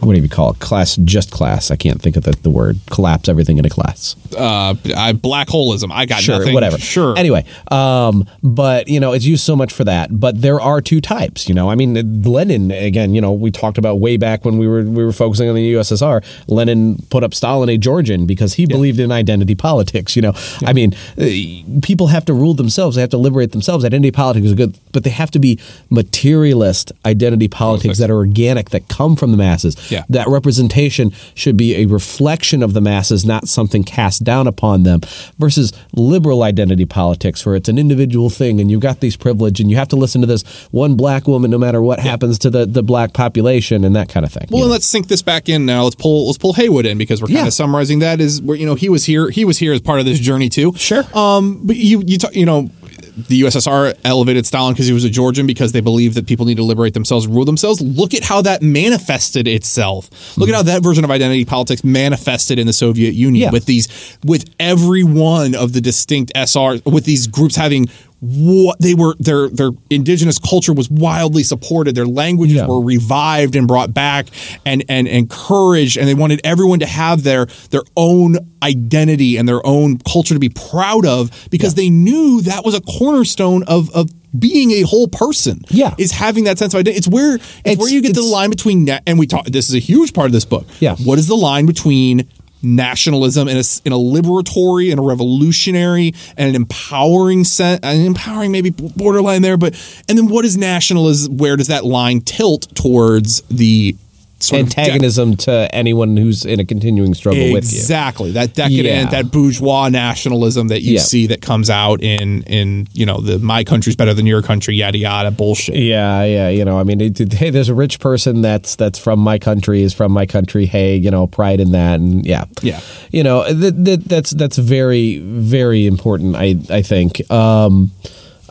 What 0.00 0.14
do 0.14 0.20
you 0.20 0.28
call 0.28 0.50
it? 0.50 0.58
Class, 0.60 0.96
just 0.96 1.30
class. 1.30 1.70
I 1.70 1.76
can't 1.76 2.00
think 2.00 2.16
of 2.16 2.24
the, 2.24 2.32
the 2.32 2.50
word. 2.50 2.78
Collapse 2.90 3.28
everything 3.28 3.58
into 3.58 3.70
class. 3.70 4.16
uh, 4.36 4.74
I, 4.96 5.12
black 5.12 5.48
holeism. 5.48 5.90
I 5.92 6.06
got 6.06 6.20
sure, 6.20 6.38
nothing. 6.38 6.54
whatever. 6.54 6.78
Sure. 6.78 7.16
Anyway, 7.16 7.44
um, 7.70 8.26
but 8.42 8.88
you 8.88 9.00
know, 9.00 9.12
it's 9.12 9.24
used 9.24 9.44
so 9.44 9.56
much 9.56 9.72
for 9.72 9.84
that. 9.84 10.18
But 10.18 10.40
there 10.40 10.60
are 10.60 10.80
two 10.80 11.00
types. 11.00 11.48
You 11.48 11.54
know, 11.54 11.70
I 11.70 11.74
mean, 11.74 12.22
Lenin 12.22 12.70
again. 12.70 13.14
You 13.14 13.20
know, 13.20 13.32
we 13.32 13.50
talked 13.50 13.78
about 13.78 13.96
way 14.00 14.16
back 14.16 14.44
when 14.44 14.58
we 14.58 14.66
were 14.66 14.82
we 14.82 15.04
were 15.04 15.12
focusing 15.12 15.48
on 15.48 15.54
the 15.54 15.74
USSR. 15.74 16.24
Lenin 16.48 16.96
put 17.10 17.22
up 17.24 17.34
Stalin 17.34 17.68
a 17.68 17.78
Georgian 17.78 18.26
because 18.26 18.54
he 18.54 18.66
believed 18.66 18.98
in 19.00 19.12
identity 19.12 19.54
politics. 19.54 20.16
You 20.16 20.22
know, 20.22 20.32
I 20.64 20.72
mean, 20.72 20.94
uh, 21.18 21.80
people 21.82 22.08
have 22.08 22.24
to 22.26 22.34
rule 22.34 22.54
themselves. 22.54 22.96
They 22.96 23.02
have 23.02 23.10
to 23.10 23.18
liberate 23.18 23.52
themselves. 23.52 23.84
Identity 23.84 24.10
politics 24.10 24.46
is 24.46 24.54
good, 24.54 24.78
but 24.92 25.04
they 25.04 25.10
have 25.10 25.30
to 25.32 25.38
be 25.38 25.58
materialist 25.90 26.92
identity 27.04 27.48
politics 27.48 27.66
Politics. 27.66 27.98
that 27.98 28.10
are 28.10 28.16
organic, 28.16 28.70
that 28.70 28.88
come 28.88 29.16
from 29.16 29.30
the 29.32 29.36
masses. 29.36 29.76
Yeah. 29.90 30.04
That 30.08 30.26
representation 30.28 31.12
should 31.34 31.56
be 31.56 31.74
a 31.76 31.86
reflection 31.86 32.62
of 32.62 32.72
the 32.74 32.80
masses, 32.80 33.24
not 33.24 33.48
something 33.48 33.84
cast 33.84 34.24
down 34.24 34.46
upon 34.46 34.82
them, 34.82 35.00
versus 35.38 35.72
liberal 35.94 36.42
identity 36.42 36.84
politics, 36.84 37.44
where 37.46 37.54
it's 37.56 37.68
an 37.68 37.78
individual 37.78 38.30
thing 38.30 38.60
and 38.60 38.70
you've 38.70 38.80
got 38.80 39.00
these 39.00 39.16
privilege 39.16 39.60
and 39.60 39.70
you 39.70 39.76
have 39.76 39.88
to 39.88 39.96
listen 39.96 40.20
to 40.20 40.26
this 40.26 40.42
one 40.70 40.96
black 40.96 41.26
woman 41.26 41.50
no 41.50 41.58
matter 41.58 41.82
what 41.82 41.98
happens 42.00 42.38
to 42.40 42.50
the, 42.50 42.66
the 42.66 42.82
black 42.82 43.12
population 43.12 43.84
and 43.84 43.94
that 43.96 44.08
kind 44.08 44.24
of 44.26 44.32
thing. 44.32 44.46
Well, 44.50 44.58
you 44.58 44.64
and 44.64 44.68
know? 44.70 44.72
let's 44.72 44.86
sink 44.86 45.08
this 45.08 45.22
back 45.22 45.48
in 45.48 45.66
now. 45.66 45.84
Let's 45.84 45.96
pull 45.96 46.26
let's 46.26 46.38
pull 46.38 46.52
Haywood 46.54 46.86
in 46.86 46.98
because 46.98 47.20
we're 47.20 47.28
kind 47.28 47.38
Yeah. 47.38 47.46
of 47.46 47.52
summarizing 47.54 47.98
that 48.00 48.20
is 48.20 48.40
where 48.42 48.56
you 48.56 48.66
know 48.66 48.74
he 48.74 48.88
was 48.88 49.04
here 49.04 49.30
he 49.30 49.44
was 49.44 49.58
here 49.58 49.72
as 49.72 49.80
part 49.80 50.00
of 50.00 50.06
this 50.06 50.18
journey 50.18 50.48
too. 50.48 50.72
Sure. 50.76 51.04
Um, 51.16 51.60
but 51.64 51.76
you 51.76 52.02
you 52.06 52.18
talk, 52.18 52.34
you 52.34 52.46
know 52.46 52.70
the 53.16 53.42
USSR 53.42 53.98
elevated 54.04 54.46
Stalin 54.46 54.74
because 54.74 54.86
he 54.86 54.92
was 54.92 55.04
a 55.04 55.10
Georgian 55.10 55.46
because 55.46 55.72
they 55.72 55.80
believed 55.80 56.16
that 56.16 56.26
people 56.26 56.44
need 56.44 56.56
to 56.56 56.62
liberate 56.62 56.94
themselves, 56.94 57.26
rule 57.26 57.44
themselves. 57.44 57.80
Look 57.80 58.12
at 58.14 58.22
how 58.22 58.42
that 58.42 58.62
manifested 58.62 59.48
itself. 59.48 60.10
Look 60.36 60.48
at 60.48 60.52
mm-hmm. 60.52 60.56
how 60.56 60.62
that 60.74 60.82
version 60.82 61.02
of 61.02 61.10
identity 61.10 61.44
politics 61.44 61.82
manifested 61.82 62.58
in 62.58 62.66
the 62.66 62.72
Soviet 62.72 63.14
Union 63.14 63.44
Yeah. 63.44 63.50
with 63.50 63.64
these 63.64 64.18
with 64.24 64.44
every 64.60 65.02
one 65.02 65.54
of 65.54 65.72
the 65.72 65.80
distinct 65.80 66.32
SR 66.34 66.80
with 66.84 67.04
these 67.04 67.26
groups 67.26 67.56
having 67.56 67.88
what 68.28 68.78
they 68.80 68.92
were 68.94 69.14
their 69.20 69.48
their 69.48 69.70
indigenous 69.88 70.38
culture 70.38 70.72
was 70.72 70.90
wildly 70.90 71.42
supported 71.44 71.94
their 71.94 72.06
languages 72.06 72.56
Yeah. 72.56 72.66
were 72.66 72.80
revived 72.82 73.54
and 73.54 73.68
brought 73.68 73.94
back 73.94 74.26
and 74.64 74.84
and 74.88 75.06
encouraged 75.06 75.96
and 75.96 76.08
they 76.08 76.14
wanted 76.14 76.40
everyone 76.42 76.80
to 76.80 76.86
have 76.86 77.22
their 77.22 77.46
their 77.70 77.82
own 77.96 78.36
identity 78.62 79.36
and 79.36 79.48
their 79.48 79.64
own 79.66 79.98
culture 79.98 80.34
to 80.34 80.40
be 80.40 80.48
proud 80.48 81.06
of 81.06 81.30
because 81.50 81.74
they 81.74 81.88
knew 81.88 82.40
that 82.42 82.64
was 82.64 82.74
a 82.74 82.80
cornerstone 82.80 83.62
of 83.64 83.90
of 83.94 84.10
being 84.36 84.70
a 84.72 84.82
whole 84.82 85.08
person 85.08 85.62
Yeah. 85.70 85.94
is 85.96 86.10
having 86.12 86.44
that 86.44 86.58
sense 86.58 86.74
of 86.74 86.80
identity 86.80 86.98
it's 86.98 87.08
where 87.08 87.36
it's, 87.36 87.44
It's- 87.64 87.78
where 87.78 87.88
you 87.90 88.02
get 88.02 88.14
the 88.14 88.22
line 88.22 88.50
between 88.50 88.88
and 89.06 89.18
we 89.18 89.26
talk 89.26 89.46
this 89.46 89.68
is 89.68 89.74
a 89.74 89.78
huge 89.78 90.12
part 90.12 90.26
of 90.26 90.32
this 90.32 90.44
book 90.44 90.66
Yeah. 90.80 90.96
what 90.96 91.18
is 91.18 91.26
the 91.26 91.36
line 91.36 91.64
between 91.66 92.26
nationalism 92.62 93.48
in 93.48 93.56
a, 93.56 93.64
in 93.84 93.92
a 93.92 93.96
liberatory 93.96 94.90
and 94.90 94.98
a 94.98 95.02
revolutionary 95.02 96.14
and 96.36 96.48
an 96.48 96.54
empowering 96.54 97.44
sense 97.44 97.80
an 97.82 98.00
empowering 98.00 98.50
maybe 98.50 98.70
borderline 98.70 99.42
there 99.42 99.56
but 99.56 99.74
and 100.08 100.16
then 100.18 100.28
what 100.28 100.44
is 100.44 100.56
nationalism 100.56 101.36
where 101.36 101.56
does 101.56 101.68
that 101.68 101.84
line 101.84 102.20
tilt 102.20 102.74
towards 102.74 103.42
the 103.42 103.94
of 104.38 104.48
de- 104.50 104.56
Antagonism 104.58 105.36
to 105.38 105.68
anyone 105.74 106.16
who's 106.16 106.44
in 106.44 106.60
a 106.60 106.64
continuing 106.64 107.14
struggle 107.14 107.52
with 107.52 107.64
you. 107.72 107.78
Exactly. 107.78 108.32
That 108.32 108.54
decadent, 108.54 108.84
Yeah. 108.86 109.04
that 109.10 109.30
bourgeois 109.30 109.88
nationalism 109.88 110.68
that 110.68 110.82
you 110.82 110.94
Yeah. 110.94 111.00
see 111.00 111.26
that 111.28 111.40
comes 111.40 111.70
out 111.70 112.02
in 112.02 112.42
in, 112.42 112.86
you 112.92 113.06
know, 113.06 113.20
the 113.20 113.38
my 113.38 113.64
country's 113.64 113.96
better 113.96 114.12
than 114.14 114.26
your 114.26 114.42
country, 114.42 114.76
yada 114.76 114.98
yada 114.98 115.30
bullshit. 115.30 115.76
Yeah, 115.76 116.22
yeah, 116.24 116.48
you 116.50 116.64
know, 116.64 116.78
I 116.78 116.84
mean, 116.84 117.00
it- 117.00 117.32
hey, 117.32 117.50
there's 117.50 117.70
a 117.70 117.74
rich 117.74 117.98
person 117.98 118.42
that's 118.42 118.76
that's 118.76 118.98
from 118.98 119.20
my 119.20 119.38
country 119.38 119.82
is 119.82 119.94
from 119.94 120.12
my 120.12 120.26
country. 120.26 120.66
Hey, 120.66 120.96
you 120.96 121.10
know, 121.10 121.26
pride 121.26 121.58
in 121.60 121.72
that, 121.72 122.00
and 122.00 122.24
yeah, 122.26 122.44
Yeah. 122.62 122.80
you 123.10 123.22
know, 123.22 123.50
that, 123.50 123.84
that 123.86 124.04
that's 124.04 124.30
that's 124.32 124.58
very 124.58 125.18
very 125.18 125.86
important. 125.86 126.36
I 126.36 126.56
I 126.70 126.82
think. 126.82 127.28
Um, 127.30 127.90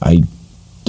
I 0.01 0.23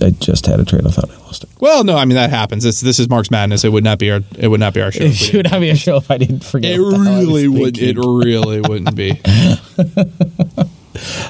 I 0.03 0.11
just 0.11 0.47
had 0.47 0.61
a 0.61 0.65
train 0.65 0.85
of 0.87 0.95
thought. 0.95 1.11
I 1.11 1.17
lost 1.25 1.45
it. 1.45 1.51
Well, 1.61 1.85
no, 1.85 1.97
I 1.97 2.05
mean 2.05 2.17
that 2.17 2.31
happens. 2.31 2.65
This 2.65 2.81
this 2.81 2.99
is 2.99 3.09
Marx 3.09 3.31
Madness. 3.31 3.65
It 3.65 3.71
would 3.71 3.85
not 3.85 3.99
be 3.99 4.11
our 4.11 4.21
it 4.39 4.49
would 4.49 4.61
not 4.61 4.75
be 4.75 4.83
our 4.83 4.93
show. 4.93 5.05
It 5.11 5.35
would 5.35 5.51
not 5.51 5.61
be 5.61 5.71
a 5.71 5.77
show 5.77 5.97
if 5.97 6.11
I 6.11 6.19
didn't 6.19 6.45
forget. 6.45 6.73
It 6.73 6.81
what 6.81 6.91
the 6.91 6.97
hell 6.99 7.15
I 7.15 7.21
really 7.21 7.49
would. 7.49 7.79
It 7.79 7.97
really 7.97 8.61
wouldn't 8.61 8.95
be. 8.95 9.21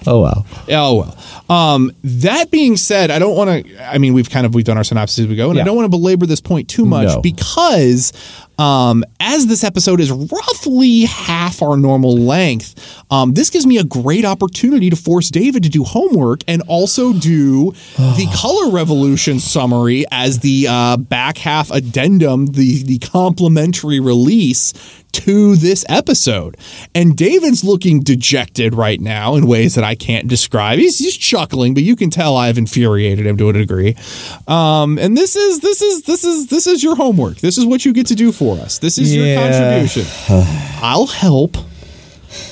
Oh 0.07 0.21
wow. 0.21 0.45
Oh 0.71 0.95
well. 0.97 1.17
Um, 1.49 1.93
that 2.03 2.51
being 2.51 2.77
said, 2.77 3.11
I 3.11 3.19
don't 3.19 3.37
want 3.37 3.67
to. 3.67 3.85
I 3.85 3.99
mean, 3.99 4.14
we've 4.14 4.29
kind 4.31 4.47
of 4.47 4.55
we've 4.55 4.64
done 4.64 4.77
our 4.77 4.85
synopsis 4.85 5.21
as 5.21 5.27
we 5.29 5.37
go, 5.37 5.51
and 5.51 5.61
I 5.61 5.64
don't 5.64 5.77
want 5.77 5.87
to 5.87 5.91
belabor 5.97 6.27
this 6.27 6.41
point 6.41 6.69
too 6.69 6.85
much 6.85 7.07
No. 7.09 7.21
because, 7.21 8.12
um, 8.59 9.05
as 9.21 9.47
this 9.47 9.62
episode 9.62 10.01
is 10.01 10.11
roughly 10.11 11.03
half 11.03 11.62
our 11.62 11.77
normal 11.77 12.17
length, 12.19 13.05
um, 13.12 13.35
this 13.35 13.51
gives 13.51 13.64
me 13.64 13.79
a 13.79 13.85
great 13.85 14.25
opportunity 14.25 14.91
to 14.91 14.97
force 14.97 15.31
David 15.31 15.62
to 15.62 15.69
do 15.69 15.85
homework 15.85 16.41
and 16.49 16.62
also 16.67 17.12
do 17.12 17.71
the 17.97 18.29
color 18.35 18.73
revolution 18.73 19.39
summary 19.39 20.05
as 20.11 20.41
the 20.41 20.67
uh, 20.69 20.97
back 20.97 21.39
half 21.39 21.71
addendum, 21.71 22.47
the 22.47 22.83
the 22.83 22.99
complimentary 22.99 24.01
release 24.01 24.73
to 25.17 25.57
this 25.57 25.85
episode. 25.89 26.57
And 26.95 27.17
David's 27.17 27.64
looking 27.64 28.01
dejected 28.01 28.75
right 28.75 29.01
now 29.01 29.35
in 29.35 29.47
ways 29.47 29.75
that 29.75 29.85
I 29.85 29.95
can't 29.95 30.29
describe. 30.29 30.79
He's, 30.79 30.99
he's 30.99 31.17
chuckling, 31.17 31.75
but 31.75 31.83
you 31.83 31.97
can 31.97 32.11
tell 32.11 32.37
I've 32.37 32.59
infuriated 32.59 33.27
him 33.27 33.37
to 33.39 33.49
a 33.49 33.53
degree. 33.53 33.97
Um, 34.47 34.99
and 34.99 35.17
this 35.17 35.35
is 35.37 35.61
this 35.61 35.81
is 35.81 36.03
this 36.03 36.25
is 36.25 36.49
this 36.49 36.67
is 36.67 36.83
your 36.83 36.97
homework. 36.97 37.39
This 37.39 37.57
is 37.59 37.64
what 37.64 37.85
you 37.85 37.93
get 37.93 38.07
to 38.09 38.14
do 38.14 38.31
for 38.33 38.59
us. 38.59 38.79
This 38.79 38.99
is 38.99 39.14
your 39.14 39.37
contribution. 39.37 40.05
I'll 40.83 41.07
help. 41.07 41.57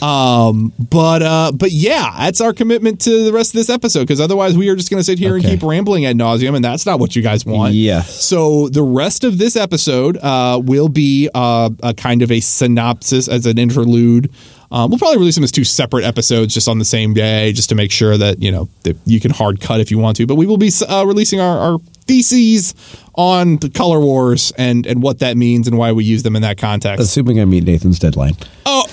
Um, 0.02 0.72
but 0.78 1.22
uh, 1.22 1.52
but 1.52 1.72
yeah, 1.72 2.14
that's 2.18 2.40
our 2.40 2.52
commitment 2.52 3.00
to 3.02 3.24
the 3.24 3.32
rest 3.32 3.54
of 3.54 3.58
this 3.58 3.70
episode 3.70 4.00
because 4.00 4.20
otherwise 4.20 4.56
we 4.56 4.68
are 4.68 4.76
just 4.76 4.90
going 4.90 5.00
to 5.00 5.04
sit 5.04 5.18
here 5.18 5.36
and 5.36 5.44
keep 5.44 5.62
rambling 5.62 6.06
ad 6.06 6.16
nauseum, 6.16 6.54
and 6.54 6.64
that's 6.64 6.86
not 6.86 6.98
what 7.00 7.16
you 7.16 7.22
guys 7.22 7.44
want. 7.46 7.74
Yeah. 7.74 8.02
So 8.02 8.68
the 8.68 8.82
rest 8.82 9.24
of 9.24 9.38
this 9.38 9.56
episode 9.56 10.16
uh, 10.18 10.60
will 10.62 10.88
be 10.88 11.28
uh, 11.34 11.70
a 11.82 11.94
kind 11.94 12.22
of 12.22 12.30
a 12.30 12.40
synopsis 12.40 13.28
as 13.28 13.46
an 13.46 13.58
interlude. 13.58 14.30
Um, 14.70 14.90
we'll 14.90 14.98
probably 14.98 15.18
release 15.18 15.36
them 15.36 15.44
as 15.44 15.52
two 15.52 15.62
separate 15.62 16.04
episodes 16.04 16.52
just 16.52 16.66
on 16.66 16.78
the 16.78 16.84
same 16.84 17.14
day, 17.14 17.52
just 17.52 17.68
to 17.68 17.76
make 17.76 17.92
sure 17.92 18.16
that 18.18 18.42
you 18.42 18.50
know 18.50 18.68
that 18.82 18.96
you 19.06 19.20
can 19.20 19.30
hard 19.30 19.60
cut 19.60 19.80
if 19.80 19.90
you 19.90 19.98
want 19.98 20.16
to. 20.16 20.26
But 20.26 20.34
we 20.34 20.46
will 20.46 20.56
be 20.56 20.70
uh, 20.88 21.04
releasing 21.06 21.40
our, 21.40 21.58
our 21.58 21.78
theses 22.06 22.74
on 23.14 23.58
the 23.58 23.70
color 23.70 24.00
wars 24.00 24.52
and 24.58 24.84
and 24.86 25.00
what 25.02 25.20
that 25.20 25.36
means 25.36 25.68
and 25.68 25.78
why 25.78 25.92
we 25.92 26.04
use 26.04 26.24
them 26.24 26.34
in 26.34 26.42
that 26.42 26.58
context. 26.58 27.02
Assuming 27.04 27.40
I 27.40 27.44
meet 27.44 27.64
Nathan's 27.64 27.98
deadline. 27.98 28.34
Oh, 28.66 28.84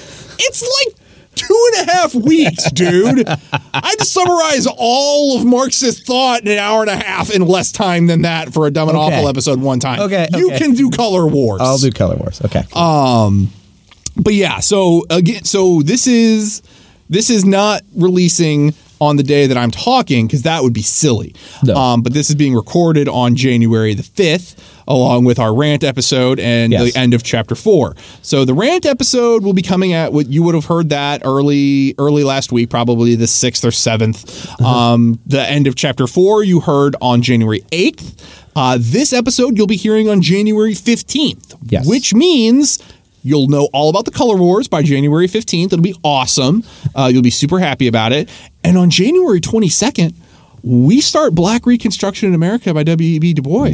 it's 0.41 0.61
like 0.85 0.95
two 1.35 1.71
and 1.77 1.87
a 1.89 1.91
half 1.93 2.13
weeks, 2.13 2.69
dude. 2.71 3.27
I 3.27 3.39
had 3.73 3.95
to 3.99 4.05
summarize 4.05 4.67
all 4.77 5.37
of 5.37 5.45
Marxist 5.45 6.05
thought 6.05 6.41
in 6.41 6.49
an 6.49 6.57
hour 6.59 6.81
and 6.81 6.89
a 6.89 6.95
half 6.97 7.33
in 7.33 7.45
less 7.47 7.71
time 7.71 8.07
than 8.07 8.23
that 8.23 8.53
for 8.53 8.67
a 8.67 8.71
Dumb 8.71 8.89
and 8.89 8.97
Okay. 8.97 9.15
Awful 9.17 9.29
episode 9.29 9.61
one 9.61 9.79
time. 9.79 9.99
Okay, 10.01 10.27
You 10.35 10.47
okay. 10.49 10.57
can 10.59 10.73
do 10.73 10.89
Color 10.89 11.27
Wars. 11.27 11.61
I'll 11.61 11.77
do 11.77 11.91
Color 11.91 12.17
Wars. 12.17 12.41
Okay. 12.43 12.63
Um, 12.73 13.49
but 14.17 14.33
yeah, 14.33 14.59
so 14.59 15.03
again, 15.09 15.43
so 15.45 15.81
this 15.81 16.05
is 16.07 16.61
this 17.09 17.29
is 17.29 17.45
not 17.45 17.81
releasing 17.95 18.73
on 18.99 19.15
the 19.17 19.23
day 19.23 19.47
that 19.47 19.57
I'm 19.57 19.71
talking 19.71 20.27
because 20.27 20.43
that 20.43 20.61
would 20.63 20.73
be 20.73 20.81
silly. 20.83 21.33
No. 21.63 21.75
Um, 21.75 22.01
but 22.03 22.13
this 22.13 22.29
is 22.29 22.35
being 22.35 22.53
recorded 22.53 23.07
on 23.07 23.35
January 23.35 23.93
the 23.93 24.03
fifth, 24.03 24.80
along 24.91 25.25
with 25.25 25.39
our 25.39 25.53
rant 25.55 25.83
episode 25.83 26.39
and 26.39 26.71
Yes. 26.71 26.93
the 26.93 26.99
end 26.99 27.13
of 27.13 27.23
chapter 27.23 27.55
four. 27.55 27.95
So 28.21 28.45
the 28.45 28.53
rant 28.53 28.85
episode 28.85 29.43
will 29.43 29.53
be 29.53 29.61
coming 29.61 29.93
at 29.93 30.13
what 30.13 30.27
you 30.27 30.43
would 30.43 30.55
have 30.55 30.65
heard 30.65 30.89
that 30.89 31.21
early 31.25 31.95
early 31.97 32.23
last 32.23 32.51
week, 32.51 32.69
probably 32.69 33.15
the 33.15 33.27
sixth 33.27 33.63
or 33.65 33.71
7th 33.71 34.45
Uh-huh. 34.59 34.65
Um, 34.67 35.19
the 35.25 35.41
end 35.49 35.67
of 35.67 35.75
chapter 35.75 36.07
four 36.07 36.43
you 36.43 36.59
heard 36.59 36.95
on 37.01 37.21
January 37.21 37.63
eighth. 37.71 38.15
Uh, 38.55 38.77
this 38.79 39.13
episode 39.13 39.57
you'll 39.57 39.67
be 39.67 39.77
hearing 39.77 40.09
on 40.09 40.21
January 40.21 40.73
fifteenth, 40.73 41.55
Yes. 41.69 41.87
which 41.87 42.13
means 42.13 42.79
You'll 43.23 43.47
know 43.49 43.69
all 43.71 43.91
about 43.91 44.05
the 44.05 44.11
Color 44.11 44.35
Wars 44.37 44.67
by 44.67 44.81
January 44.81 45.27
15th. 45.27 45.65
It'll 45.67 45.79
be 45.79 45.93
awesome. 46.03 46.63
Uh, 46.95 47.07
you'll 47.13 47.21
be 47.21 47.29
super 47.29 47.59
happy 47.59 47.85
about 47.87 48.11
it. 48.11 48.27
And 48.63 48.79
on 48.79 48.89
January 48.89 49.39
22nd, 49.39 50.15
we 50.63 51.01
start 51.01 51.33
Black 51.33 51.65
Reconstruction 51.65 52.29
in 52.29 52.35
America 52.35 52.73
by 52.73 52.83
W.E.B. 52.83 53.33
Du 53.33 53.41
Bois. 53.41 53.69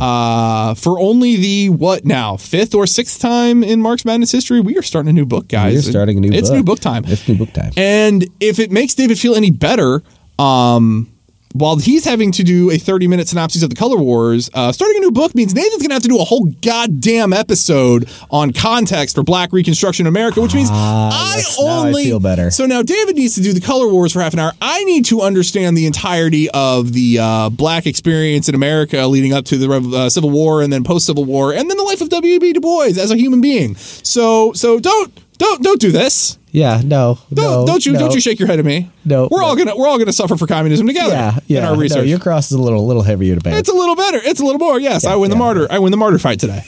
Uh, 0.00 0.74
for 0.74 0.98
only 0.98 1.36
the, 1.36 1.68
what 1.68 2.04
now, 2.04 2.36
fifth 2.36 2.74
or 2.74 2.86
sixth 2.86 3.20
time 3.20 3.62
in 3.62 3.80
Marx 3.80 4.04
Madness 4.04 4.32
history, 4.32 4.60
we 4.60 4.76
are 4.76 4.82
starting 4.82 5.10
a 5.10 5.12
new 5.12 5.26
book, 5.26 5.48
guys. 5.48 5.86
We're 5.86 5.92
starting 5.92 6.18
a 6.18 6.20
new 6.20 6.32
It's 6.32 6.48
book. 6.48 6.56
new 6.56 6.62
book 6.64 6.80
time. 6.80 7.04
It's 7.06 7.28
new 7.28 7.36
book 7.36 7.52
time. 7.52 7.72
And 7.76 8.26
if 8.40 8.58
it 8.58 8.72
makes 8.72 8.94
David 8.94 9.18
feel 9.18 9.34
any 9.34 9.50
better, 9.50 10.02
um, 10.38 11.10
while 11.54 11.76
he's 11.76 12.04
having 12.04 12.32
to 12.32 12.42
do 12.42 12.70
a 12.72 12.76
30 12.76 13.06
minute 13.06 13.28
synopsis 13.28 13.62
of 13.62 13.70
the 13.70 13.76
Color 13.76 13.98
Wars, 13.98 14.50
uh, 14.54 14.72
starting 14.72 14.96
a 14.96 15.00
new 15.00 15.12
book 15.12 15.34
means 15.36 15.54
Nathan's 15.54 15.76
going 15.82 15.90
to 15.90 15.94
have 15.94 16.02
to 16.02 16.08
do 16.08 16.18
a 16.20 16.24
whole 16.24 16.46
goddamn 16.62 17.32
episode 17.32 18.08
on 18.28 18.52
context 18.52 19.14
for 19.14 19.22
Black 19.22 19.52
Reconstruction 19.52 20.08
America, 20.08 20.40
which 20.40 20.52
means 20.52 20.68
I 20.70 20.74
Ah, 20.74 21.36
yes, 21.36 21.58
now 21.60 21.66
I 21.66 21.86
only 21.86 22.04
feel 22.04 22.18
better. 22.18 22.50
So 22.50 22.66
now 22.66 22.82
David 22.82 23.14
needs 23.14 23.36
to 23.36 23.40
do 23.40 23.52
the 23.52 23.60
Color 23.60 23.88
Wars 23.88 24.12
for 24.12 24.20
half 24.20 24.32
an 24.32 24.40
hour. 24.40 24.52
I 24.60 24.82
need 24.82 25.04
to 25.06 25.20
understand 25.22 25.76
the 25.76 25.86
entirety 25.86 26.50
of 26.50 26.92
the 26.92 27.18
uh, 27.20 27.50
Black 27.50 27.86
experience 27.86 28.48
in 28.48 28.56
America 28.56 29.06
leading 29.06 29.32
up 29.32 29.44
to 29.46 29.56
the 29.56 29.70
uh, 29.96 30.10
Civil 30.10 30.30
War 30.30 30.60
and 30.60 30.72
then 30.72 30.82
post 30.82 31.06
Civil 31.06 31.24
War, 31.24 31.52
and 31.54 31.70
then 31.70 31.76
the 31.76 31.84
life 31.84 32.00
of 32.00 32.08
W.E.B. 32.08 32.52
Du 32.54 32.60
Bois 32.60 32.86
as 32.86 33.12
a 33.12 33.16
human 33.16 33.40
being. 33.40 33.76
So 33.76 34.52
so 34.54 34.80
don't 34.80 35.12
don't 35.38 35.62
don't 35.62 35.80
do 35.80 35.92
this. 35.92 36.36
Yeah, 36.54 36.82
no, 36.84 37.18
Don't, 37.32 37.44
no, 37.44 37.66
don't 37.66 37.84
you 37.84 37.94
no. 37.94 37.98
don't 37.98 38.14
you 38.14 38.20
shake 38.20 38.38
your 38.38 38.46
head 38.46 38.60
at 38.60 38.64
me? 38.64 38.88
No, 39.04 39.26
we're 39.28 39.42
all 39.42 39.56
gonna 39.56 39.76
we're 39.76 39.88
all 39.88 39.98
gonna 39.98 40.12
suffer 40.12 40.36
for 40.36 40.46
communism 40.46 40.86
together. 40.86 41.12
Yeah, 41.12 41.38
yeah. 41.48 41.58
in 41.58 41.64
our 41.64 41.74
no, 41.74 41.80
research. 41.80 42.06
your 42.06 42.20
cross 42.20 42.46
is 42.46 42.52
a 42.52 42.62
little, 42.62 42.86
little 42.86 43.02
heavier 43.02 43.34
to 43.34 43.40
bear. 43.40 43.58
it's 43.58 43.68
a 43.68 43.74
little 43.74 43.96
better. 43.96 44.20
It's 44.22 44.38
a 44.38 44.44
little 44.44 44.60
more. 44.60 44.78
Yes, 44.78 45.04
I 45.04 45.16
win 45.16 45.30
the 45.30 45.36
martyr. 45.36 45.66
I 45.68 45.80
win 45.80 45.90
the 45.90 45.96
martyr 45.96 46.20
fight 46.20 46.38
today. 46.38 46.62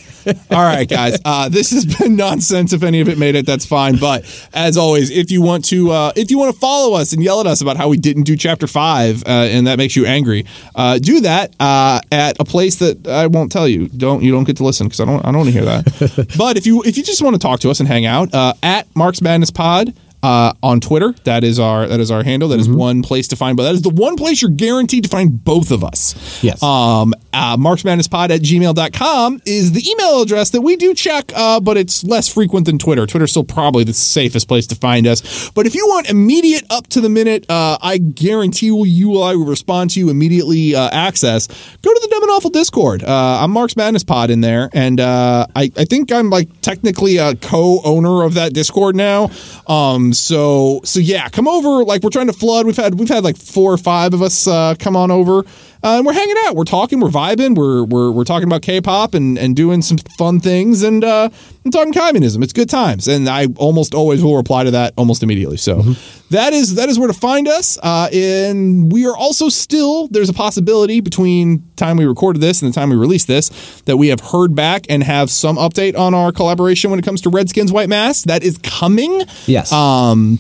All 0.51 0.63
right, 0.63 0.89
guys. 0.89 1.19
Uh, 1.25 1.49
this 1.49 1.71
has 1.71 1.85
been 1.85 2.17
nonsense. 2.27 2.73
If 2.73 2.83
any 2.83 3.01
of 3.01 3.09
it 3.09 3.19
made 3.19 3.35
it, 3.35 3.47
that's 3.47 3.65
fine. 3.67 3.97
But 3.97 4.25
as 4.53 4.77
always, 4.77 5.11
if 5.11 5.31
you 5.31 5.43
want 5.43 5.65
to 5.67 5.91
uh, 5.91 6.13
if 6.17 6.31
you 6.31 6.39
want 6.39 6.55
to 6.55 6.61
follow 6.61 6.97
us 6.97 7.13
and 7.13 7.23
yell 7.23 7.41
at 7.41 7.47
us 7.47 7.61
about 7.61 7.77
how 7.77 7.89
we 7.89 7.97
didn't 7.97 8.25
do 8.25 8.37
chapter 8.37 8.67
five 8.67 9.23
uh, 9.27 9.31
and 9.51 9.67
that 9.67 9.79
makes 9.79 9.97
you 9.97 10.07
angry, 10.07 10.45
uh, 10.75 10.99
do 10.99 11.21
that 11.21 11.55
uh, 11.61 12.01
at 12.11 12.39
a 12.41 12.45
place 12.45 12.77
that 12.77 13.07
I 13.07 13.27
won't 13.27 13.53
tell 13.53 13.69
you. 13.69 13.89
Don't 13.89 14.23
you 14.23 14.33
don't 14.33 14.45
get 14.45 14.57
to 14.59 14.65
listen 14.65 14.87
because 14.87 15.01
I 15.01 15.05
don't 15.05 15.25
I 15.25 15.31
don't 15.31 15.39
want 15.39 15.49
to 15.49 15.53
hear 15.53 15.65
that. 15.65 16.35
but 16.39 16.57
if 16.57 16.67
you 16.67 16.83
if 16.85 16.97
you 16.97 17.03
just 17.03 17.23
want 17.23 17.35
to 17.35 17.41
talk 17.41 17.61
to 17.61 17.71
us 17.71 17.81
and 17.81 17.89
hang 17.89 18.07
out 18.07 18.35
uh, 18.35 18.55
at 18.63 18.87
Marx 18.97 19.23
Madness 19.23 19.51
Pod 19.51 19.95
uh, 20.23 20.53
on 20.63 20.81
Twitter. 20.81 21.15
That 21.25 21.45
is 21.45 21.61
our 21.61 21.87
that 21.87 22.01
is 22.01 22.11
our 22.11 22.25
handle. 22.25 22.49
That 22.49 22.59
is 22.59 22.67
Mm-hmm. 22.67 22.79
one 22.79 23.03
place 23.03 23.29
to 23.29 23.37
find, 23.37 23.57
but 23.57 23.63
that 23.63 23.75
is 23.75 23.83
the 23.83 23.91
one 23.91 24.17
place 24.17 24.43
you're 24.43 24.51
guaranteed 24.51 25.05
to 25.05 25.11
find 25.11 25.45
both 25.45 25.71
of 25.71 25.85
us. 25.85 26.43
Yes. 26.43 26.61
Um, 26.65 27.15
uh, 27.37 27.57
marxmadnesspod 27.57 28.31
at 28.31 28.41
gmail.com 28.41 29.43
is 29.45 29.73
the 29.73 29.87
email 29.89 30.23
address 30.23 30.51
that 30.51 30.63
we 30.63 30.75
do 30.75 30.95
check, 30.95 31.31
uh, 31.37 31.61
but 31.61 31.77
it's 31.77 32.03
less 32.03 32.33
frequent 32.33 32.65
than 32.65 32.79
Twitter. 32.79 33.07
Twitter's 33.07 33.31
still 33.31 33.45
probably 33.45 33.85
the 33.85 33.93
safest 33.93 34.49
place 34.49 34.67
to 34.69 34.75
find 34.75 35.07
us. 35.07 35.51
But 35.51 35.67
if 35.67 35.75
you 35.75 35.87
want 35.87 36.09
immediate 36.09 36.65
up 36.71 36.87
to 36.89 37.01
the 37.03 37.11
minute, 37.11 37.45
uh, 37.51 37.77
I 37.83 37.99
guarantee 37.99 38.67
you, 38.67 39.21
I 39.21 39.35
will 39.37 39.45
respond 39.45 39.91
to 39.91 40.01
you 40.01 40.09
immediately 40.09 40.75
uh, 40.75 40.89
access. 40.91 41.47
Go 41.47 41.93
to 41.93 42.01
the 42.01 42.09
Dumb 42.09 42.23
and 42.23 42.33
Awful 42.33 42.51
Discord. 42.51 43.05
Uh, 43.05 43.41
I'm 43.43 43.51
Marx 43.51 43.77
Madness 43.77 44.03
Pod 44.03 44.31
in 44.31 44.41
there, 44.41 44.71
and 44.73 44.99
uh, 44.99 45.47
I, 45.55 45.71
I 45.77 45.85
think 45.85 46.11
I'm 46.11 46.31
like 46.31 46.49
technically 46.63 47.19
a 47.19 47.37
co-owner 47.37 48.25
of 48.25 48.33
that 48.35 48.55
Discord 48.55 48.97
now. 48.97 49.31
Um, 49.67 50.15
so 50.15 50.81
so 50.85 51.01
yeah, 51.01 51.29
come 51.29 51.49
over. 51.49 51.85
Like 51.85 52.03
we're 52.03 52.09
trying 52.09 52.29
to 52.29 52.33
flood. 52.33 52.65
We've 52.65 52.77
had 52.77 52.95
we've 52.99 53.09
had 53.11 53.25
like 53.25 53.37
four 53.37 53.75
or 53.75 53.79
five 53.79 54.15
of 54.15 54.23
us 54.23 54.47
come 54.79 54.97
on 54.97 55.11
over. 55.11 55.45
Uh, 55.83 55.99
and 55.99 56.07
we're 56.07 56.13
hanging 56.13 56.37
out. 56.47 56.57
We're 56.57 56.65
talking. 56.65 57.01
We're 57.01 57.09
vibing. 57.09 57.55
We're 57.57 57.85
we're, 57.85 58.11
we're 58.11 58.25
talking 58.25 58.49
about 58.49 58.63
K-pop 58.63 59.15
and, 59.15 59.39
and 59.39 59.55
doing 59.55 59.83
some 59.83 59.99
fun 60.19 60.41
things 60.41 60.83
and 60.83 61.05
uh, 61.05 61.29
and 61.65 61.73
talking 61.73 61.93
communism. 61.93 62.43
It's 62.43 62.53
good 62.53 62.69
times. 62.69 63.07
And 63.09 63.29
I 63.29 63.47
almost 63.57 63.95
always 63.95 64.23
will 64.23 64.37
reply 64.37 64.65
to 64.65 64.71
that 64.73 64.95
almost 64.97 65.23
immediately. 65.23 65.57
So 65.59 65.83
that 66.31 66.53
is 66.53 66.75
that 66.77 66.89
is 66.89 66.99
where 66.99 67.09
to 67.09 67.15
find 67.15 67.47
us. 67.47 67.79
Uh, 67.83 68.09
and 68.13 68.91
we 68.91 69.07
are 69.07 69.17
also 69.17 69.49
still 69.49 70.09
there's 70.09 70.29
a 70.29 70.35
possibility 70.35 71.01
between 71.01 71.63
time 71.77 71.97
we 71.97 72.07
recorded 72.07 72.41
this 72.41 72.63
and 72.63 72.73
the 72.73 72.75
time 72.75 72.91
we 72.91 72.97
released 72.97 73.27
this 73.29 73.51
that 73.83 73.97
we 73.97 74.09
have 74.09 74.21
heard 74.21 74.55
back 74.55 74.87
and 74.89 75.03
have 75.03 75.31
some 75.31 75.57
update 75.57 75.97
on 75.97 76.15
our 76.15 76.33
collaboration 76.33 76.91
when 76.91 76.99
it 76.99 77.05
comes 77.05 77.21
to 77.21 77.31
Red 77.31 77.49
Skin 77.49 77.69
White 77.69 77.89
Masks. 77.89 78.25
That 78.25 78.43
is 78.43 78.59
coming. 78.59 79.23
yes. 79.47 79.73
Um, 79.73 80.39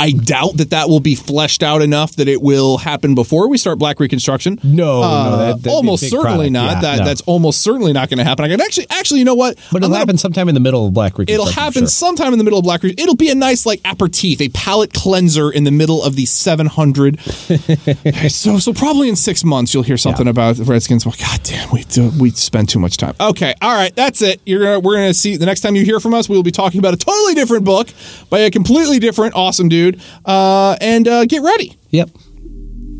I 0.00 0.12
doubt 0.12 0.56
that 0.56 0.70
that 0.70 0.88
will 0.88 1.00
be 1.00 1.14
fleshed 1.14 1.62
out 1.62 1.82
enough 1.82 2.16
that 2.16 2.26
it 2.28 2.40
will 2.42 2.78
happen 2.78 3.14
before 3.14 3.48
we 3.48 3.58
start 3.58 3.78
Black 3.78 4.00
Reconstruction. 4.00 4.58
No, 4.64 5.00
no, 5.00 5.02
Uh, 5.02 5.36
that- 5.52 5.62
be 5.62 5.70
a 5.70 5.72
almost 5.72 6.08
certainly 6.08 6.50
product. 6.50 6.52
not. 6.52 6.70
Yeah, 6.76 6.80
that 6.80 6.98
no. 7.00 7.04
that's 7.04 7.20
almost 7.22 7.60
certainly 7.62 7.92
not 7.92 8.08
going 8.08 8.18
to 8.18 8.24
happen. 8.24 8.44
I 8.44 8.48
can 8.48 8.60
actually, 8.60 8.86
actually, 8.90 9.18
you 9.20 9.24
know 9.26 9.34
what? 9.34 9.56
But 9.70 9.78
it'll 9.78 9.88
gonna- 9.90 9.98
happen 9.98 10.18
sometime 10.18 10.48
in 10.48 10.54
the 10.54 10.60
middle 10.60 10.86
of 10.86 10.94
Black 10.94 11.18
Reconstruction. 11.18 11.48
It'll 11.48 11.62
happen 11.62 11.82
sure. 11.82 11.88
sometime 11.88 12.32
in 12.32 12.38
the 12.38 12.44
middle 12.44 12.58
of 12.58 12.64
Black 12.64 12.82
Re- 12.82 12.94
It'll 12.96 13.14
be 13.16 13.28
a 13.30 13.34
nice 13.34 13.66
like 13.66 13.80
aperitif, 13.84 14.40
a 14.40 14.48
palate 14.48 14.92
cleanser 14.94 15.50
in 15.50 15.64
the 15.64 15.70
middle 15.70 16.02
of 16.02 16.16
the 16.16 16.24
700. 16.26 17.20
so 18.30 18.58
so 18.58 18.72
probably 18.72 19.08
in 19.08 19.16
six 19.16 19.44
months 19.44 19.74
you'll 19.74 19.82
hear 19.82 19.96
something 19.96 20.26
about 20.28 20.56
the 20.56 20.64
Redskins. 20.64 21.04
Well, 21.04 21.14
God 21.20 21.40
damn, 21.42 21.70
we 21.70 21.82
do, 21.84 22.10
we 22.18 22.30
spend 22.30 22.68
too 22.68 22.78
much 22.78 22.96
time. 22.96 23.14
Okay, 23.20 23.54
all 23.60 23.74
right, 23.74 23.94
that's 23.94 24.22
it. 24.22 24.40
You're 24.46 24.62
gonna 24.62 24.80
we're 24.80 24.94
gonna 24.96 25.14
see 25.14 25.36
the 25.36 25.46
next 25.46 25.60
time 25.60 25.76
you 25.76 25.84
hear 25.84 26.00
from 26.00 26.14
us, 26.14 26.28
we 26.28 26.36
will 26.36 26.42
be 26.42 26.50
talking 26.50 26.78
about 26.78 26.94
a 26.94 26.96
totally 26.96 27.34
different 27.34 27.64
book 27.64 27.88
by 28.30 28.40
a 28.40 28.50
completely 28.50 28.98
different 28.98 29.34
awesome 29.34 29.68
dude. 29.92 30.02
Uh, 30.24 30.76
and 30.80 31.06
uh, 31.08 31.24
get 31.26 31.42
ready. 31.42 31.76
Yep. 31.90 32.10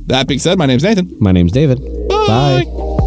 That 0.07 0.27
being 0.27 0.41
said, 0.41 0.59
my 0.59 0.67
name's 0.67 0.83
Nathan. 0.83 1.17
My 1.21 1.33
name's 1.33 1.53
David. 1.53 1.79
Bye. 2.09 2.65
Bye. 2.65 3.00